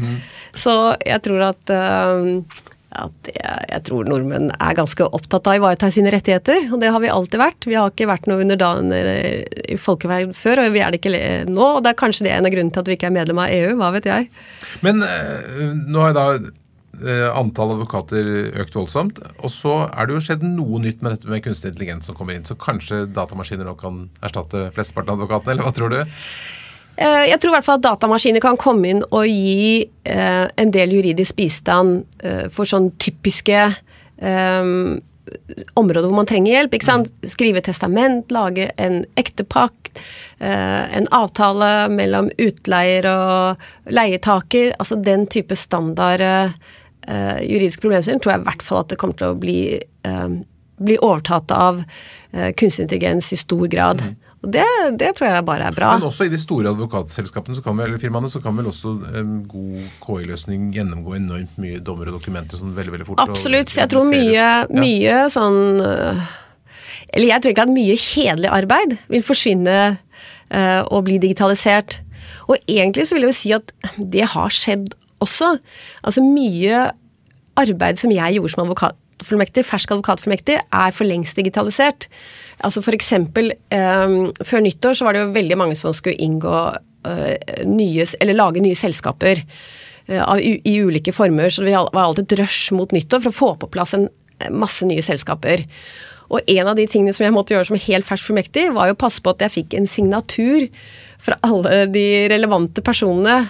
Så 0.57 0.75
jeg 1.05 1.21
tror 1.25 1.45
at, 1.51 1.73
eh, 1.73 2.63
at 2.99 3.29
jeg, 3.29 3.65
jeg 3.69 3.83
tror 3.85 4.07
nordmenn 4.09 4.49
er 4.55 4.77
ganske 4.77 5.05
opptatt 5.05 5.47
av 5.47 5.53
å 5.53 5.59
ivareta 5.61 5.91
sine 5.93 6.13
rettigheter, 6.13 6.71
og 6.73 6.81
det 6.81 6.89
har 6.93 7.03
vi 7.03 7.11
alltid 7.13 7.41
vært. 7.41 7.67
Vi 7.69 7.77
har 7.77 7.91
ikke 7.93 8.09
vært 8.09 8.29
noe 8.29 8.41
underdaner 8.43 9.11
i 9.69 9.77
folkeverd 9.79 10.33
før, 10.37 10.65
og 10.65 10.73
vi 10.73 10.81
er 10.83 10.93
det 10.93 11.01
ikke 11.01 11.13
nå. 11.49 11.75
Og 11.77 11.83
det 11.85 11.93
er 11.93 12.01
kanskje 12.01 12.25
det 12.27 12.33
en 12.37 12.49
av 12.49 12.55
grunnene 12.55 12.73
til 12.75 12.85
at 12.85 12.89
vi 12.89 12.97
ikke 12.97 13.11
er 13.11 13.17
medlem 13.19 13.43
av 13.45 13.53
EU, 13.53 13.75
hva 13.79 13.93
vet 13.97 14.09
jeg. 14.09 14.31
Men 14.85 15.05
eh, 15.05 15.69
nå 15.85 16.01
har 16.03 16.11
jeg 16.11 16.17
da 16.17 16.27
eh, 16.39 16.49
antall 17.33 17.73
advokater 17.75 18.27
økt 18.63 18.75
voldsomt, 18.75 19.19
og 19.39 19.51
så 19.53 19.75
er 19.89 20.07
det 20.09 20.15
jo 20.17 20.23
skjedd 20.27 20.43
noe 20.45 20.79
nytt 20.83 21.01
med 21.03 21.15
dette 21.15 21.29
med 21.31 21.43
kunstig 21.45 21.71
intelligens 21.73 22.09
som 22.09 22.15
kommer 22.17 22.35
inn, 22.35 22.45
så 22.47 22.57
kanskje 22.59 23.05
datamaskiner 23.15 23.67
nå 23.67 23.75
kan 23.79 24.07
erstatte 24.25 24.67
flesteparten 24.75 25.13
av 25.13 25.19
advokatene, 25.19 25.55
eller 25.55 25.67
hva 25.67 25.75
tror 25.75 25.93
du? 25.93 25.99
Eh, 26.99 27.25
Jeg 27.31 27.39
tror 27.39 27.53
i 27.53 27.57
hvert 27.57 27.67
fall 27.67 27.79
at 27.79 27.87
datamaskiner 27.87 28.43
kan 28.43 28.57
komme 28.59 28.89
inn 28.91 29.03
og 29.09 29.27
gi 29.27 29.85
eh, 30.03 30.47
en 30.59 30.71
del 30.75 30.91
juridisk 30.97 31.37
bistand 31.39 32.03
eh, 32.23 32.47
for 32.51 32.67
sånn 32.67 32.91
typiske 32.99 33.61
eh, 34.19 34.73
områder 35.77 36.07
hvor 36.09 36.17
man 36.17 36.27
trenger 36.27 36.55
hjelp. 36.55 36.73
ikke 36.73 36.87
sant? 36.89 37.11
Skrive 37.29 37.61
testament, 37.61 38.31
lage 38.33 38.71
en 38.81 39.03
ektepakt, 39.19 39.91
eh, 40.41 40.97
en 40.97 41.05
avtale 41.13 41.87
mellom 41.93 42.31
utleier 42.41 43.05
og 43.11 43.93
leietaker. 43.93 44.73
Altså 44.81 44.97
den 44.97 45.27
type 45.29 45.55
standard 45.55 46.23
eh, 47.09 47.41
juridisk 47.47 47.83
problemstilling, 47.83 48.21
tror 48.23 48.35
jeg 48.35 48.43
i 48.43 48.47
hvert 48.47 48.65
fall 48.65 48.81
at 48.83 48.93
det 48.93 48.97
kommer 49.01 49.19
til 49.19 49.33
å 49.33 49.37
bli, 49.39 49.59
uh, 50.07 50.39
bli 50.79 50.97
overtatt 51.01 51.51
av 51.55 51.83
uh, 51.83 52.49
kunstig 52.59 52.85
intelligens 52.85 53.31
i 53.35 53.39
stor 53.39 53.65
grad. 53.71 54.03
Og 54.39 54.51
det, 54.55 54.65
det 55.01 55.11
tror 55.17 55.27
jeg 55.27 55.45
bare 55.47 55.67
er 55.67 55.75
bra. 55.75 55.91
Men 55.97 56.07
også 56.07 56.29
i 56.29 56.31
de 56.31 56.39
store 56.39 56.71
advokatselskapene 56.71 57.57
så 57.57 57.63
kan 57.65 57.75
vel, 57.75 57.89
eller 57.89 58.01
firmaene 58.01 58.31
så 58.31 58.39
kan 58.43 58.55
vel 58.55 58.69
også 58.71 58.93
en 59.19 59.33
god 59.51 59.89
KI-løsning 60.05 60.69
gjennomgå 60.77 61.17
enormt 61.17 61.57
mye 61.59 61.81
dommer 61.83 62.11
og 62.11 62.21
dokumenter 62.21 62.61
sånn 62.61 62.71
veldig 62.77 62.95
veldig 62.95 63.09
fort? 63.09 63.23
Absolutt. 63.25 63.67
Og, 63.67 63.81
jeg 63.81 63.91
tror 63.91 64.07
mye, 64.07 64.45
mye 64.71 65.17
sånn 65.33 65.59
Eller 67.09 67.27
jeg 67.33 67.41
tror 67.43 67.51
ikke 67.51 67.65
at 67.67 67.73
mye 67.73 67.97
kjedelig 67.99 68.53
arbeid 68.61 68.95
vil 69.11 69.25
forsvinne 69.27 69.81
og 70.87 71.03
bli 71.05 71.19
digitalisert. 71.21 71.99
Og 72.47 72.55
egentlig 72.63 73.09
så 73.09 73.17
vil 73.17 73.27
jeg 73.27 73.33
jo 73.33 73.39
si 73.41 73.51
at 73.57 73.73
det 73.99 74.23
har 74.31 74.55
skjedd 74.55 74.93
også. 75.23 75.55
Altså 76.03 76.23
mye 76.25 76.89
arbeid 77.59 77.99
som 77.99 78.13
jeg 78.13 78.37
gjorde 78.37 78.53
som 78.53 78.63
advokatfullmektig, 78.65 79.65
fersk 79.67 79.95
advokatfullmektig, 79.95 80.59
er 80.59 80.95
for 80.95 81.09
lengst 81.09 81.39
digitalisert. 81.39 82.07
Altså 82.63 82.83
for 82.85 82.95
eksempel, 82.95 83.51
eh, 83.71 84.15
før 84.43 84.65
nyttår 84.65 84.95
så 84.97 85.07
var 85.07 85.15
det 85.15 85.25
jo 85.25 85.35
veldig 85.35 85.59
mange 85.59 85.77
som 85.79 85.95
skulle 85.95 86.19
inngå 86.19 86.55
eh, 87.09 87.65
nye, 87.67 88.07
eller 88.19 88.39
lage 88.39 88.63
nye 88.63 88.79
selskaper 88.79 89.43
av, 90.17 90.39
i 90.41 90.75
ulike 90.81 91.13
former, 91.13 91.49
så 91.49 91.65
det 91.65 91.75
var 91.75 92.01
alltid 92.01 92.31
et 92.31 92.39
rush 92.41 92.73
mot 92.75 92.91
nyttår 92.95 93.21
for 93.23 93.31
å 93.31 93.39
få 93.39 93.49
på 93.61 93.71
plass 93.75 93.95
en 93.97 94.07
eh, 94.39 94.49
masse 94.49 94.87
nye 94.87 95.03
selskaper. 95.05 95.65
Og 96.29 96.45
en 96.45 96.69
av 96.69 96.77
de 96.77 96.85
tingene 96.89 97.13
som 97.15 97.25
jeg 97.25 97.33
måtte 97.35 97.55
gjøre 97.55 97.69
som 97.71 97.79
helt 97.81 98.07
fersk 98.07 98.29
fullmektig, 98.29 98.69
var 98.75 98.89
jo 98.89 98.97
å 98.97 99.01
passe 99.01 99.21
på 99.21 99.33
at 99.33 99.45
jeg 99.45 99.55
fikk 99.59 99.77
en 99.77 99.89
signatur 99.89 100.67
fra 101.19 101.35
alle 101.43 101.85
de 101.91 102.05
relevante 102.31 102.83
personene 102.85 103.41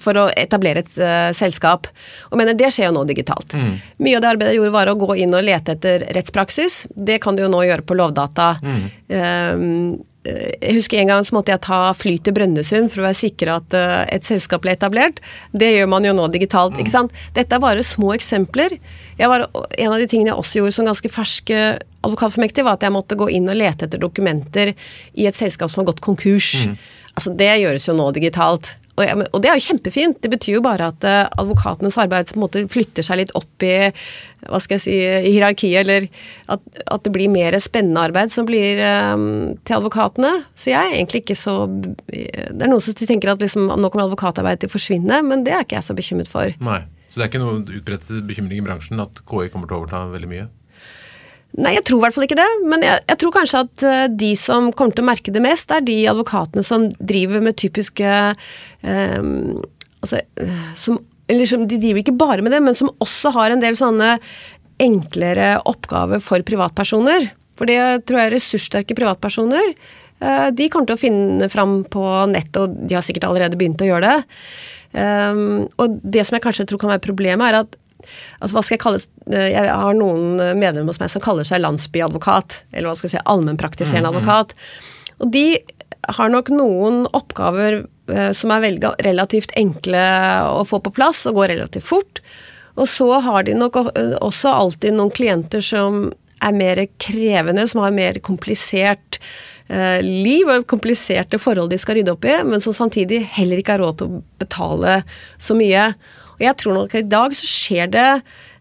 for 0.00 0.18
å 0.18 0.28
etablere 0.38 0.82
et 0.82 0.94
uh, 1.00 1.30
selskap. 1.36 1.88
Og 2.30 2.38
mener 2.40 2.56
det 2.56 2.70
skjer 2.72 2.88
jo 2.88 2.94
nå 2.96 3.04
digitalt. 3.08 3.56
Mye 4.02 4.18
av 4.18 4.24
det 4.24 4.30
arbeidet 4.30 4.54
jeg 4.54 4.62
gjorde, 4.62 4.76
var 4.76 4.92
å 4.92 4.96
gå 5.00 5.16
inn 5.24 5.36
og 5.36 5.44
lete 5.44 5.76
etter 5.76 6.06
rettspraksis. 6.16 6.86
Det 6.94 7.18
kan 7.22 7.36
du 7.36 7.44
jo 7.44 7.50
nå 7.52 7.64
gjøre 7.66 7.86
på 7.86 7.98
Lovdata. 7.98 8.54
Mm. 8.62 8.80
øh, 9.18 9.66
jeg 10.22 10.76
husker 10.76 11.00
En 11.00 11.10
gang 11.10 11.24
så 11.26 11.34
måtte 11.34 11.50
jeg 11.50 11.62
ta 11.64 11.78
fly 11.98 12.14
til 12.22 12.34
Brønnøysund 12.36 12.92
for 12.92 13.02
å 13.02 13.06
være 13.08 13.18
sikker 13.18 13.50
at 13.56 13.74
øh, 13.74 13.94
et 14.06 14.26
selskap 14.26 14.62
ble 14.62 14.76
etablert. 14.76 15.18
Det 15.50 15.72
gjør 15.72 15.88
man 15.90 16.06
jo 16.06 16.12
nå 16.14 16.28
digitalt. 16.30 16.78
ikke 16.78 16.94
sant? 16.94 17.16
Dette 17.34 17.56
er 17.56 17.62
bare 17.62 17.82
små 17.86 18.12
eksempler. 18.14 18.76
Var, 19.18 19.46
en 19.50 19.94
av 19.94 19.98
de 19.98 20.06
tingene 20.10 20.30
jeg 20.30 20.38
også 20.38 20.60
gjorde 20.60 20.76
som 20.78 20.86
ganske 20.86 21.10
fersk 21.10 21.50
advokatformektig, 21.50 21.88
advokatfullmektig, 22.02 22.64
var 22.66 22.78
at 22.78 22.86
jeg 22.86 22.94
måtte 22.94 23.18
gå 23.18 23.28
inn 23.34 23.50
og 23.50 23.58
lete 23.58 23.86
etter 23.86 24.00
dokumenter 24.02 24.72
i 24.72 25.26
et 25.28 25.38
selskap 25.38 25.70
som 25.70 25.82
har 25.82 25.92
gått 25.92 26.02
konkurs. 26.02 26.54
Altså 27.12 27.34
Det 27.38 27.50
gjøres 27.62 27.88
jo 27.88 27.94
nå 27.98 28.08
digitalt. 28.16 28.76
Og, 28.92 29.02
jeg, 29.06 29.24
og 29.32 29.40
det 29.40 29.48
er 29.48 29.56
jo 29.56 29.64
kjempefint. 29.70 30.18
Det 30.20 30.30
betyr 30.34 30.58
jo 30.58 30.64
bare 30.64 30.90
at 30.92 31.06
uh, 31.06 31.30
advokatenes 31.40 31.96
arbeid 32.00 32.28
på 32.28 32.36
en 32.36 32.44
måte 32.44 32.64
flytter 32.72 33.06
seg 33.06 33.22
litt 33.22 33.34
opp 33.38 33.64
i 33.64 33.74
hva 34.42 34.58
skal 34.60 34.76
jeg 34.76 34.82
si, 34.84 34.96
i 34.98 35.32
hierarkiet, 35.36 35.84
eller 35.84 36.08
at, 36.50 36.64
at 36.90 37.04
det 37.06 37.12
blir 37.14 37.30
mer 37.32 37.54
spennende 37.62 38.02
arbeid 38.02 38.32
som 38.34 38.48
blir 38.48 38.80
um, 39.14 39.54
til 39.64 39.78
advokatene. 39.78 40.32
Så 40.58 40.72
jeg 40.74 40.80
er 40.80 40.96
egentlig 40.98 41.22
ikke 41.22 41.38
så 41.38 41.54
Det 41.70 42.58
er 42.58 42.68
noen 42.68 42.82
som 42.82 42.96
tenker 42.98 43.32
at 43.32 43.44
liksom, 43.44 43.70
nå 43.70 43.92
kommer 43.92 44.08
advokatarbeidet 44.10 44.64
til 44.64 44.72
å 44.72 44.74
forsvinne, 44.74 45.22
men 45.28 45.46
det 45.46 45.54
er 45.56 45.64
ikke 45.64 45.78
jeg 45.78 45.88
så 45.88 45.96
bekymret 45.96 46.32
for. 46.32 46.52
Nei. 46.60 46.82
Så 47.12 47.20
det 47.20 47.26
er 47.26 47.28
ikke 47.28 47.42
noen 47.42 47.64
utbredt 47.68 48.06
bekymring 48.24 48.62
i 48.62 48.64
bransjen 48.64 49.00
at 49.04 49.18
KI 49.28 49.50
kommer 49.52 49.68
til 49.68 49.76
å 49.76 49.82
overta 49.82 50.06
veldig 50.08 50.30
mye? 50.30 50.46
Nei, 51.60 51.74
jeg 51.76 51.84
tror 51.84 52.00
i 52.00 52.04
hvert 52.06 52.16
fall 52.16 52.24
ikke 52.24 52.38
det. 52.38 52.48
Men 52.64 52.84
jeg, 52.86 53.02
jeg 53.10 53.20
tror 53.20 53.34
kanskje 53.34 53.62
at 53.66 53.84
eh, 53.88 54.06
de 54.08 54.32
som 54.40 54.70
kommer 54.72 54.96
til 54.96 55.04
å 55.04 55.10
merke 55.10 55.34
det 55.34 55.42
mest, 55.44 55.72
er 55.74 55.84
de 55.84 55.98
advokatene 56.08 56.64
som 56.64 56.88
driver 56.96 57.44
med 57.44 57.58
typiske 57.60 58.12
eh, 58.32 59.22
Altså 60.02 60.18
eh, 60.18 60.62
som 60.74 60.96
Eller 61.30 61.46
som, 61.46 61.66
de 61.68 61.78
driver 61.78 62.02
ikke 62.02 62.16
bare 62.18 62.42
med 62.42 62.52
det, 62.52 62.62
men 62.64 62.74
som 62.76 62.90
også 63.00 63.30
har 63.36 63.52
en 63.52 63.62
del 63.62 63.76
sånne 63.78 64.16
enklere 64.82 65.54
oppgaver 65.68 66.20
for 66.24 66.42
privatpersoner. 66.44 67.28
For 67.56 67.68
det 67.68 67.78
tror 68.08 68.18
jeg 68.18 68.30
er 68.30 68.34
ressurssterke 68.34 68.96
privatpersoner 68.98 69.68
eh, 69.70 70.48
de 70.56 70.68
kommer 70.72 70.90
til 70.90 70.96
å 70.96 71.02
finne 71.04 71.48
fram 71.52 71.82
på 71.92 72.02
nett, 72.32 72.50
og 72.58 72.74
de 72.88 72.96
har 72.96 73.04
sikkert 73.06 73.28
allerede 73.28 73.60
begynt 73.60 73.84
å 73.84 73.88
gjøre 73.92 74.08
det. 74.08 74.40
Um, 74.92 75.62
og 75.80 76.00
det 76.04 76.26
som 76.28 76.36
jeg 76.36 76.44
kanskje 76.44 76.66
tror 76.68 76.82
kan 76.82 76.92
være 76.92 77.04
problemet, 77.06 77.46
er 77.48 77.62
at 77.62 77.78
Altså, 78.40 78.56
hva 78.56 78.62
skal 78.64 78.76
Jeg 78.76 78.82
kalle 78.84 79.42
Jeg 79.52 79.68
har 79.68 79.98
noen 79.98 80.40
medlemmer 80.58 80.90
hos 80.92 81.00
meg 81.02 81.12
som 81.12 81.24
kaller 81.24 81.46
seg 81.48 81.62
landsbyadvokat. 81.64 82.62
Eller 82.72 82.90
hva 82.90 82.96
skal 82.98 83.10
jeg 83.10 83.16
si, 83.18 83.26
allmennpraktiserende 83.34 84.12
advokat. 84.12 84.56
Og 85.22 85.30
de 85.34 85.46
har 86.18 86.32
nok 86.32 86.50
noen 86.54 87.04
oppgaver 87.14 87.82
eh, 88.10 88.32
som 88.34 88.54
er 88.54 88.64
veldig, 88.64 88.96
relativt 89.06 89.54
enkle 89.58 90.02
å 90.50 90.64
få 90.66 90.82
på 90.82 90.94
plass 90.94 91.24
og 91.30 91.38
går 91.38 91.54
relativt 91.54 91.86
fort. 91.86 92.22
Og 92.80 92.88
så 92.88 93.08
har 93.20 93.44
de 93.46 93.54
nok 93.58 93.78
også 93.84 94.52
alltid 94.52 94.96
noen 94.96 95.12
klienter 95.12 95.62
som 95.64 96.06
er 96.42 96.54
mer 96.56 96.80
krevende, 97.02 97.66
som 97.68 97.82
har 97.84 97.94
mer 97.94 98.18
komplisert 98.24 99.20
eh, 99.68 100.00
liv 100.02 100.48
og 100.50 100.66
kompliserte 100.70 101.38
forhold 101.42 101.70
de 101.70 101.78
skal 101.80 102.00
rydde 102.00 102.14
opp 102.16 102.26
i, 102.26 102.34
men 102.48 102.62
som 102.64 102.74
samtidig 102.74 103.22
heller 103.36 103.60
ikke 103.60 103.76
har 103.76 103.84
råd 103.84 104.00
til 104.00 104.10
å 104.10 104.22
betale 104.42 105.02
så 105.38 105.56
mye. 105.58 105.92
Og 106.36 106.44
jeg 106.46 106.58
tror 106.60 106.78
nok 106.78 106.96
i 106.98 107.04
dag 107.06 107.36
så 107.36 107.48
skjer 107.48 107.92
det 107.92 108.08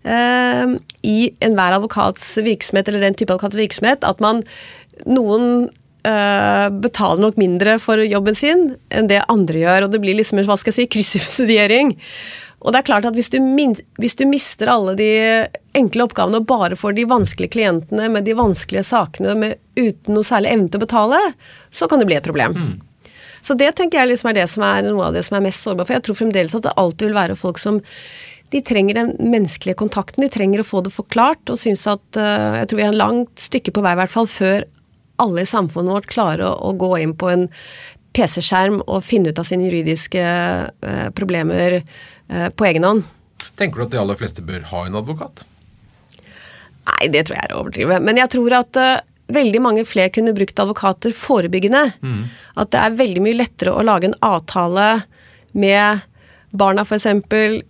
eh, 0.03 0.77
i 1.07 1.17
enhver 1.43 1.77
advokats 1.77 2.34
virksomhet, 2.45 2.89
eller 2.89 3.07
den 3.07 3.17
type 3.17 3.34
advokats 3.34 3.60
virksomhet, 3.60 4.07
at 4.07 4.23
man 4.23 4.43
noen 5.10 5.69
eh, 6.07 6.67
betaler 6.84 7.23
nok 7.23 7.39
mindre 7.41 7.77
for 7.81 8.01
jobben 8.05 8.38
sin 8.38 8.71
enn 8.93 9.10
det 9.12 9.23
andre 9.31 9.65
gjør. 9.65 9.88
Og 9.88 9.95
det 9.95 10.01
blir 10.03 10.17
liksom 10.19 10.41
en 10.41 10.49
hva 10.49 10.60
skal 10.60 10.73
jeg 10.73 10.81
si, 10.84 10.91
kryssubsidiering. 10.97 11.95
Og 12.62 12.73
det 12.73 12.81
er 12.81 12.88
klart 12.91 13.07
at 13.10 13.17
hvis 13.17 13.31
du, 13.34 13.39
hvis 13.97 14.17
du, 14.19 14.27
mister 14.29 14.69
alle 14.69 14.93
de 14.99 15.10
enkle 15.77 16.05
oppgavene 16.05 16.43
og 16.43 16.47
bare 16.49 16.77
får 16.77 16.93
de 16.97 17.07
vanskelige 17.10 17.55
klientene 17.55 18.10
med 18.13 18.27
de 18.27 18.38
vanskelige 18.38 18.86
sakene 18.86 19.34
med, 19.39 19.57
uten 19.79 20.13
noe 20.13 20.27
særlig 20.27 20.51
evne 20.53 20.69
til 20.69 20.77
å 20.77 20.86
betale, 20.86 21.21
så 21.73 21.89
kan 21.89 22.01
det 22.01 22.10
bli 22.10 22.19
et 22.19 22.27
problem. 22.27 22.53
Mm. 22.53 22.90
Så 23.41 23.56
det 23.58 23.71
tenker 23.77 24.01
jeg 24.01 24.12
liksom 24.12 24.32
er 24.32 24.38
det 24.38 24.49
som 24.51 24.65
er 24.65 24.86
noe 24.86 25.08
av 25.10 25.15
det 25.17 25.23
som 25.27 25.38
er 25.38 25.45
mest 25.47 25.65
sårbart. 25.65 25.89
For 25.89 25.97
jeg 25.97 26.06
tror 26.08 26.19
fremdeles 26.19 26.54
at 26.58 26.67
det 26.67 26.75
alltid 26.77 27.10
vil 27.10 27.17
være 27.17 27.39
folk 27.39 27.62
som 27.62 27.82
de 28.51 28.60
trenger 28.67 28.97
den 28.97 29.13
menneskelige 29.32 29.80
kontakten, 29.80 30.25
de 30.25 30.32
trenger 30.32 30.62
å 30.62 30.67
få 30.67 30.82
det 30.84 30.91
forklart, 30.91 31.47
og 31.47 31.60
syns 31.60 31.86
at 31.88 32.04
uh, 32.19 32.60
Jeg 32.60 32.67
tror 32.67 32.82
vi 32.82 32.84
er 32.84 32.91
en 32.91 32.99
langt 32.99 33.39
stykke 33.39 33.71
på 33.71 33.84
vei, 33.86 33.93
i 33.95 33.99
hvert 34.01 34.12
fall, 34.12 34.27
før 34.27 34.65
alle 35.23 35.45
i 35.45 35.47
samfunnet 35.47 35.95
vårt 35.95 36.10
klarer 36.12 36.43
å, 36.49 36.56
å 36.67 36.73
gå 36.75 36.89
inn 36.99 37.13
på 37.15 37.30
en 37.32 37.47
PC-skjerm 38.12 38.82
og 38.82 39.06
finne 39.08 39.32
ut 39.32 39.39
av 39.39 39.47
sine 39.47 39.69
juridiske 39.69 40.25
uh, 40.25 41.08
problemer 41.15 41.80
uh, 41.80 42.49
på 42.51 42.67
egen 42.67 42.88
hånd. 42.88 43.06
Tenker 43.56 43.80
du 43.80 43.88
at 43.88 43.95
de 43.95 44.01
aller 44.01 44.19
fleste 44.19 44.43
bør 44.43 44.67
ha 44.73 44.84
en 44.88 44.99
advokat? 44.99 45.45
Nei, 46.89 47.08
det 47.13 47.27
tror 47.27 47.38
jeg 47.38 47.47
er 47.47 47.56
å 47.56 47.62
overdrive. 47.62 48.01
Men 48.04 48.19
jeg 48.19 48.34
tror 48.36 48.58
at 48.60 48.82
uh, 48.82 48.97
veldig 49.34 49.62
mange 49.63 49.84
flere 49.88 50.12
kunne 50.13 50.36
brukt 50.38 50.60
advokater 50.62 51.13
forebyggende. 51.15 51.84
Mm. 52.02 52.24
At 52.62 52.72
det 52.74 52.82
er 52.82 52.98
veldig 53.00 53.26
mye 53.26 53.39
lettere 53.39 53.76
å 53.76 53.86
lage 53.86 54.10
en 54.10 54.17
avtale 54.26 54.88
med 55.58 56.08
barna 56.52 56.84
f.eks., 56.84 57.08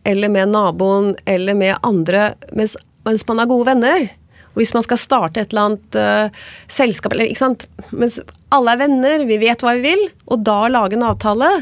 eller 0.03 0.29
med 0.33 0.49
naboen, 0.53 1.13
eller 1.29 1.57
med 1.57 1.77
andre, 1.85 2.31
mens, 2.57 2.75
mens 3.05 3.25
man 3.29 3.43
er 3.43 3.49
gode 3.49 3.69
venner. 3.69 4.07
Og 4.51 4.61
hvis 4.61 4.73
man 4.75 4.83
skal 4.83 4.99
starte 4.99 5.41
et 5.43 5.53
eller 5.53 5.69
annet 5.69 5.97
uh, 5.97 6.47
selskap 6.71 7.15
eller, 7.15 7.29
ikke 7.31 7.43
sant? 7.43 7.67
Mens 7.95 8.19
alle 8.51 8.73
er 8.73 8.81
venner, 8.83 9.25
vi 9.29 9.39
vet 9.41 9.63
hva 9.63 9.77
vi 9.77 9.85
vil, 9.85 10.05
og 10.27 10.43
da 10.47 10.65
lage 10.71 10.97
en 10.97 11.07
avtale, 11.07 11.53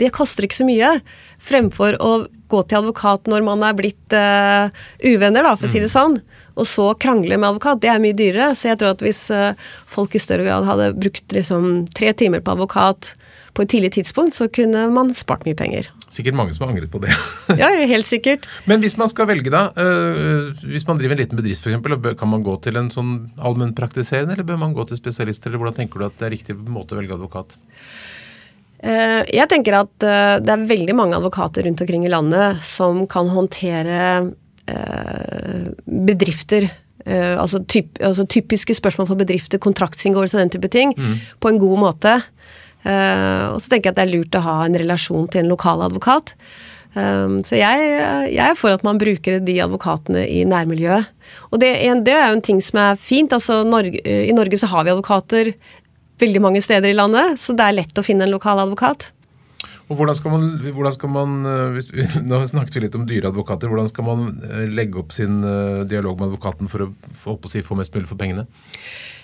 det 0.00 0.12
koster 0.16 0.46
ikke 0.46 0.62
så 0.62 0.68
mye. 0.68 0.94
Fremfor 1.42 1.98
å 2.00 2.12
gå 2.50 2.62
til 2.66 2.80
advokat 2.80 3.28
når 3.30 3.44
man 3.46 3.62
er 3.66 3.76
blitt 3.78 4.16
uh, 4.16 4.72
uvenner, 5.04 5.44
da, 5.44 5.54
for 5.56 5.68
å 5.68 5.72
si 5.72 5.82
det 5.82 5.90
mm. 5.90 5.96
sånn. 5.96 6.16
Og 6.60 6.68
så 6.68 6.90
krangle 7.00 7.38
med 7.38 7.48
advokat. 7.48 7.80
Det 7.82 7.90
er 7.92 8.02
mye 8.02 8.16
dyrere. 8.16 8.52
Så 8.58 8.70
jeg 8.70 8.80
tror 8.80 8.94
at 8.94 9.04
hvis 9.04 9.22
uh, 9.32 9.56
folk 9.88 10.14
i 10.14 10.22
større 10.22 10.44
grad 10.46 10.68
hadde 10.68 10.92
brukt 10.98 11.32
liksom 11.36 11.86
tre 11.96 12.12
timer 12.16 12.44
på 12.44 12.54
advokat 12.56 13.14
på 13.56 13.64
et 13.64 13.72
tidlig 13.72 13.92
tidspunkt, 13.96 14.36
så 14.36 14.46
kunne 14.52 14.84
man 14.94 15.10
spart 15.16 15.42
mye 15.48 15.58
penger. 15.58 15.88
Sikkert 16.10 16.36
mange 16.38 16.54
som 16.54 16.66
har 16.66 16.74
angret 16.74 16.90
på 16.92 17.00
det. 17.02 17.14
ja, 17.60 17.70
helt 17.90 18.06
sikkert. 18.06 18.46
Men 18.70 18.82
hvis 18.82 18.96
man 19.00 19.10
skal 19.10 19.28
velge, 19.30 19.50
da. 19.52 19.68
Øh, 19.78 20.52
hvis 20.66 20.86
man 20.88 21.00
driver 21.00 21.16
en 21.16 21.22
liten 21.22 21.40
bedrift 21.40 21.66
f.eks., 21.66 22.14
kan 22.20 22.30
man 22.30 22.46
gå 22.46 22.56
til 22.64 22.78
en 22.78 22.90
sånn 22.92 23.14
allmennpraktiserende, 23.38 24.36
eller 24.36 24.46
bør 24.46 24.60
man 24.62 24.74
gå 24.76 24.86
til 24.90 25.00
spesialister, 25.00 25.50
eller 25.50 25.62
hvordan 25.64 25.80
tenker 25.80 26.02
du 26.02 26.08
at 26.08 26.18
det 26.20 26.28
er 26.28 26.34
riktig 26.36 26.58
måte 26.60 26.94
å 26.94 27.00
velge 27.00 27.16
advokat? 27.16 27.56
Uh, 28.80 29.22
jeg 29.28 29.46
tenker 29.50 29.76
at 29.82 29.92
det 30.00 30.54
er 30.54 30.68
veldig 30.70 30.94
mange 30.96 31.18
advokater 31.18 31.66
rundt 31.66 31.82
omkring 31.84 32.06
i 32.06 32.12
landet 32.12 32.62
som 32.64 33.02
kan 33.10 33.28
håndtere 33.30 33.98
bedrifter. 35.84 36.68
Altså, 37.10 37.62
typ, 37.64 37.96
altså, 38.04 38.26
typiske 38.28 38.74
spørsmål 38.76 39.08
for 39.08 39.20
bedrifter, 39.20 39.58
kontraktsinngåelse 39.62 40.36
og 40.36 40.42
den 40.42 40.52
type 40.52 40.68
ting, 40.72 40.92
mm. 40.96 41.14
på 41.40 41.52
en 41.52 41.60
god 41.62 41.78
måte. 41.80 42.18
Uh, 42.80 43.52
og 43.52 43.58
så 43.60 43.74
tenker 43.74 43.90
jeg 43.90 43.92
at 43.92 43.98
det 43.98 44.04
er 44.06 44.14
lurt 44.14 44.36
å 44.38 44.44
ha 44.44 44.56
en 44.64 44.76
relasjon 44.80 45.26
til 45.28 45.42
en 45.42 45.50
lokal 45.52 45.82
advokat. 45.84 46.32
Um, 46.94 47.38
så 47.46 47.58
jeg, 47.58 47.90
jeg, 48.32 48.40
er 48.40 48.56
for 48.58 48.74
at 48.74 48.82
man 48.86 48.98
bruker 48.98 49.38
de 49.44 49.58
advokatene 49.62 50.24
i 50.26 50.42
nærmiljøet. 50.48 51.10
Og 51.52 51.60
det, 51.62 51.74
det 52.06 52.16
er 52.16 52.30
jo 52.30 52.38
en 52.38 52.46
ting 52.48 52.62
som 52.64 52.80
er 52.82 52.98
fint. 52.98 53.36
altså 53.36 53.60
Norge, 53.68 54.00
I 54.02 54.34
Norge 54.34 54.58
så 54.58 54.70
har 54.72 54.86
vi 54.86 54.94
advokater 54.94 55.52
veldig 56.20 56.42
mange 56.42 56.62
steder 56.64 56.90
i 56.90 56.96
landet, 56.96 57.38
så 57.40 57.54
det 57.56 57.64
er 57.64 57.78
lett 57.78 58.00
å 58.00 58.04
finne 58.04 58.26
en 58.26 58.34
lokal 58.34 58.60
advokat. 58.64 59.10
Og 59.90 59.98
hvordan 59.98 60.14
skal 60.14 60.34
man, 60.36 60.48
hvordan 60.62 60.94
skal 60.94 61.10
man 61.10 61.38
hvis, 61.74 61.88
Nå 62.30 62.40
snakket 62.46 62.76
vi 62.76 62.84
litt 62.86 62.98
om 62.98 63.08
dyre 63.10 63.32
advokater. 63.32 63.70
Hvordan 63.70 63.90
skal 63.90 64.06
man 64.06 64.28
legge 64.70 65.02
opp 65.02 65.14
sin 65.16 65.40
dialog 65.90 66.20
med 66.20 66.30
advokaten 66.30 66.70
for 66.70 66.86
å, 66.86 66.92
for 67.18 67.36
å 67.36 67.50
si, 67.50 67.64
få 67.66 67.78
mest 67.78 67.96
mulig 67.96 68.06
for 68.10 68.20
pengene? 68.20 68.46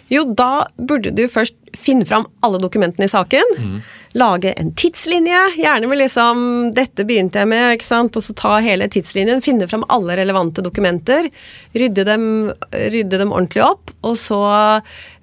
Jo, 0.09 0.23
da 0.39 0.67
burde 0.79 1.11
du 1.11 1.25
først 1.31 1.57
finne 1.77 2.07
fram 2.07 2.29
alle 2.47 2.61
dokumentene 2.63 3.09
i 3.09 3.11
saken. 3.11 3.57
Mm. 3.59 3.79
Lage 4.17 4.53
en 4.55 4.71
tidslinje, 4.79 5.41
gjerne 5.59 5.91
med 5.91 6.01
liksom 6.01 6.45
'dette 6.77 7.05
begynte 7.09 7.43
jeg 7.43 7.51
med', 7.51 7.75
ikke 7.75 7.89
sant, 7.89 8.17
og 8.17 8.23
så 8.23 8.35
ta 8.39 8.57
hele 8.63 8.89
tidslinjen. 8.89 9.43
Finne 9.43 9.69
fram 9.69 9.85
alle 9.91 10.17
relevante 10.17 10.63
dokumenter. 10.63 11.31
Rydde 11.75 12.07
dem, 12.07 12.53
rydde 12.73 13.19
dem 13.19 13.35
ordentlig 13.35 13.65
opp, 13.67 13.91
og 14.07 14.17
så 14.17 14.43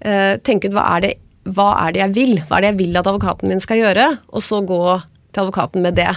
eh, 0.02 0.36
tenke 0.44 0.68
ut 0.68 0.76
hva 0.76 0.86
er, 0.98 1.08
det, 1.08 1.14
hva 1.48 1.72
er 1.88 1.96
det 1.96 2.04
jeg 2.04 2.16
vil? 2.20 2.36
Hva 2.44 2.60
er 2.60 2.68
det 2.68 2.74
jeg 2.74 2.82
vil 2.84 3.00
at 3.00 3.08
advokaten 3.08 3.50
min 3.50 3.64
skal 3.64 3.80
gjøre? 3.80 4.10
Og 4.36 4.44
så 4.44 4.60
gå 4.68 4.84
til 5.34 5.46
advokaten 5.46 5.84
med 5.86 5.98
det. 6.00 6.12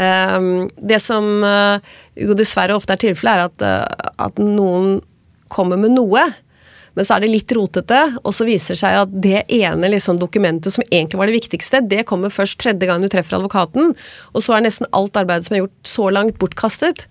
Um, 0.00 0.68
det 0.78 1.00
som 1.02 1.26
uh, 1.44 1.82
jo 2.16 2.36
dessverre 2.38 2.76
ofte 2.78 2.94
er 2.94 3.02
tilfellet, 3.02 3.36
er 3.36 3.50
at, 3.50 3.64
uh, 3.66 4.12
at 4.26 4.38
noen 4.40 5.00
kommer 5.50 5.80
med 5.80 5.92
noe 5.96 6.28
men 6.94 7.06
så 7.06 7.16
er 7.16 7.24
det 7.24 7.32
litt 7.32 7.52
rotete, 7.54 7.98
og 8.20 8.34
så 8.34 8.46
viser 8.48 8.74
det 8.74 8.82
seg 8.82 8.98
at 9.04 9.12
det 9.24 9.44
ene 9.54 9.88
liksom, 9.92 10.18
dokumentet 10.20 10.74
som 10.74 10.84
egentlig 10.88 11.20
var 11.20 11.30
det 11.30 11.38
viktigste, 11.38 11.82
det 11.86 12.06
kommer 12.08 12.34
først 12.34 12.58
tredje 12.62 12.88
gang 12.88 13.02
du 13.02 13.10
treffer 13.10 13.38
advokaten, 13.38 13.94
og 14.34 14.44
så 14.44 14.56
er 14.56 14.66
nesten 14.66 14.90
alt 14.96 15.18
arbeidet 15.20 15.46
som 15.46 15.56
er 15.56 15.64
gjort 15.64 15.92
så 15.92 16.08
langt, 16.12 16.40
bortkastet. 16.42 17.06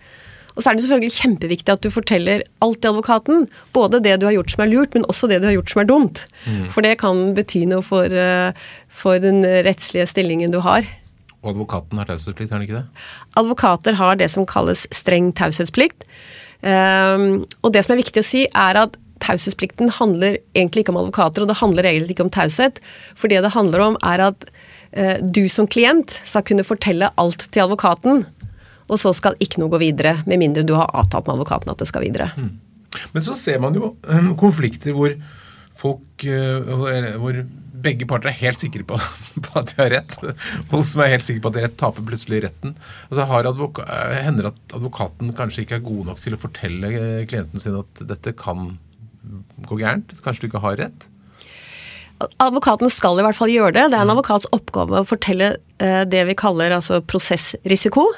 Og 0.56 0.64
så 0.64 0.72
er 0.72 0.76
det 0.76 0.84
selvfølgelig 0.84 1.16
kjempeviktig 1.16 1.72
at 1.72 1.86
du 1.86 1.90
forteller 1.94 2.42
alt 2.66 2.82
til 2.84 2.92
advokaten. 2.92 3.46
Både 3.72 4.02
det 4.04 4.18
du 4.20 4.26
har 4.28 4.34
gjort 4.36 4.52
som 4.52 4.64
er 4.66 4.72
lurt, 4.74 4.96
men 4.98 5.06
også 5.08 5.30
det 5.32 5.38
du 5.40 5.48
har 5.48 5.56
gjort 5.56 5.72
som 5.72 5.82
er 5.82 5.88
dumt. 5.88 6.24
Mm. 6.44 6.66
For 6.74 6.84
det 6.84 6.98
kan 7.00 7.22
bety 7.38 7.62
noe 7.70 7.86
for, 7.86 8.12
eh, 8.12 8.66
for 8.92 9.22
den 9.24 9.46
rettslige 9.46 10.10
stillingen 10.10 10.52
du 10.52 10.60
har. 10.66 10.84
Og 11.44 11.54
advokaten 11.54 12.00
har 12.02 12.10
taushetsplikt, 12.10 12.52
har 12.52 12.60
han 12.60 12.66
ikke 12.68 12.82
det? 12.82 13.04
Advokater 13.40 13.96
har 14.00 14.18
det 14.20 14.28
som 14.34 14.48
kalles 14.50 14.86
streng 14.96 15.32
taushetsplikt. 15.38 16.04
Um, 16.60 17.46
og 17.64 17.72
det 17.72 17.86
som 17.86 17.96
er 17.96 18.02
viktig 18.02 18.24
å 18.24 18.28
si, 18.28 18.44
er 18.52 18.82
at 18.82 18.98
taushetsplikten 19.24 19.92
handler 20.00 20.38
egentlig 20.56 20.84
ikke 20.84 20.94
om 20.94 21.00
advokater, 21.02 21.44
og 21.44 21.52
det 21.52 21.60
handler 21.60 21.88
egentlig 21.88 22.18
ikke 22.18 22.28
om 22.28 22.34
taushet. 22.34 22.82
For 23.20 23.32
det 23.32 23.44
det 23.46 23.54
handler 23.56 23.86
om, 23.88 23.98
er 24.04 24.26
at 24.32 24.50
uh, 24.50 25.16
du 25.24 25.46
som 25.52 25.68
klient 25.68 26.12
skal 26.12 26.44
kunne 26.48 26.68
fortelle 26.68 27.12
alt 27.20 27.48
til 27.48 27.64
advokaten, 27.64 28.26
og 28.90 28.98
så 29.00 29.14
skal 29.16 29.38
ikke 29.44 29.62
noe 29.62 29.72
gå 29.72 29.80
videre, 29.84 30.18
med 30.28 30.42
mindre 30.42 30.66
du 30.66 30.74
har 30.76 30.92
avtalt 30.98 31.28
med 31.28 31.38
advokaten 31.38 31.72
at 31.72 31.80
det 31.80 31.88
skal 31.88 32.04
videre. 32.04 32.32
Mm. 32.36 32.58
Men 33.14 33.24
så 33.24 33.36
ser 33.38 33.60
man 33.62 33.76
jo 33.78 33.94
um, 34.10 34.34
konflikter 34.40 34.96
hvor 34.98 35.14
folk 35.80 36.26
uh, 36.26 37.16
hvor 37.22 37.44
begge 37.84 38.08
parter 38.10 38.32
er 38.32 38.38
helt 38.40 38.62
sikre 38.62 38.86
på, 38.88 38.98
på, 39.46 39.54
at 39.60 39.72
de 39.72 39.80
har 39.82 39.94
rett. 39.96 40.18
Folk 40.72 40.88
som 40.90 41.04
er 41.06 41.14
helt 41.16 41.28
sikre 41.28 41.44
på 41.44 41.52
at 41.52 41.56
de 41.56 41.62
har 41.62 41.70
rett, 41.70 41.80
taper 41.80 42.08
plutselig 42.08 42.44
retten. 42.48 42.76
Altså 43.10 43.28
har 43.30 43.50
advoka, 43.50 43.86
hender 44.16 44.52
at 44.52 44.76
advokaten 44.76 45.34
kanskje 45.38 45.66
ikke 45.66 45.80
er 45.80 45.88
god 45.88 46.12
nok 46.12 46.24
til 46.24 46.36
å 46.36 46.42
fortelle 46.42 46.92
eh, 46.92 47.24
klienten 47.30 47.64
sin 47.64 47.80
at 47.80 48.04
dette 48.10 48.36
kan 48.40 48.76
gå 49.70 49.80
gærent? 49.80 50.14
Kanskje 50.26 50.46
du 50.46 50.52
ikke 50.52 50.64
har 50.64 50.80
rett? 50.80 51.10
Advokaten 52.44 52.92
skal 52.92 53.20
i 53.20 53.24
hvert 53.24 53.38
fall 53.38 53.52
gjøre 53.52 53.76
det. 53.78 53.86
Det 53.92 53.96
er 53.96 54.04
en 54.04 54.10
mm. 54.10 54.18
advokats 54.18 54.50
oppgave 54.56 55.00
å 55.00 55.08
fortelle 55.08 55.54
eh, 55.80 56.04
det 56.10 56.26
vi 56.28 56.36
kaller 56.40 56.76
altså 56.76 57.00
prosessrisiko. 57.08 58.10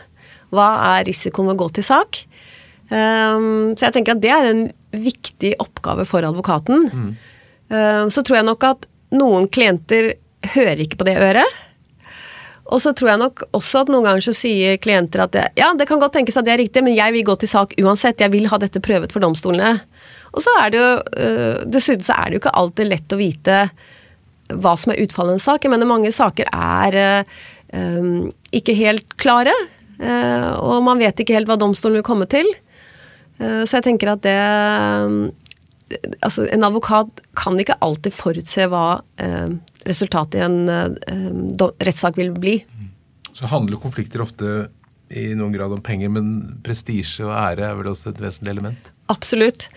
Hva 0.51 0.69
er 0.95 1.05
risikoen 1.07 1.51
ved 1.51 1.59
å 1.59 1.63
gå 1.63 1.69
til 1.77 1.85
sak? 1.85 2.23
Um, 2.91 3.71
så 3.77 3.87
jeg 3.87 3.95
tenker 3.95 4.17
at 4.17 4.23
det 4.23 4.31
er 4.35 4.49
en 4.49 4.65
viktig 4.91 5.53
oppgave 5.63 6.03
for 6.09 6.25
advokaten. 6.27 6.89
Mm. 6.91 7.11
Um, 7.71 8.09
så 8.11 8.23
tror 8.25 8.41
jeg 8.41 8.49
nok 8.49 8.65
at 8.67 8.89
noen 9.15 9.47
klienter 9.51 10.13
hører 10.55 10.81
ikke 10.85 10.99
på 11.01 11.07
det 11.07 11.17
øret. 11.21 11.59
Og 12.71 12.79
så 12.79 12.93
tror 12.95 13.11
jeg 13.11 13.19
nok 13.19 13.43
også 13.57 13.83
at 13.83 13.91
noen 13.91 14.05
ganger 14.07 14.23
så 14.23 14.33
sier 14.35 14.77
klienter 14.81 15.25
at 15.25 15.33
det, 15.35 15.45
ja, 15.59 15.71
det 15.75 15.87
kan 15.89 15.99
godt 15.99 16.15
tenkes 16.15 16.37
at 16.39 16.47
det 16.47 16.53
er 16.53 16.61
riktig, 16.63 16.83
men 16.85 16.95
jeg 16.95 17.11
vil 17.17 17.25
gå 17.27 17.35
til 17.41 17.51
sak 17.51 17.75
uansett. 17.81 18.21
Jeg 18.23 18.31
vil 18.31 18.47
ha 18.47 18.59
dette 18.61 18.83
prøvet 18.83 19.11
for 19.11 19.23
domstolene. 19.23 19.73
Og 20.31 20.43
så 20.45 20.53
er 20.61 20.71
det 20.71 20.79
jo 20.79 20.91
uh, 20.95 21.57
Dessuten 21.67 22.05
så 22.07 22.15
er 22.15 22.29
det 22.29 22.37
jo 22.37 22.43
ikke 22.45 22.55
alltid 22.61 22.87
lett 22.87 23.15
å 23.15 23.19
vite 23.19 23.57
hva 24.51 24.75
som 24.79 24.93
er 24.93 25.03
utfallet 25.03 25.35
av 25.35 25.39
en 25.39 25.43
sak. 25.43 25.65
Jeg 25.65 25.73
mener 25.73 25.89
mange 25.89 26.11
saker 26.15 26.47
er 26.55 26.99
uh, 27.01 28.23
ikke 28.55 28.77
helt 28.79 29.19
klare. 29.19 29.55
Og 30.01 30.79
man 30.81 30.97
vet 30.97 31.19
ikke 31.21 31.35
helt 31.35 31.45
hva 31.45 31.59
domstolen 31.61 31.99
vil 31.99 32.05
komme 32.07 32.25
til. 32.25 32.47
så 33.37 33.75
jeg 33.75 33.83
tenker 33.85 34.09
at 34.15 34.23
det 34.25 34.33
Altså, 36.21 36.45
en 36.49 36.63
advokat 36.67 37.23
kan 37.37 37.59
ikke 37.59 37.79
alltid 37.83 38.13
forutse 38.15 38.67
hva 38.71 39.01
resultatet 39.87 40.39
i 40.39 40.45
en 40.45 40.69
eh, 40.69 41.65
rettssak 41.81 42.19
vil 42.19 42.31
bli. 42.35 42.59
Så 43.33 43.49
handler 43.49 43.81
konflikter 43.81 44.23
ofte 44.23 44.67
i 45.11 45.31
noen 45.35 45.53
grad 45.55 45.73
om 45.75 45.81
penger, 45.83 46.11
men 46.13 46.27
prestisje 46.63 47.25
og 47.25 47.33
ære 47.35 47.67
er 47.67 47.79
vel 47.79 47.91
også 47.91 48.13
et 48.13 48.21
vesentlig 48.23 48.53
element? 48.55 48.91
Absolutt. 49.11 49.67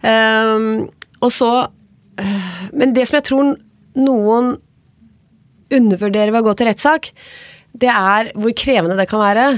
Um, 0.00 0.88
og 1.20 1.32
så 1.34 1.50
uh, 1.66 2.62
Men 2.72 2.94
det 2.96 3.08
som 3.08 3.18
jeg 3.18 3.26
tror 3.28 3.50
noen 3.98 4.54
undervurderer 5.74 6.32
ved 6.32 6.40
å 6.40 6.46
gå 6.46 6.54
til 6.56 6.70
rettssak, 6.70 7.10
det 7.76 7.90
er 7.92 8.30
hvor 8.38 8.54
krevende 8.56 8.96
det 8.96 9.08
kan 9.10 9.20
være. 9.20 9.48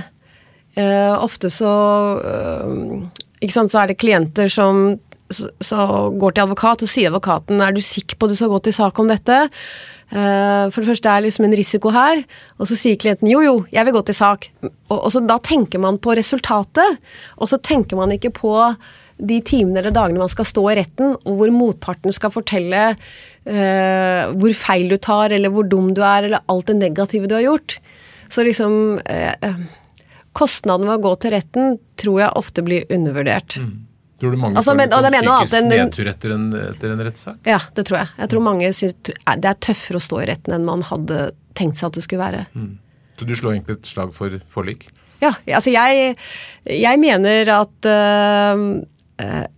Uh, 0.75 1.15
ofte 1.21 1.51
så 1.53 1.75
uh, 2.19 3.07
ikke 3.39 3.55
sant, 3.55 3.71
så 3.73 3.85
er 3.85 3.93
det 3.93 4.01
klienter 4.01 4.51
som 4.51 4.97
så 5.31 5.87
går 6.19 6.35
til 6.35 6.45
advokat, 6.45 6.85
og 6.85 6.91
sier 6.91 7.11
advokaten 7.11 7.63
er 7.63 7.75
du 7.75 7.81
sikker 7.85 8.19
på 8.19 8.27
at 8.27 8.35
du 8.35 8.39
skal 8.39 8.53
gå 8.53 8.61
til 8.67 8.77
sak 8.77 8.99
om 9.03 9.11
dette. 9.11 9.39
Uh, 10.11 10.67
for 10.75 10.83
det 10.83 10.89
første 10.89 11.07
er 11.07 11.21
det 11.21 11.29
liksom 11.29 11.47
en 11.47 11.55
risiko 11.55 11.93
her, 11.95 12.25
og 12.59 12.67
så 12.67 12.79
sier 12.79 12.99
klienten 12.99 13.31
jo 13.31 13.45
jo, 13.45 13.53
jeg 13.71 13.87
vil 13.87 13.95
gå 13.95 14.03
til 14.09 14.17
sak. 14.19 14.49
Og, 14.63 14.97
og 14.97 15.11
så 15.15 15.23
Da 15.23 15.39
tenker 15.39 15.83
man 15.83 16.01
på 16.03 16.17
resultatet, 16.19 16.99
og 17.39 17.51
så 17.51 17.61
tenker 17.63 18.01
man 18.01 18.11
ikke 18.17 18.33
på 18.35 18.57
de 19.21 19.37
timene 19.45 19.83
eller 19.83 19.93
dagene 19.93 20.23
man 20.23 20.33
skal 20.33 20.49
stå 20.49 20.65
i 20.73 20.79
retten, 20.81 21.15
og 21.15 21.37
hvor 21.39 21.53
motparten 21.55 22.15
skal 22.17 22.33
fortelle 22.35 22.87
uh, 22.97 24.23
hvor 24.35 24.57
feil 24.57 24.91
du 24.91 24.97
tar, 24.99 25.37
eller 25.37 25.53
hvor 25.53 25.69
dum 25.69 25.93
du 25.95 26.03
er, 26.03 26.27
eller 26.27 26.43
alt 26.51 26.73
det 26.73 26.81
negative 26.81 27.31
du 27.31 27.37
har 27.37 27.47
gjort. 27.47 27.79
Så 28.31 28.47
liksom 28.47 28.99
uh, 28.99 29.61
Kostnaden 30.35 30.87
ved 30.87 31.01
å 31.01 31.03
gå 31.03 31.15
til 31.23 31.33
retten 31.35 31.79
tror 31.99 32.21
jeg 32.23 32.39
ofte 32.39 32.63
blir 32.67 32.91
undervurdert. 32.95 33.59
Mm. 33.59 33.90
Tror 34.21 34.35
du 34.35 34.37
mange 34.37 34.61
altså, 34.61 34.75
får 34.77 34.93
sånn 34.93 35.17
psykisk 35.49 35.69
nedtur 35.71 36.09
etter 36.11 36.35
en, 36.35 36.47
etter 36.61 36.93
en 36.93 37.03
rettssak? 37.07 37.41
Ja, 37.49 37.57
det 37.77 37.87
tror 37.89 38.03
jeg. 38.03 38.13
Jeg 38.21 38.33
tror 38.35 38.45
mange 38.45 38.71
syns 38.77 38.97
det 39.09 39.17
er 39.25 39.59
tøffere 39.65 40.01
å 40.01 40.05
stå 40.05 40.21
i 40.21 40.27
retten 40.29 40.57
enn 40.57 40.67
man 40.69 40.85
hadde 40.85 41.31
tenkt 41.57 41.81
seg 41.81 41.89
at 41.89 41.97
det 41.97 42.05
skulle 42.05 42.27
være. 42.27 42.43
Mm. 42.53 42.75
Så 43.17 43.29
du 43.29 43.33
slår 43.37 43.57
egentlig 43.57 43.79
et 43.79 43.89
slag 43.89 44.13
for 44.17 44.37
forlik? 44.53 44.87
Ja, 45.21 45.33
altså 45.57 45.73
jeg, 45.73 46.15
jeg 46.69 47.01
mener 47.01 47.53
at 47.53 47.89
uh, 47.89 48.61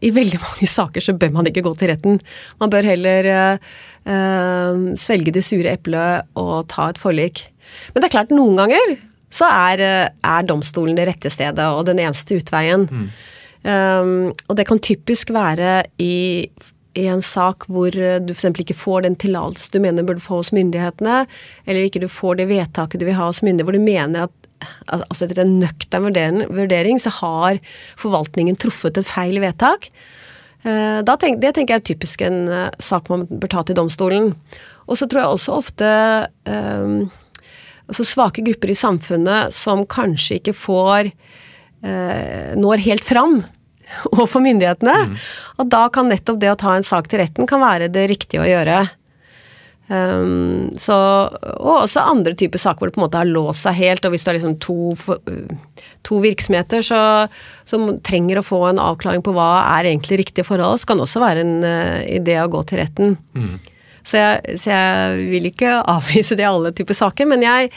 i 0.03 0.15
veldig 0.15 0.41
mange 0.43 0.71
saker 0.79 1.05
så 1.05 1.15
bør 1.19 1.35
man 1.41 1.51
ikke 1.51 1.65
gå 1.67 1.75
til 1.79 1.91
retten. 1.91 2.23
Man 2.63 2.71
bør 2.71 2.87
heller 2.93 3.31
uh, 3.33 4.87
svelge 4.99 5.35
det 5.35 5.43
sure 5.47 5.75
eplet 5.75 6.39
og 6.39 6.69
ta 6.71 6.93
et 6.93 7.03
forlik. 7.03 7.49
Men 7.91 8.03
det 8.03 8.11
er 8.11 8.15
klart, 8.15 8.35
noen 8.35 8.63
ganger 8.63 8.97
så 9.33 9.49
er, 9.49 9.81
er 10.13 10.47
domstolen 10.47 10.95
det 10.99 11.07
rette 11.09 11.31
stedet 11.33 11.67
og 11.73 11.87
den 11.89 12.03
eneste 12.03 12.37
utveien. 12.39 12.87
Mm. 12.91 13.07
Um, 13.63 14.33
og 14.51 14.57
det 14.59 14.67
kan 14.67 14.81
typisk 14.83 15.31
være 15.35 15.85
i, 16.03 16.49
i 16.99 17.05
en 17.07 17.23
sak 17.23 17.69
hvor 17.71 17.95
du 17.95 18.33
f.eks. 18.35 18.49
ikke 18.65 18.75
får 18.75 19.05
den 19.07 19.19
tillatelse 19.23 19.71
du 19.71 19.79
mener 19.85 20.07
burde 20.07 20.25
få 20.25 20.41
hos 20.41 20.51
myndighetene, 20.57 21.23
eller 21.67 21.87
ikke 21.87 22.03
du 22.03 22.09
får 22.11 22.41
det 22.41 22.49
vedtaket 22.51 23.03
du 23.03 23.07
vil 23.07 23.19
ha 23.19 23.29
hos 23.31 23.43
myndighetene, 23.45 23.69
hvor 23.69 23.79
du 23.79 23.87
mener 23.87 24.27
at 24.27 24.43
altså 24.91 25.27
etter 25.27 25.43
en 25.43 25.57
nøktern 25.63 26.11
vurdering, 26.51 27.01
så 27.03 27.11
har 27.23 27.59
forvaltningen 27.99 28.59
truffet 28.59 28.99
et 28.99 29.09
feil 29.09 29.41
vedtak. 29.43 29.89
Uh, 30.63 31.03
tenk, 31.19 31.41
det 31.43 31.57
tenker 31.57 31.75
jeg 31.75 31.81
er 31.81 31.89
typisk 31.89 32.23
en 32.23 32.45
uh, 32.47 32.69
sak 32.79 33.11
man 33.11 33.27
bør 33.27 33.51
ta 33.51 33.65
til 33.67 33.79
domstolen. 33.79 34.31
Og 34.87 34.99
så 34.99 35.09
tror 35.11 35.25
jeg 35.25 35.35
også 35.35 35.57
ofte 35.59 35.89
um, 36.47 37.11
altså 37.91 38.07
svake 38.07 38.45
grupper 38.47 38.73
i 38.73 38.79
samfunnet 38.79 39.55
som 39.55 39.85
kanskje 39.91 40.39
ikke 40.41 40.55
får 40.57 41.11
eh, 41.11 41.15
når 41.83 42.83
helt 42.85 43.03
fram 43.03 43.41
overfor 44.13 44.45
myndighetene. 44.45 44.97
Mm. 45.11 45.15
Og 45.59 45.71
da 45.73 45.87
kan 45.93 46.11
nettopp 46.11 46.39
det 46.43 46.53
å 46.53 46.59
ta 46.61 46.77
en 46.77 46.87
sak 46.87 47.11
til 47.11 47.23
retten 47.23 47.49
kan 47.51 47.63
være 47.63 47.91
det 47.93 48.09
riktige 48.13 48.45
å 48.45 48.49
gjøre. 48.49 48.85
Um, 49.93 50.71
så, 50.79 50.95
og 51.59 51.83
også 51.83 52.05
andre 52.07 52.33
typer 52.39 52.61
saker 52.63 52.81
hvor 52.81 52.89
det 52.89 52.95
på 52.95 53.01
en 53.03 53.05
måte 53.05 53.19
har 53.19 53.29
låst 53.29 53.67
seg 53.67 53.77
helt, 53.77 54.07
og 54.07 54.15
hvis 54.15 54.25
du 54.25 54.31
har 54.31 54.39
liksom 54.39 54.55
to, 54.63 54.77
to 56.07 56.21
virksomheter 56.23 56.85
så, 56.87 57.01
som 57.69 57.91
trenger 58.07 58.41
å 58.41 58.47
få 58.47 58.63
en 58.71 58.81
avklaring 58.81 59.25
på 59.27 59.35
hva 59.37 59.51
er 59.75 59.91
egentlig 59.91 60.23
riktige 60.23 60.47
forhold, 60.49 60.81
så 60.81 60.89
kan 60.89 61.01
det 61.01 61.09
også 61.09 61.25
være 61.25 61.45
en 61.45 61.55
uh, 61.67 61.99
idé 62.09 62.39
å 62.41 62.49
gå 62.53 62.63
til 62.71 62.81
retten. 62.81 63.17
Mm. 63.37 63.59
Så 64.03 64.19
jeg, 64.19 64.57
så 64.63 64.73
jeg, 64.73 65.27
vil 65.35 65.51
ikke 65.51 65.75
avvise 65.97 66.39
det 66.39 66.47
i 66.47 66.51
alle 66.51 66.73
typer 66.79 66.97
saker, 66.97 67.29
men 67.35 67.45
jeg, 67.45 67.73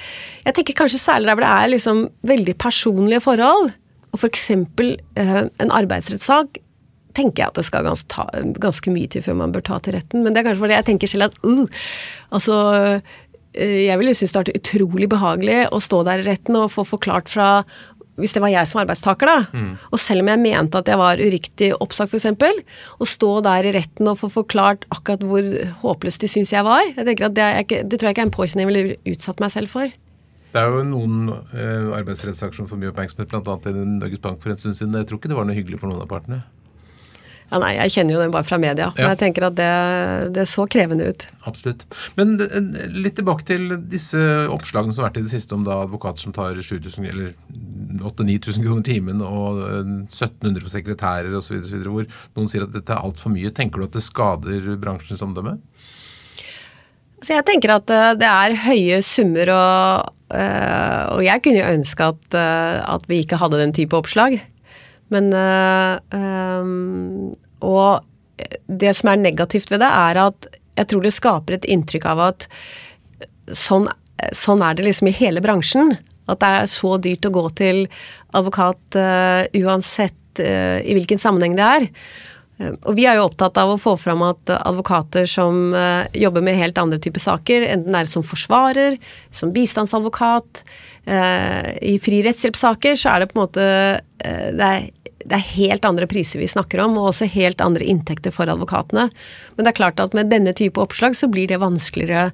jeg, 0.45 0.55
tenker 0.55 0.77
kanskje 0.85 1.01
særlig 1.01 1.31
der 1.31 1.39
hvor 1.39 1.47
det 1.47 1.55
er 1.57 1.73
liksom 1.73 2.05
veldig 2.35 2.55
personlige 2.61 3.25
forhold. 3.25 3.73
Og 4.15 4.21
f.eks. 4.21 4.49
Eh, 4.55 5.41
en 5.59 5.75
arbeidsrettssak 5.75 6.61
tenker 7.15 7.43
jeg 7.43 7.51
at 7.51 7.59
det 7.59 7.67
skal 7.67 7.85
ganske, 7.87 8.07
ta, 8.11 8.27
ganske 8.59 8.91
mye 8.91 9.09
til 9.11 9.23
før 9.23 9.39
man 9.39 9.55
bør 9.55 9.63
ta 9.69 9.79
til 9.83 9.95
retten. 9.95 10.23
Men 10.23 10.35
det 10.35 10.41
er 10.41 10.49
kanskje 10.49 10.65
fordi 10.65 10.77
jeg 10.79 10.87
tenker 10.89 11.11
selv 11.11 11.29
at 11.29 11.37
uh, 11.47 11.83
altså 12.35 12.57
eh, 13.55 13.81
jeg 13.87 13.99
ville 14.01 14.15
synes 14.17 14.35
det 14.35 14.41
vært 14.43 14.59
utrolig 14.59 15.11
behagelig 15.11 15.59
å 15.71 15.81
stå 15.83 16.03
der 16.07 16.23
i 16.23 16.29
retten 16.29 16.59
og 16.59 16.71
få 16.75 16.87
forklart 16.95 17.31
fra 17.31 17.49
hvis 18.15 18.31
det 18.31 18.39
var 18.39 18.51
jeg 18.53 18.67
som 18.69 18.79
arbeidstaker, 18.79 19.27
da, 19.27 19.41
mm. 19.51 19.71
og 19.91 19.99
selv 19.99 20.23
om 20.23 20.29
jeg 20.31 20.39
mente 20.39 20.79
at 20.79 20.87
jeg 20.87 20.99
var 21.01 21.19
uriktig 21.19 21.67
oppsagt, 21.83 22.13
f.eks., 22.15 22.77
å 22.95 23.07
stå 23.11 23.31
der 23.43 23.67
i 23.67 23.73
retten 23.75 24.07
og 24.07 24.21
få 24.21 24.29
forklart 24.31 24.85
akkurat 24.95 25.25
hvor 25.27 25.49
håpløs 25.81 26.21
de 26.21 26.29
syns 26.31 26.53
jeg 26.55 26.63
var, 26.63 26.85
jeg 26.93 27.09
tenker 27.09 27.27
at 27.27 27.35
det, 27.35 27.49
ikke, 27.65 27.81
det, 27.83 27.99
tror 27.99 28.07
jeg 28.07 28.15
ikke 28.15 28.23
er 28.23 28.29
en 28.29 28.37
påkjenning 28.37 28.69
jeg 28.69 28.71
ville 28.71 29.15
utsatt 29.15 29.43
meg 29.43 29.51
selv 29.51 29.75
for. 29.75 29.91
Det 30.55 30.61
er 30.63 30.71
jo 30.71 30.83
noen 30.87 31.31
eh, 31.51 31.87
arbeidsrettsaksjoner 31.97 32.69
for 32.71 32.79
mye 32.79 32.93
oppmerksomhet, 32.93 33.27
bl.a. 33.27 33.55
i 33.67 33.87
Norges 33.97 34.21
Bank 34.23 34.39
for 34.39 34.53
en 34.53 34.59
stund 34.59 34.77
siden. 34.77 34.95
Jeg 35.01 35.09
tror 35.09 35.19
ikke 35.19 35.31
det 35.33 35.35
var 35.35 35.49
noe 35.49 35.57
hyggelig 35.57 35.81
for 35.81 35.91
noen 35.91 36.05
av 36.05 36.07
partene. 36.07 36.45
Ja, 37.49 37.59
nei, 37.61 37.75
Jeg 37.75 37.91
kjenner 37.93 38.15
jo 38.15 38.21
den 38.23 38.31
bare 38.33 38.47
fra 38.47 38.57
media, 38.57 38.87
ja. 38.87 38.93
men 38.95 39.11
jeg 39.11 39.19
tenker 39.19 39.45
at 39.49 39.57
det, 39.59 39.67
det, 40.33 40.47
så 40.49 40.63
krevende 40.71 41.09
ut. 41.11 41.27
Absolutt. 41.45 41.83
Men 42.15 42.39
eh, 42.41 42.87
litt 42.95 43.17
tilbake 43.19 43.43
til 43.51 43.75
disse 43.91 44.21
oppslagene 44.51 44.95
som 44.95 45.03
har 45.03 45.11
vært 45.11 45.19
i 45.19 45.25
det 45.27 45.33
siste 45.35 45.59
om 45.59 45.67
da 45.67 45.81
advokater 45.83 46.23
som 46.23 46.33
tar 46.35 46.55
7000 46.55 47.09
eller 47.11 47.35
8000-9000 47.99 48.65
kroner 48.65 48.87
timen 48.87 49.21
og 49.27 49.59
1700 49.59 50.63
for 50.63 50.71
sekretærer 50.71 51.35
osv., 51.35 51.59
hvor 51.83 52.07
noen 52.07 52.49
sier 52.51 52.63
at 52.63 52.73
dette 52.73 52.95
er 52.95 53.03
altfor 53.03 53.35
mye. 53.35 53.51
Tenker 53.51 53.83
du 53.83 53.89
at 53.89 53.99
det 53.99 54.07
skader 54.07 54.71
bransjens 54.79 55.23
omdømme? 55.25 55.59
Så 57.25 57.33
jeg 57.33 57.45
tenker 57.47 57.73
at 57.73 57.89
eh, 57.89 58.11
det 58.21 58.29
er 58.29 58.59
høye 58.67 58.99
summer, 59.05 59.49
og, 59.55 60.11
eh, 60.37 61.03
og 61.15 61.23
jeg 61.25 61.41
kunne 61.41 61.61
jo 61.63 61.71
ønske 61.73 62.09
at, 62.13 62.37
eh, 62.37 62.81
at, 62.85 63.07
vi 63.09 63.23
ikke 63.23 63.39
hadde 63.41 63.61
den 63.63 63.73
type 63.73 63.97
oppslag. 63.97 64.37
Men 65.13 65.29
Og 67.65 68.01
det 68.67 68.91
som 68.97 69.09
er 69.09 69.21
negativt 69.21 69.69
ved 69.71 69.79
det, 69.79 69.89
er 69.89 70.17
at 70.19 70.47
jeg 70.75 70.87
tror 70.91 71.03
det 71.05 71.13
skaper 71.13 71.55
et 71.55 71.67
inntrykk 71.71 72.07
av 72.09 72.21
at 72.25 72.47
sånn, 73.47 73.85
sånn 74.35 74.63
er 74.65 74.75
det 74.75 74.87
liksom 74.87 75.07
i 75.09 75.15
hele 75.15 75.43
bransjen. 75.45 75.93
At 76.27 76.41
det 76.41 76.49
er 76.49 76.71
så 76.73 76.97
dyrt 76.97 77.25
å 77.29 77.33
gå 77.37 77.45
til 77.57 77.85
advokat 78.33 78.97
uansett 79.55 80.41
i 80.41 80.97
hvilken 80.97 81.21
sammenheng 81.21 81.55
det 81.55 81.69
er. 81.77 81.87
Eh, 82.57 82.73
og 82.73 82.95
Vi 82.95 83.05
er 83.07 83.19
jo 83.19 83.27
opptatt 83.27 83.57
av 83.59 83.73
å 83.73 83.79
få 83.81 83.95
fram 83.99 84.23
at 84.27 84.51
advokater 84.55 85.27
som 85.29 85.73
eh, 85.75 86.07
jobber 86.15 86.45
med 86.45 86.59
helt 86.59 86.79
andre 86.81 86.99
typer 87.01 87.23
saker, 87.23 87.67
enten 87.67 87.95
det 87.95 88.03
er 88.03 88.11
som 88.11 88.25
forsvarer, 88.25 88.99
som 89.29 89.53
bistandsadvokat, 89.55 90.63
eh, 91.05 91.73
i 91.93 91.97
fri 92.03 92.21
rettshjelpssaker, 92.25 92.99
så 92.99 93.15
er 93.15 93.23
det 93.23 93.31
på 93.31 93.39
en 93.39 93.45
måte 93.45 93.65
det 94.25 94.65
er, 94.65 94.85
det 95.25 95.35
er, 95.35 95.49
helt 95.53 95.83
andre 95.85 96.07
priser 96.09 96.39
vi 96.41 96.47
snakker 96.49 96.79
om, 96.81 96.95
og 96.97 97.11
også 97.11 97.27
helt 97.29 97.59
andre 97.61 97.85
inntekter 97.85 98.33
for 98.33 98.49
advokatene. 98.49 99.03
Men 99.53 99.67
det 99.67 99.73
er 99.73 99.77
klart 99.77 100.01
at 100.01 100.15
med 100.17 100.31
denne 100.31 100.53
type 100.57 100.81
oppslag 100.81 101.17
så 101.17 101.29
blir 101.29 101.51
det 101.51 101.59
vanskeligere 101.61 102.31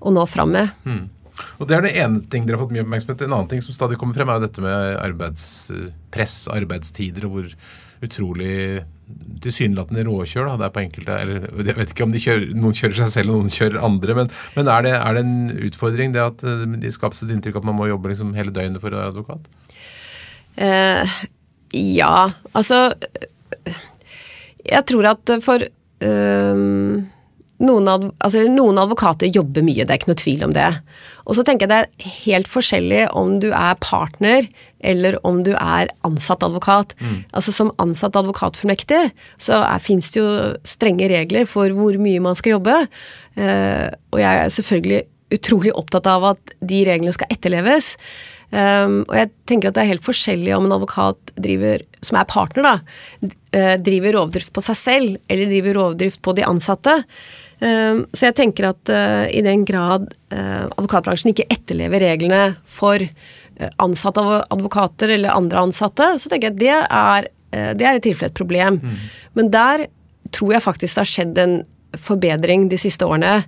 å 0.00 0.12
nå 0.14 0.24
fram 0.30 0.54
med. 0.54 0.72
Mm. 0.88 1.02
Og 1.58 1.68
Det 1.68 1.76
er 1.76 1.84
det 1.84 1.92
ene 1.98 2.22
ting 2.30 2.46
dere 2.46 2.56
har 2.56 2.62
fått 2.62 2.72
mye 2.76 2.84
oppmerksomhet 2.84 3.24
En 3.26 3.32
annen 3.32 3.48
ting 3.50 3.62
som 3.64 3.74
stadig 3.74 3.98
kommer 3.98 4.14
frem, 4.14 4.30
er 4.30 4.38
jo 4.38 4.46
dette 4.46 4.62
med 4.62 4.98
arbeidspress, 5.02 6.36
arbeidstider, 6.54 7.26
og 7.26 7.34
hvor 7.34 7.50
utrolig 8.06 8.54
tilsynelatende 9.44 10.04
råkjør. 10.08 10.48
Da. 10.48 10.56
Det 10.60 10.66
er 10.66 10.74
på 10.74 10.82
enkelte, 10.84 11.18
eller 11.20 11.46
Jeg 11.68 11.78
vet 11.78 11.94
ikke 11.94 12.06
om 12.06 12.14
kjører, 12.14 12.46
noen 12.56 12.76
kjører 12.76 12.98
seg 13.02 13.12
selv 13.12 13.34
og 13.34 13.42
noen 13.42 13.54
kjører 13.54 13.84
andre, 13.84 14.16
men, 14.20 14.32
men 14.56 14.70
er, 14.72 14.86
det, 14.86 14.94
er, 14.96 15.18
det, 15.18 15.24
en 15.24 15.64
utfordring 15.68 16.14
det 16.16 16.24
at 16.24 16.44
eh, 16.48 16.66
de 16.84 16.92
skapes 16.94 17.24
et 17.24 17.32
inntrykk 17.34 17.60
at 17.60 17.68
man 17.68 17.78
må 17.78 17.88
jobbe 17.90 18.12
liksom 18.12 18.34
hele 18.38 18.54
døgnet 18.54 18.82
for 18.82 18.94
å 18.94 19.00
være 19.00 19.14
advokat? 19.14 19.48
Eh, 20.54 21.16
ja, 21.74 22.28
altså 22.54 22.78
Jeg 24.62 24.84
tror 24.86 25.08
at 25.10 25.32
for 25.42 25.64
øh, 25.66 26.52
noen, 27.64 27.88
adv 27.90 28.10
altså, 28.18 28.44
noen, 28.50 28.78
advokater 28.80 29.32
jobber 29.34 29.66
mye, 29.66 29.84
det 29.84 29.92
er 29.92 30.00
ikke 30.00 30.12
noe 30.12 30.22
tvil 30.22 30.46
om 30.46 30.54
det. 30.56 30.70
Og 31.24 31.38
så 31.38 31.44
tenker 31.46 31.66
jeg 31.66 31.72
det 31.72 31.80
er 31.82 32.14
helt 32.24 32.50
forskjellig 32.50 33.04
om 33.16 33.38
du 33.42 33.50
er 33.52 33.76
partner 33.82 34.48
eller 34.84 35.16
om 35.26 35.42
du 35.46 35.52
er 35.54 35.90
ansatt 36.06 36.44
advokat. 36.46 36.94
Mm. 37.00 37.24
Altså 37.32 37.54
Som 37.54 37.72
ansatt 37.82 38.16
advokatfullmektig 38.20 39.02
så 39.40 39.62
fins 39.82 40.12
det 40.14 40.22
jo 40.22 40.30
strenge 40.68 41.08
regler 41.10 41.48
for 41.48 41.72
hvor 41.74 41.98
mye 42.00 42.22
man 42.22 42.38
skal 42.38 42.58
jobbe. 42.58 42.76
Eh, 43.40 43.88
og 44.12 44.22
jeg 44.22 44.44
er 44.44 44.54
selvfølgelig 44.58 45.02
utrolig 45.34 45.72
opptatt 45.74 46.06
av 46.10 46.30
at 46.34 46.56
de 46.62 46.84
reglene 46.86 47.14
skal 47.16 47.30
etterleves. 47.32 47.94
Um, 48.54 49.00
og 49.08 49.16
jeg 49.18 49.30
tenker 49.50 49.70
at 49.70 49.74
det 49.74 49.82
er 49.82 49.90
helt 49.94 50.04
forskjellig 50.04 50.52
om 50.54 50.68
en 50.68 50.76
advokat 50.76 51.32
driver, 51.42 51.82
som 52.06 52.20
er 52.20 52.28
partner, 52.30 52.68
da, 52.68 53.30
uh, 53.56 53.74
driver 53.82 54.14
rovdrift 54.14 54.52
på 54.54 54.62
seg 54.62 54.78
selv 54.78 55.16
eller 55.32 55.50
driver 55.50 55.74
rovdrift 55.80 56.22
på 56.22 56.36
de 56.38 56.44
ansatte. 56.46 57.00
Um, 57.64 58.02
så 58.12 58.28
jeg 58.28 58.36
tenker 58.36 58.68
at 58.72 58.90
uh, 58.92 59.24
i 59.32 59.40
den 59.44 59.62
grad 59.64 60.10
uh, 60.34 60.66
advokatbransjen 60.66 61.32
ikke 61.32 61.48
etterlever 61.52 62.02
reglene 62.04 62.42
for 62.68 63.02
ansatte 63.78 64.22
advokater 64.50 65.12
eller 65.14 65.30
andre 65.30 65.60
ansatte, 65.62 66.08
så 66.18 66.26
tenker 66.26 66.50
jeg 66.50 66.54
at 66.56 66.58
det 66.58 66.72
er, 66.74 67.28
det 67.78 67.86
er 67.86 68.00
i 68.00 68.02
tilfelle 68.02 68.32
et 68.32 68.34
problem. 68.40 68.80
Mm. 68.82 68.96
Men 69.38 69.50
der 69.54 69.84
tror 70.34 70.56
jeg 70.56 70.64
faktisk 70.64 70.96
det 70.96 71.04
har 71.04 71.10
skjedd 71.12 71.38
en 71.38 71.54
forbedring 71.94 72.64
de 72.72 72.80
siste 72.82 73.06
årene. 73.06 73.44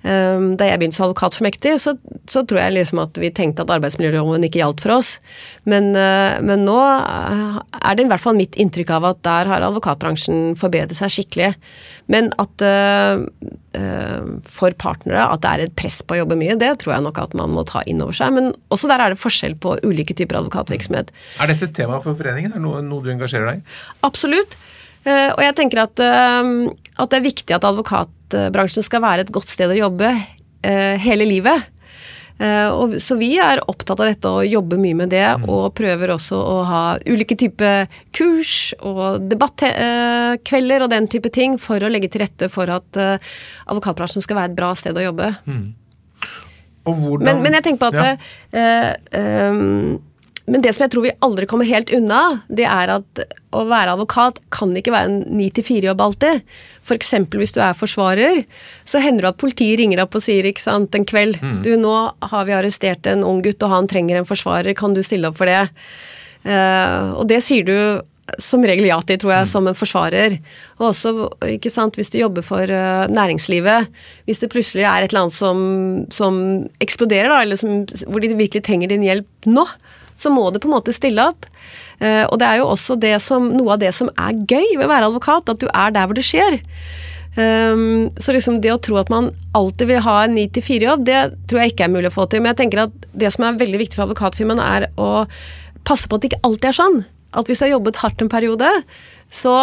Um, 0.00 0.54
da 0.56 0.64
jeg 0.64 0.80
begynte 0.80 0.96
som 0.96 1.10
advokatformektig, 1.10 1.74
så, 1.82 1.92
så, 2.24 2.40
tror 2.48 2.62
jeg 2.62 2.72
liksom 2.78 3.02
at 3.02 3.18
vi 3.20 3.28
tenkte 3.36 3.66
at 3.66 3.72
arbeidsmiljøloven 3.74 4.46
ikke 4.46 4.62
gjaldt 4.62 4.80
for 4.80 4.94
oss. 4.94 5.10
Men, 5.68 5.90
uh, 5.92 6.40
men, 6.40 6.64
nå 6.64 6.76
eh, 6.80 7.58
er 7.82 7.98
det 7.98 8.06
i 8.06 8.08
hvert 8.08 8.22
fall 8.22 8.38
mitt 8.38 8.56
inntrykk 8.60 8.94
av 8.96 9.10
at 9.10 9.20
der 9.28 9.50
har 9.50 9.66
advokatbransjen 9.68 10.56
forbedret 10.60 10.96
seg 10.96 11.12
skikkelig. 11.12 11.50
Men 12.10 12.32
at 12.40 12.64
uh, 12.64 13.20
for 14.48 14.74
partnere 14.80 15.28
at 15.28 15.44
det 15.44 15.52
er 15.52 15.66
et 15.66 15.76
press 15.78 16.00
på 16.00 16.16
å 16.16 16.22
jobbe 16.22 16.40
mye, 16.40 16.56
det 16.58 16.72
tror 16.80 16.96
jeg 16.96 17.04
nok 17.04 17.20
at 17.20 17.36
man 17.36 17.52
må 17.52 17.66
ta 17.68 17.84
inn 17.84 18.00
over 18.00 18.16
seg. 18.16 18.32
Men 18.38 18.54
også 18.72 18.88
der 18.88 19.04
er 19.04 19.12
det 19.12 19.20
forskjell 19.20 19.58
på 19.60 19.76
ulike 19.84 20.16
typer 20.16 20.40
advokatvirksomhet. 20.40 21.12
Er 21.44 21.52
dette 21.52 21.68
et 21.68 21.76
tema 21.76 22.00
for 22.00 22.16
foreningen? 22.16 22.56
Er 22.56 22.58
det 22.58 22.64
noe, 22.64 22.80
noe 22.86 23.04
du 23.04 23.12
engasjerer 23.12 23.52
deg 23.52 23.60
i? 23.60 23.80
Absolutt. 24.08 24.56
Og 25.06 25.40
jeg 25.40 25.54
tenker 25.56 25.80
at, 25.86 26.00
at 26.02 27.12
det 27.12 27.18
er 27.18 27.24
viktig 27.24 27.54
at 27.56 27.64
advokatbransjen 27.64 28.84
skal 28.84 29.00
være 29.04 29.24
et 29.24 29.32
godt 29.32 29.48
sted 29.48 29.72
å 29.72 29.78
jobbe 29.78 30.10
eh, 30.12 30.96
hele 31.00 31.28
livet. 31.28 31.68
Eh, 32.40 32.68
og, 32.72 32.94
så 33.02 33.18
vi 33.20 33.34
er 33.40 33.60
opptatt 33.68 34.00
av 34.00 34.08
dette 34.08 34.30
og 34.30 34.48
jobber 34.48 34.80
mye 34.80 34.96
med 35.02 35.12
det, 35.12 35.26
mm. 35.42 35.44
og 35.52 35.74
prøver 35.76 36.14
også 36.14 36.38
å 36.40 36.56
ha 36.68 36.84
ulike 37.04 37.36
typer 37.40 37.90
kurs 38.16 38.72
og 38.78 39.26
debattkvelder 39.28 40.86
og 40.86 40.92
den 40.92 41.10
type 41.12 41.32
ting 41.34 41.58
for 41.60 41.84
å 41.84 41.90
legge 41.92 42.08
til 42.12 42.24
rette 42.24 42.48
for 42.52 42.72
at 42.72 43.00
eh, 43.00 43.32
advokatbransjen 43.68 44.24
skal 44.24 44.40
være 44.40 44.52
et 44.54 44.60
bra 44.62 44.72
sted 44.78 44.96
å 44.96 45.10
jobbe. 45.10 45.34
Mm. 45.44 45.66
Hvordan, 46.90 47.26
men, 47.26 47.42
men, 47.44 47.54
jeg 47.58 47.66
tenker 47.68 47.82
på 47.84 47.90
at 47.92 47.98
ja. 48.00 48.14
eh, 48.56 49.52
um, 49.52 49.98
men 50.50 50.64
det 50.64 50.72
som 50.74 50.84
jeg 50.84 50.92
tror 50.92 51.04
vi 51.06 51.12
aldri 51.22 51.46
kommer 51.50 51.68
helt 51.68 51.92
unna, 51.94 52.42
det 52.50 52.66
er 52.66 52.90
at 52.96 53.22
å 53.54 53.62
være 53.70 53.94
advokat 53.94 54.40
kan 54.54 54.74
ikke 54.78 54.92
være 54.94 55.10
en 55.10 55.20
ni 55.38 55.48
til 55.54 55.66
fire-jobb 55.66 56.02
alltid. 56.02 56.42
F.eks. 56.82 57.14
hvis 57.34 57.54
du 57.54 57.60
er 57.62 57.76
forsvarer, 57.78 58.42
så 58.82 59.02
hender 59.02 59.26
det 59.26 59.32
at 59.34 59.40
politiet 59.42 59.78
ringer 59.80 60.00
deg 60.00 60.08
opp 60.08 60.18
og 60.18 60.24
sier 60.24 60.46
ikke 60.50 60.64
sant, 60.64 60.94
en 60.94 61.06
kveld 61.06 61.38
mm. 61.38 61.58
du, 61.66 61.74
nå 61.78 61.94
har 62.32 62.46
vi 62.48 62.56
arrestert 62.56 63.06
en 63.10 63.26
ung 63.26 63.42
gutt, 63.46 63.62
og 63.62 63.74
han 63.74 63.90
trenger 63.90 64.20
en 64.20 64.28
forsvarer, 64.28 64.74
kan 64.78 64.94
du 64.96 65.02
stille 65.06 65.30
opp 65.30 65.38
for 65.38 65.50
det? 65.50 65.64
Uh, 66.46 67.20
og 67.20 67.26
det 67.30 67.42
sier 67.44 67.66
du 67.66 67.76
som 68.38 68.62
regel 68.66 68.86
ja 68.86 68.98
til, 69.02 69.18
tror 69.20 69.34
jeg, 69.34 69.46
mm. 69.46 69.50
som 69.52 69.66
en 69.66 69.76
forsvarer. 69.76 70.36
Og 70.78 70.90
også, 70.90 71.14
ikke 71.56 71.72
sant, 71.72 71.96
hvis 71.98 72.12
du 72.12 72.20
jobber 72.20 72.46
for 72.46 72.62
uh, 72.62 73.06
næringslivet, 73.10 73.90
hvis 74.28 74.42
det 74.42 74.50
plutselig 74.52 74.86
er 74.86 75.02
et 75.04 75.10
eller 75.10 75.26
annet 75.26 75.36
som, 75.36 75.64
som 76.14 76.36
eksploderer, 76.82 77.30
da, 77.32 77.40
eller 77.44 77.60
som, 77.60 77.82
hvor 78.06 78.22
de 78.22 78.34
virkelig 78.34 78.62
trenger 78.66 78.92
din 78.92 79.06
hjelp 79.06 79.50
nå, 79.50 79.66
så 80.20 80.32
må 80.32 80.48
du 80.50 80.60
på 80.60 80.68
en 80.68 80.76
måte 80.76 80.94
stille 80.96 81.24
opp. 81.32 81.48
Uh, 82.00 82.24
og 82.28 82.38
det 82.40 82.48
er 82.48 82.60
jo 82.60 82.70
også 82.70 82.96
det 83.00 83.16
som, 83.24 83.50
noe 83.52 83.76
av 83.76 83.82
det 83.82 83.92
som 83.96 84.10
er 84.14 84.36
gøy 84.48 84.76
ved 84.76 84.86
å 84.86 84.90
være 84.92 85.10
advokat, 85.10 85.52
at 85.52 85.62
du 85.62 85.68
er 85.70 85.94
der 85.96 86.08
hvor 86.08 86.18
det 86.18 86.26
skjer. 86.28 86.60
Um, 87.36 88.10
så 88.18 88.34
liksom 88.34 88.58
det 88.64 88.72
å 88.74 88.80
tro 88.82 88.98
at 88.98 89.10
man 89.12 89.30
alltid 89.56 89.92
vil 89.92 90.02
ha 90.02 90.16
en 90.24 90.34
9-4-jobb, 90.36 91.04
det 91.06 91.20
tror 91.50 91.62
jeg 91.62 91.74
ikke 91.74 91.86
er 91.86 91.94
mulig 91.94 92.10
å 92.10 92.16
få 92.16 92.26
til. 92.30 92.42
Men 92.42 92.52
jeg 92.52 92.62
tenker 92.64 92.84
at 92.86 93.06
det 93.12 93.30
som 93.34 93.46
er 93.46 93.60
veldig 93.60 93.84
viktig 93.84 93.98
for 93.98 94.08
advokatfirmaene, 94.08 94.66
er 94.78 94.88
å 95.00 95.26
passe 95.86 96.08
på 96.08 96.18
at 96.18 96.24
det 96.24 96.32
ikke 96.32 96.44
alltid 96.48 96.72
er 96.72 96.78
sånn. 96.80 96.98
At 97.38 97.48
hvis 97.48 97.62
du 97.62 97.66
har 97.68 97.76
jobbet 97.76 98.00
hardt 98.02 98.24
en 98.24 98.32
periode, 98.32 98.70
så 99.30 99.54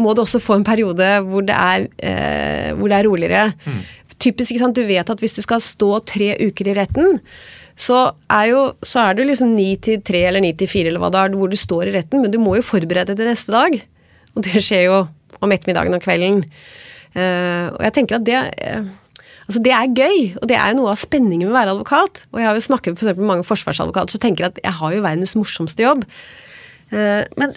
må 0.00 0.14
du 0.14 0.24
også 0.24 0.40
få 0.42 0.58
en 0.58 0.66
periode 0.66 1.08
hvor 1.28 1.44
det 1.46 1.54
er, 1.54 1.84
eh, 2.02 2.70
hvor 2.74 2.90
det 2.90 2.96
er 2.98 3.06
roligere. 3.06 3.44
Mm. 3.66 3.82
Typisk, 4.18 4.50
ikke 4.50 4.62
sant, 4.64 4.76
Du 4.76 4.86
vet 4.86 5.10
at 5.10 5.20
hvis 5.20 5.36
du 5.36 5.42
skal 5.44 5.60
stå 5.60 6.00
tre 6.06 6.34
uker 6.40 6.70
i 6.70 6.76
retten, 6.78 7.20
så 7.74 7.98
er, 8.30 8.48
jo, 8.52 8.60
så 8.86 9.08
er 9.08 9.16
du 9.18 9.24
liksom 9.26 9.54
ni 9.56 9.74
til 9.82 10.02
tre 10.06 10.22
eller 10.28 10.42
ni 10.44 10.52
til 10.54 10.70
fire 10.70 10.92
eller 10.92 11.02
hva 11.02 11.10
det 11.10 11.20
er, 11.20 11.38
hvor 11.38 11.50
du 11.50 11.58
står 11.58 11.90
i 11.90 11.94
retten, 11.96 12.22
men 12.22 12.30
du 12.30 12.38
må 12.42 12.54
jo 12.58 12.66
forberede 12.66 13.10
deg 13.10 13.18
til 13.18 13.30
neste 13.32 13.54
dag. 13.54 13.78
Og 14.34 14.44
det 14.46 14.62
skjer 14.62 14.84
jo 14.86 14.98
om 15.42 15.54
ettermiddagen 15.54 15.96
og 15.96 16.04
kvelden. 16.04 16.44
Uh, 17.14 17.74
og 17.74 17.80
jeg 17.86 17.94
tenker 17.98 18.18
at 18.18 18.26
det 18.26 18.38
uh, 18.42 18.92
Altså 19.44 19.60
Det 19.60 19.72
er 19.76 19.90
gøy, 19.92 20.20
og 20.40 20.48
det 20.48 20.56
er 20.56 20.70
jo 20.72 20.78
noe 20.78 20.94
av 20.94 20.96
spenningen 20.96 21.50
med 21.50 21.52
å 21.52 21.58
være 21.58 21.72
advokat. 21.74 22.22
Og 22.32 22.38
jeg 22.40 22.48
har 22.48 22.56
jo 22.56 22.62
snakket 22.64 22.96
for 22.96 23.18
med 23.18 23.28
mange 23.28 23.44
forsvarsadvokater 23.44 24.16
som 24.16 24.22
tenker 24.22 24.46
at 24.48 24.60
jeg 24.62 24.72
har 24.78 24.94
jo 24.94 25.02
verdens 25.04 25.34
morsomste 25.36 25.84
jobb. 25.84 26.06
Uh, 26.88 27.28
men, 27.36 27.52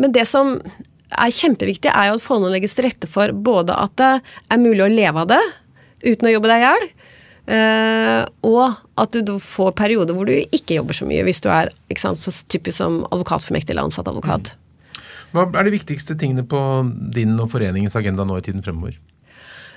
men, 0.00 0.14
det 0.14 0.24
som 0.30 0.54
er 0.56 1.34
kjempeviktig, 1.36 1.92
er 1.92 2.08
jo 2.08 2.16
at 2.16 2.24
forholdene 2.24 2.54
legges 2.54 2.72
til 2.78 2.88
rette 2.88 3.10
for 3.12 3.34
både 3.36 3.76
at 3.76 3.92
det 4.00 4.10
er 4.24 4.62
mulig 4.62 4.86
å 4.86 4.88
leve 4.88 5.26
av 5.26 5.28
det 5.34 5.42
uten 6.06 6.30
å 6.30 6.32
jobbe 6.32 6.48
deg 6.48 6.62
i 6.62 6.64
hjel, 6.64 6.88
og 7.48 8.76
at 9.00 9.18
du 9.24 9.38
får 9.40 9.72
perioder 9.78 10.16
hvor 10.16 10.28
du 10.28 10.34
ikke 10.36 10.76
jobber 10.76 10.96
så 10.96 11.06
mye, 11.08 11.24
hvis 11.24 11.40
du 11.40 11.48
er 11.48 11.70
sant, 11.96 12.20
så 12.20 12.32
typisk 12.52 12.76
som 12.76 13.00
advokatformektig 13.08 13.72
eller 13.72 13.88
ansatt 13.88 14.10
advokat. 14.10 14.52
Mm. 14.52 14.64
Hva 15.36 15.44
er 15.60 15.68
de 15.68 15.74
viktigste 15.74 16.16
tingene 16.18 16.44
på 16.48 16.60
din 17.14 17.36
og 17.40 17.50
foreningens 17.52 17.96
agenda 17.98 18.24
nå 18.24 18.38
i 18.40 18.44
tiden 18.44 18.64
fremover? 18.64 18.96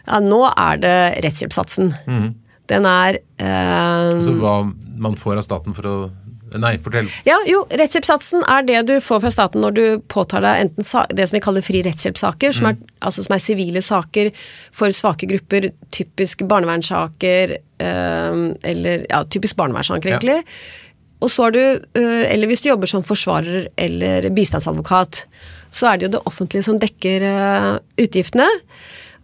Ja, 0.08 0.20
Nå 0.24 0.46
er 0.50 0.80
det 0.82 0.98
rettshjelpssatsen. 1.26 1.92
Mm. 2.08 2.30
Den 2.72 2.88
er 2.88 3.20
eh, 3.42 4.16
Altså 4.16 4.34
hva 4.40 4.56
man 5.02 5.18
får 5.20 5.42
av 5.42 5.46
staten 5.46 5.76
for 5.76 5.90
å 5.90 5.96
Nei, 6.60 6.74
fortell. 6.84 7.08
Ja, 7.24 7.38
jo, 7.48 7.62
Rettshjelpssatsen 7.80 8.44
er 8.50 8.66
det 8.68 8.82
du 8.90 8.94
får 9.04 9.22
fra 9.24 9.32
staten 9.32 9.64
når 9.64 9.76
du 9.78 9.84
påtar 10.12 10.44
deg 10.44 10.66
enten 10.66 10.88
det 11.16 11.28
som 11.30 11.38
vi 11.38 11.44
kaller 11.44 11.64
fri 11.66 11.84
rettshjelpssaker, 11.86 12.56
som, 12.58 12.72
mm. 12.72 12.94
altså, 13.00 13.24
som, 13.24 13.36
er 13.36 13.44
sivile 13.44 13.84
saker 13.86 14.32
for 14.76 14.92
svake 14.96 15.30
grupper, 15.32 15.70
typisk 15.96 16.44
barnevernssaker, 16.50 17.56
øh, 17.58 18.42
eller 18.74 19.06
ja, 19.08 19.24
typisk 19.32 19.60
barnevernssaker, 19.62 20.16
egentlig. 20.16 20.42
Ja. 20.42 20.90
Og 21.22 21.30
så 21.30 21.46
har 21.46 21.54
du, 21.56 21.62
øh, 21.62 22.24
eller 22.34 22.50
hvis 22.50 22.66
du 22.66 22.72
jobber 22.72 22.90
som 22.90 23.06
forsvarer 23.06 23.68
eller 23.78 24.30
bistandsadvokat, 24.34 25.26
så 25.72 25.92
er 25.92 25.98
det 25.98 26.10
jo 26.10 26.16
det 26.18 26.26
offentlige 26.26 26.66
som 26.68 26.80
dekker 26.82 27.28
øh, 27.30 27.76
utgiftene. 28.02 28.50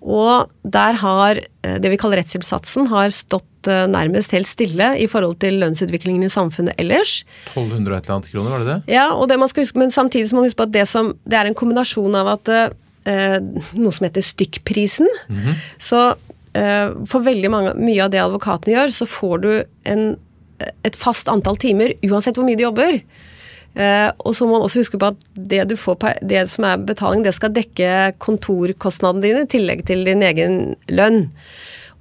Og 0.02 0.52
der 0.64 1.00
har 1.02 1.40
øh, 1.40 1.78
det 1.82 1.92
vi 1.92 2.00
kaller 2.00 2.22
rettshjelpssatsen, 2.22 2.90
har 2.92 3.10
stått 3.16 3.48
Eh, 3.68 3.86
nærmest 3.92 4.32
helt 4.36 4.48
stille 4.48 4.94
i 5.02 5.08
forhold 5.12 5.38
til 5.42 5.60
lønnsutviklingen 5.62 6.24
i 6.28 6.32
samfunnet 6.32 6.78
ellers. 6.80 7.22
1200 7.52 7.92
og 7.92 7.98
et 7.98 8.06
eller 8.06 8.16
annet 8.16 8.32
kroner, 8.32 8.52
var 8.54 8.64
det 8.64 8.70
det? 8.70 8.94
Ja, 8.96 9.08
og 9.14 9.28
det 9.30 9.40
man 9.42 9.52
skal 9.52 9.66
huske, 9.66 9.80
men 9.82 9.94
samtidig 9.94 10.30
må 10.32 10.42
man 10.42 10.48
huske 10.48 10.62
på 10.62 10.68
at 10.70 10.76
det, 10.76 10.86
som, 10.88 11.12
det 11.28 11.40
er 11.40 11.50
en 11.50 11.58
kombinasjon 11.58 12.16
av 12.20 12.32
at 12.38 12.54
eh, 12.54 13.38
noe 13.76 13.96
som 13.96 14.08
heter 14.08 14.24
stykkprisen. 14.24 15.10
Mm 15.28 15.40
-hmm. 15.40 15.54
Så 15.78 16.16
eh, 16.54 16.88
for 17.06 17.20
veldig 17.20 17.52
mange, 17.52 17.74
mye 17.76 18.04
av 18.04 18.12
det 18.12 18.24
advokatene 18.24 18.76
gjør, 18.76 18.92
så 18.92 19.06
får 19.06 19.38
du 19.38 19.64
en, 19.86 20.18
et 20.84 20.96
fast 20.96 21.28
antall 21.28 21.58
timer 21.58 21.94
uansett 22.04 22.38
hvor 22.38 22.46
mye 22.46 22.56
du 22.56 22.64
jobber. 22.64 23.02
Eh, 23.78 24.10
og 24.26 24.34
så 24.34 24.48
må 24.48 24.58
man 24.58 24.66
også 24.66 24.82
huske 24.82 24.98
på 24.98 25.12
at 25.12 25.26
det, 25.38 25.62
du 25.70 25.76
får, 25.78 26.02
det 26.26 26.48
som 26.50 26.66
er 26.66 26.82
betaling, 26.82 27.22
det 27.26 27.36
skal 27.38 27.54
dekke 27.54 28.14
kontorkostnadene 28.24 29.26
dine 29.26 29.44
i 29.46 29.52
tillegg 29.52 29.84
til 29.90 30.06
din 30.08 30.26
egen 30.26 30.62
lønn. 30.90 31.28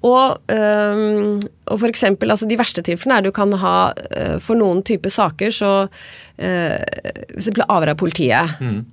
Og, 0.07 0.37
øh, 0.53 1.41
og 1.67 1.81
for 1.81 1.89
eksempel, 1.89 2.31
altså 2.31 2.47
de 2.49 2.59
verste 2.59 2.85
tilfellene 2.85 3.19
er 3.19 3.25
du 3.27 3.33
kan 3.35 3.53
ha 3.59 3.93
øh, 3.97 4.37
For 4.45 4.55
noen 4.55 4.83
typer 4.87 5.11
saker 5.11 5.51
så 5.51 5.71
øh, 6.39 6.77
For 7.41 7.57
blir 7.57 7.67
avhør 7.73 7.95
av 7.95 7.99
politiet. 7.99 8.61
Mm. 8.61 8.85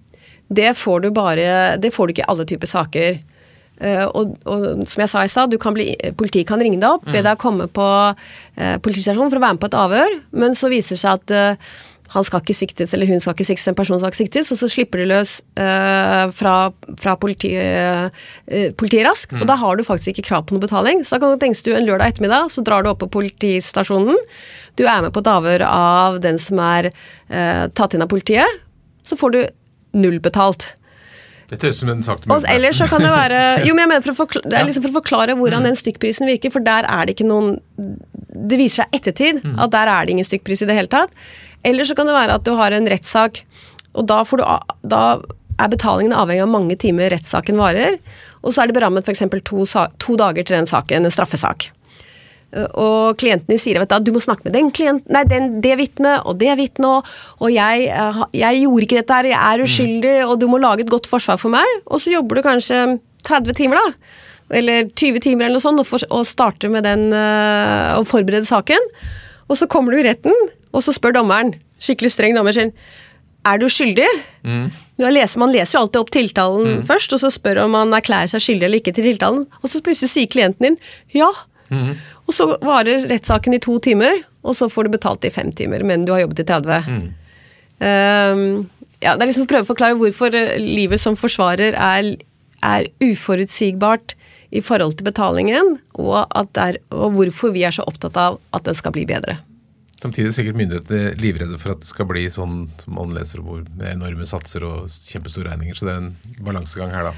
Det 0.47 0.71
får 0.77 1.03
du 1.03 1.11
bare 1.11 1.77
Det 1.77 1.93
får 1.93 2.07
du 2.07 2.15
ikke 2.15 2.25
i 2.25 2.31
alle 2.31 2.47
typer 2.49 2.67
saker. 2.71 3.19
Uh, 3.83 4.05
og, 4.13 4.35
og, 4.45 4.65
som 4.87 5.01
jeg 5.01 5.09
sa 5.09 5.23
i 5.25 5.29
stad, 5.31 5.55
politiet 6.15 6.47
kan 6.47 6.61
ringe 6.61 6.77
deg 6.77 6.85
opp, 6.87 7.07
be 7.07 7.17
mm. 7.17 7.25
deg 7.25 7.39
komme 7.41 7.65
på 7.67 7.87
uh, 8.13 8.75
politistasjonen 8.85 9.31
for 9.33 9.41
å 9.41 9.43
være 9.43 9.57
med 9.57 9.63
på 9.63 9.69
et 9.71 9.77
avhør, 9.81 10.13
men 10.39 10.53
så 10.55 10.69
viser 10.71 10.93
det 10.93 11.01
seg 11.01 11.17
at 11.17 11.33
uh, 11.33 11.73
han 12.13 12.25
skal 12.25 12.43
ikke 12.43 12.55
siktes, 12.55 12.93
eller 12.93 13.09
hun 13.09 13.21
skal 13.23 13.33
ikke 13.33 13.47
siktes, 13.47 13.67
en 13.71 13.77
person 13.77 13.99
skal 14.01 14.13
ikke 14.13 14.21
siktes, 14.21 14.51
og 14.53 14.59
så 14.59 14.69
slipper 14.69 15.01
de 15.01 15.07
løs 15.09 15.39
uh, 15.57 16.29
fra, 16.35 16.55
fra 17.01 17.15
politi, 17.19 17.53
uh, 17.57 18.09
politiet 18.77 19.07
raskt. 19.07 19.33
Mm. 19.33 19.41
Og 19.41 19.49
da 19.49 19.57
har 19.63 19.79
du 19.79 19.85
faktisk 19.87 20.13
ikke 20.13 20.27
krav 20.29 20.45
på 20.45 20.55
noe 20.55 20.63
betaling. 20.63 21.01
Så 21.01 21.15
da 21.15 21.23
kan 21.23 21.33
du 21.33 21.41
tenke 21.41 21.65
du 21.65 21.73
en 21.73 21.87
lørdag 21.87 22.13
ettermiddag, 22.13 22.51
så 22.53 22.65
drar 22.65 22.85
du 22.85 22.91
opp 22.91 23.01
på 23.01 23.09
politistasjonen. 23.17 24.19
Du 24.77 24.85
er 24.85 25.01
med 25.05 25.13
på 25.15 25.23
et 25.23 25.31
avhør 25.33 25.65
av 25.69 26.21
den 26.21 26.37
som 26.41 26.61
er 26.61 26.91
uh, 26.93 27.65
tatt 27.73 27.97
inn 27.97 28.05
av 28.05 28.11
politiet. 28.13 28.61
Så 29.03 29.17
får 29.19 29.33
du 29.33 29.41
null 29.97 30.21
betalt. 30.23 30.73
Dette 31.53 31.69
høres 31.69 31.79
ut 31.79 31.85
som 31.85 31.91
en 31.93 32.05
sak 32.05 32.23
til 32.23 32.33
ellers 32.49 32.79
så 32.81 32.87
kan 32.89 33.03
det 33.05 33.11
være 33.13 33.41
Jo, 33.67 33.75
men 33.75 33.85
jeg 33.85 33.91
mener 33.93 34.05
for 34.05 34.15
å 34.15 34.19
forklare, 34.23 34.49
det 34.49 34.59
er 34.59 34.67
liksom 34.69 34.85
for 34.85 34.93
å 34.93 34.97
forklare 34.99 35.37
hvordan 35.39 35.63
mm. 35.63 35.69
den 35.69 35.79
stykkprisen 35.79 36.29
virker, 36.29 36.53
for 36.53 36.65
der 36.65 36.87
er 36.89 37.05
det 37.05 37.15
ikke 37.17 37.29
noen 37.29 37.55
Det 38.33 38.59
viser 38.59 38.83
seg 38.83 38.97
ettertid 38.99 39.43
mm. 39.43 39.59
at 39.65 39.75
der 39.75 39.91
er 39.91 40.05
det 40.05 40.15
ingen 40.15 40.27
stykkpris 40.27 40.65
i 40.65 40.69
det 40.69 40.77
hele 40.77 40.91
tatt. 40.91 41.13
Eller 41.63 41.87
så 41.87 41.95
kan 41.97 42.09
det 42.09 42.17
være 42.17 42.39
at 42.39 42.47
du 42.47 42.53
har 42.59 42.75
en 42.75 42.89
rettssak, 42.91 43.43
og 43.93 44.07
da, 44.09 44.23
du, 44.25 44.43
da 44.89 45.03
er 45.61 45.69
betalingen 45.71 46.15
avhengig 46.17 46.43
av 46.43 46.51
mange 46.51 46.77
timer 46.81 47.13
rettssaken 47.13 47.59
varer. 47.61 47.99
Og 48.43 48.51
så 48.51 48.63
er 48.63 48.71
det 48.71 48.77
berammet 48.77 49.07
f.eks. 49.07 49.23
To, 49.45 49.63
to 50.01 50.17
dager 50.19 50.43
til 50.43 50.57
den 50.57 50.69
saken, 50.69 51.05
en 51.05 51.13
straffesak. 51.13 51.69
Og 52.53 53.17
klienten 53.19 53.49
din 53.49 53.61
sier 53.61 53.79
vet 53.81 53.93
du, 53.93 54.09
du 54.09 54.15
må 54.15 54.21
snakke 54.23 54.45
med 54.47 54.55
den 54.55 54.69
klient, 54.75 55.07
nei, 55.11 55.23
den, 55.29 55.57
det 55.63 55.77
vitnet 55.79 56.27
og 56.27 56.37
det 56.41 56.53
vitnet, 56.59 57.13
og 57.39 57.53
jeg, 57.53 57.87
jeg, 58.37 58.61
gjorde 58.63 58.87
ikke 58.87 58.99
dette 58.99 59.17
her, 59.17 59.29
jeg 59.31 59.39
er 59.39 59.65
uskyldig, 59.65 60.13
og 60.27 60.35
du 60.41 60.47
må 60.51 60.61
lage 60.61 60.85
et 60.85 60.91
godt 60.93 61.09
forsvar 61.09 61.39
for 61.41 61.53
meg. 61.53 61.79
Og 61.87 62.03
så 62.03 62.13
jobber 62.13 62.39
du 62.39 62.45
kanskje 62.45 62.83
30 63.27 63.57
timer, 63.57 63.79
da. 63.79 64.19
Eller 64.59 64.89
20 64.91 65.23
timer 65.23 65.47
eller 65.47 65.57
noe 65.57 65.65
sånt, 65.65 65.81
og, 65.81 65.87
for, 65.89 66.03
og 66.13 66.27
starter 66.29 66.69
med 66.69 66.85
den 66.85 67.07
uh, 67.15 67.97
og 67.97 68.05
forbereder 68.09 68.45
saken. 68.45 68.91
Og 69.49 69.57
så 69.59 69.69
kommer 69.71 69.93
du 69.93 70.01
i 70.03 70.05
retten, 70.05 70.35
og 70.73 70.85
så 70.85 70.93
spør 70.95 71.17
dommeren, 71.17 71.55
skikkelig 71.81 72.13
streng 72.13 72.37
dommer 72.37 72.55
sin, 72.55 72.73
er 73.43 73.59
du 73.59 73.65
skyldig? 73.71 74.07
Mm. 74.47 74.67
Leser, 75.03 75.39
man 75.41 75.51
leser 75.51 75.75
jo 75.75 75.81
alltid 75.83 75.99
opp 75.99 76.11
tiltalen 76.15 76.67
mm. 76.69 76.83
først, 76.87 77.15
og 77.15 77.19
så 77.19 77.31
spør 77.33 77.65
om 77.65 77.73
man 77.75 77.95
erklærer 77.97 78.29
seg 78.31 78.43
skyldig 78.45 78.69
eller 78.69 78.79
ikke 78.79 78.93
til 78.95 79.09
tiltalen. 79.09 79.43
Og 79.59 79.71
så 79.71 79.81
plutselig 79.83 80.13
sier 80.13 80.29
klienten 80.31 80.69
din 80.69 80.77
ja. 81.17 81.27
Mm. 81.73 81.91
Og 82.27 82.35
så 82.35 82.47
varer 82.63 83.07
rettssaken 83.09 83.57
i 83.57 83.61
to 83.63 83.79
timer, 83.83 84.23
og 84.43 84.55
så 84.57 84.69
får 84.71 84.87
du 84.87 84.95
betalt 84.95 85.27
i 85.27 85.33
fem 85.33 85.51
timer, 85.55 85.83
men 85.87 86.05
du 86.07 86.13
har 86.15 86.23
jobbet 86.23 86.43
i 86.43 86.47
30. 86.51 86.87
Mm. 86.87 87.05
Um, 87.83 88.43
ja, 89.03 89.15
det 89.17 89.25
er 89.25 89.29
liksom 89.29 89.47
å 89.47 89.51
prøve 89.51 89.65
å 89.65 89.71
forklare 89.73 89.99
hvorfor 89.99 90.35
eh, 90.37 90.55
livet 90.61 91.01
som 91.01 91.17
forsvarer 91.19 91.75
er, 91.75 92.13
er 92.63 92.91
uforutsigbart 93.03 94.15
i 94.53 94.61
forhold 94.63 94.99
til 94.99 95.09
betalingen, 95.09 95.77
og, 95.97 96.29
er, 96.61 96.77
og 96.93 97.17
hvorfor 97.17 97.51
vi 97.55 97.65
er 97.67 97.73
så 97.75 97.85
opptatt 97.89 98.19
av 98.19 98.37
at 98.53 98.67
den 98.67 98.77
skal 98.77 98.93
bli 98.95 99.07
bedre. 99.09 99.39
Samtidig 100.03 100.29
er 100.29 100.35
sikkert 100.35 100.59
myndighetene 100.59 101.13
livredde 101.21 101.57
for 101.61 101.73
at 101.73 101.83
det 101.83 101.87
skal 101.87 102.07
bli 102.09 102.25
sånn 102.31 102.67
som 102.81 102.97
man 102.97 103.15
leser 103.15 103.39
om, 103.39 103.63
med 103.79 103.87
enorme 103.95 104.27
satser 104.27 104.65
og 104.67 104.91
kjempestore 104.91 105.53
regninger. 105.53 105.79
Så 105.79 105.87
det 105.87 105.93
er 105.93 106.01
en 106.01 106.43
balansegang 106.43 106.91
her, 106.91 107.07
da. 107.07 107.15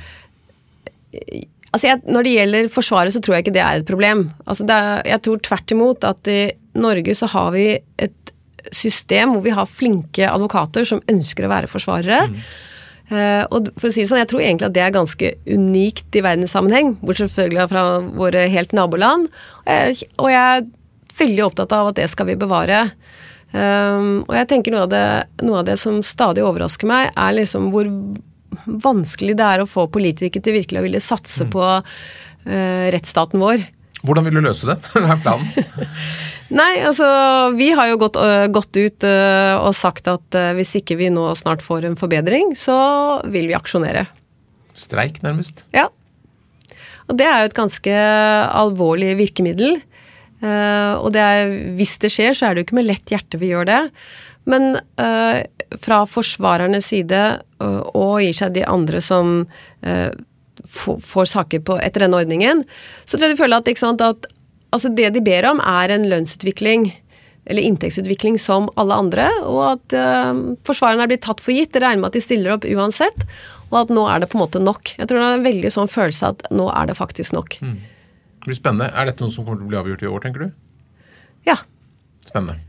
Altså 1.75 1.89
jeg, 1.89 2.01
når 2.07 2.23
det 2.23 2.35
gjelder 2.37 2.69
Forsvaret, 2.71 3.11
så 3.11 3.19
tror 3.19 3.35
jeg 3.35 3.45
ikke 3.45 3.55
det 3.57 3.63
er 3.65 3.81
et 3.81 3.87
problem. 3.87 4.29
Altså 4.47 4.63
er, 4.71 5.01
jeg 5.09 5.23
tror 5.25 5.41
tvert 5.43 5.73
imot 5.75 6.07
at 6.07 6.29
i 6.31 6.39
Norge 6.79 7.15
så 7.19 7.27
har 7.33 7.49
vi 7.55 7.65
et 7.75 8.31
system 8.73 9.35
hvor 9.35 9.43
vi 9.45 9.53
har 9.53 9.67
flinke 9.69 10.29
advokater 10.29 10.87
som 10.87 11.03
ønsker 11.11 11.45
å 11.45 11.51
være 11.51 11.69
forsvarere. 11.69 12.29
Mm. 12.31 12.39
Uh, 13.05 13.43
og 13.53 13.67
for 13.77 13.91
å 13.91 13.93
si 13.93 14.01
det 14.01 14.09
sånn, 14.09 14.23
Jeg 14.23 14.31
tror 14.31 14.41
egentlig 14.41 14.65
at 14.65 14.73
det 14.73 14.81
er 14.81 14.95
ganske 14.95 15.27
unikt 15.45 16.15
i 16.17 16.23
verdenssammenheng, 16.25 16.95
bortsett 17.05 17.29
selvfølgelig 17.29 17.67
fra 17.69 17.83
våre 18.17 18.47
helt 18.49 18.73
naboland. 18.73 19.27
Uh, 19.67 19.91
og 20.17 20.31
jeg 20.31 20.41
er 20.41 20.65
veldig 21.19 21.43
opptatt 21.45 21.75
av 21.75 21.91
at 21.91 21.99
det 21.99 22.07
skal 22.11 22.31
vi 22.31 22.39
bevare. 22.39 22.87
Um, 23.53 24.23
og 24.25 24.33
jeg 24.35 24.49
tenker 24.49 24.73
noe 24.73 24.87
av, 24.87 24.91
det, 24.91 25.05
noe 25.45 25.61
av, 25.61 25.67
det, 25.67 25.77
som 25.79 26.01
stadig 26.03 26.43
overrasker 26.43 26.89
meg, 26.89 27.11
er 27.13 27.37
liksom 27.37 27.69
hvor 27.75 27.91
vanskelig 28.65 29.35
det 29.37 29.47
er 29.47 29.63
å 29.63 29.69
få 29.69 29.87
politikere 29.91 30.43
til 30.43 30.57
virkelig 30.59 30.81
å 30.81 30.85
ville 30.85 31.01
satse 31.03 31.47
mm. 31.47 31.51
på 31.53 31.65
uh, 31.65 32.85
rettsstaten 32.93 33.41
vår. 33.41 33.65
Hvordan 34.05 34.27
vil 34.27 34.37
du 34.37 34.43
løse 34.45 34.69
det? 34.69 34.77
Hva 34.93 35.15
er 35.15 35.21
planen? 35.23 35.69
Nei, 36.59 36.73
altså 36.85 37.07
vi 37.57 37.71
har 37.73 37.89
jo 37.89 37.99
gått, 38.03 38.19
uh, 38.21 38.45
gått 38.53 38.77
ut 38.77 39.07
uh, 39.07 39.55
og 39.61 39.73
sagt 39.77 40.09
at 40.11 40.39
hvis 40.57 40.75
ikke 40.81 40.99
vi 40.99 41.09
nå 41.13 41.27
snart 41.37 41.65
får 41.65 41.89
en 41.89 41.99
forbedring, 41.99 42.53
så 42.59 42.77
vil 43.31 43.49
vi 43.49 43.57
aksjonere. 43.57 44.05
Streik, 44.75 45.21
nærmest? 45.25 45.65
Ja. 45.75 45.87
Og 47.09 47.17
det 47.19 47.27
er 47.29 47.43
jo 47.43 47.51
et 47.51 47.57
ganske 47.57 47.97
alvorlig 48.49 49.13
virkemiddel. 49.19 49.77
Og 50.45 51.05
det 51.15 51.21
er, 51.21 51.51
hvis 51.77 51.93
det 52.01 52.09
skjer, 52.11 52.33
så 52.35 52.47
er 52.47 52.53
det 52.53 52.61
jo 52.61 52.65
ikke 52.65 52.77
med 52.79 52.87
lett 52.89 53.13
hjerte 53.13 53.39
vi 53.39 53.51
gjør 53.53 53.69
det. 53.69 53.77
Men 54.49 54.77
uh, 55.01 55.41
fra 55.81 56.03
forsvarernes 56.09 56.91
side, 56.93 57.21
uh, 57.63 57.81
og 57.93 58.21
gir 58.23 58.35
seg 58.37 58.55
de 58.57 58.65
andre 58.69 59.03
som 59.03 59.45
får 60.65 61.27
saker 61.29 61.61
på, 61.67 61.75
etter 61.83 62.05
denne 62.05 62.17
ordningen, 62.17 62.63
så 63.05 63.17
tror 63.17 63.27
jeg 63.27 63.35
de 63.35 63.41
føler 63.41 63.59
at, 63.59 63.67
sant, 63.77 64.01
at 64.01 64.23
altså 64.73 64.89
det 64.97 65.11
de 65.13 65.21
ber 65.21 65.45
om, 65.49 65.59
er 65.61 65.91
en 65.93 66.07
lønnsutvikling 66.09 66.87
eller 67.45 67.67
inntektsutvikling 67.67 68.39
som 68.41 68.69
alle 68.79 68.95
andre, 68.97 69.27
og 69.45 69.59
at 69.67 69.95
forsvarerne 70.65 71.05
er 71.05 71.11
blitt 71.11 71.25
tatt 71.27 71.43
for 71.43 71.53
gitt. 71.53 71.75
Det 71.75 71.83
regner 71.83 72.01
med 72.01 72.09
at 72.09 72.17
de 72.17 72.23
stiller 72.23 72.55
opp 72.55 72.65
uansett, 72.65 73.27
og 73.67 73.77
at 73.83 73.93
nå 73.93 74.07
er 74.09 74.23
det 74.23 74.31
på 74.31 74.39
en 74.39 74.45
måte 74.45 74.63
nok. 74.63 74.95
Jeg 74.95 75.11
tror 75.11 75.21
det 75.21 75.27
er 75.27 75.37
en 75.37 75.45
veldig 75.45 75.73
sånn 75.75 75.91
følelse 75.91 76.31
at 76.33 76.47
nå 76.55 76.65
er 76.71 76.89
det 76.89 76.97
faktisk 76.97 77.35
nok. 77.35 77.59
Mm. 77.61 77.77
Det 78.45 78.51
blir 78.51 78.57
spennende. 78.57 78.91
Er 78.93 79.09
dette 79.09 79.25
noe 79.25 79.33
som 79.33 79.45
kommer 79.45 79.61
til 79.61 79.67
å 79.67 79.71
bli 79.71 79.79
avgjort 79.83 80.05
i 80.05 80.09
år, 80.09 80.23
tenker 80.23 80.45
du? 80.45 80.49
Ja. 81.49 81.59
Spennende. 82.25 82.61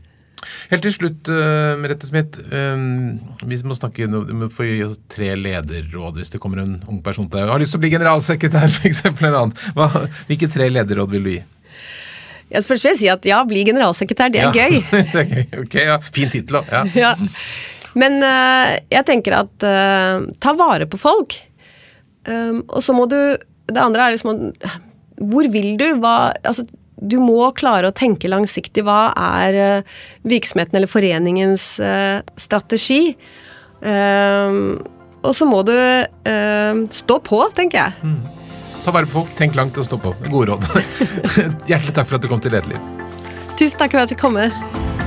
Helt 0.71 0.83
til 0.83 0.93
slutt, 0.95 1.29
uh, 1.31 1.75
Merete 1.79 2.07
Smith. 2.09 2.41
Um, 2.51 3.17
vi 3.47 3.59
må 3.67 3.77
snakke 3.77 4.07
vi 4.07 4.37
må 4.37 4.49
få 4.53 4.67
gi 4.67 4.81
oss 4.85 4.97
tre 5.11 5.33
lederråd 5.39 6.19
hvis 6.19 6.33
det 6.33 6.41
kommer 6.43 6.63
en 6.63 6.77
ung 6.87 7.01
person 7.05 7.29
til 7.29 7.41
deg 7.41 7.53
har 7.53 7.61
lyst 7.61 7.75
til 7.75 7.81
å 7.81 7.85
bli 7.85 7.93
generalsekretær, 7.93 8.73
f.eks. 8.79 9.03
Hva, 9.77 9.87
hvilke 10.29 10.51
tre 10.51 10.69
lederråd 10.73 11.13
vil 11.15 11.27
du 11.27 11.31
gi? 11.35 11.43
Ja, 12.47 12.61
først 12.63 12.85
vil 12.85 12.93
jeg 12.93 12.99
si 13.01 13.09
at 13.11 13.25
ja, 13.27 13.41
bli 13.47 13.65
generalsekretær, 13.67 14.31
det 14.31 14.43
er 14.43 14.55
ja, 14.55 14.67
gøy. 14.67 14.79
det 15.13 15.23
er 15.23 15.31
gøy. 15.33 15.45
Ok, 15.65 15.77
ja. 15.83 15.97
Fin 16.15 16.31
tittel 16.31 16.61
òg. 16.61 16.71
Ja. 16.71 16.83
ja. 16.95 17.13
Men 17.97 18.19
uh, 18.23 18.77
jeg 18.93 19.07
tenker 19.07 19.39
at 19.41 19.67
uh, 19.67 20.27
ta 20.43 20.53
vare 20.57 20.87
på 20.89 20.99
folk. 21.01 21.35
Um, 22.27 22.63
og 22.67 22.83
så 22.83 22.91
må 22.91 23.05
du 23.07 23.15
Det 23.71 23.79
andre 23.79 24.03
er 24.03 24.15
liksom 24.15 24.51
hvor 25.17 25.47
vil 25.49 25.77
du? 25.79 25.85
Hva, 25.97 26.33
altså, 26.45 26.67
du 26.97 27.17
må 27.21 27.51
klare 27.57 27.91
å 27.91 27.95
tenke 27.95 28.29
langsiktig. 28.31 28.83
Hva 28.87 29.13
er 29.13 29.57
uh, 29.57 29.97
virksomheten 30.27 30.79
eller 30.79 30.91
foreningens 30.91 31.75
uh, 31.83 32.23
strategi? 32.39 33.15
Uh, 33.81 34.77
og 35.21 35.33
så 35.35 35.47
må 35.49 35.63
du 35.65 35.73
stå 36.93 37.17
på, 37.25 37.39
tenker 37.57 37.81
jeg. 37.81 38.13
Mm. 38.13 38.37
Ta 38.85 38.93
vare 38.95 39.09
på 39.09 39.17
folk, 39.17 39.33
tenk 39.35 39.57
langt 39.57 39.75
og 39.81 39.89
stå 39.89 39.97
på. 39.99 40.13
Gode 40.29 40.53
råd. 40.53 40.69
Hjertelig 41.67 41.97
takk 41.97 42.07
for 42.07 42.19
at 42.19 42.23
du 42.23 42.29
kom 42.31 42.39
til 42.39 42.55
Lederliv. 42.55 42.79
Tusen 43.57 43.81
takk 43.81 43.97
for 43.97 44.05
at 44.05 44.13
du 44.13 44.15
kom. 44.15 44.37
Med. 44.37 45.06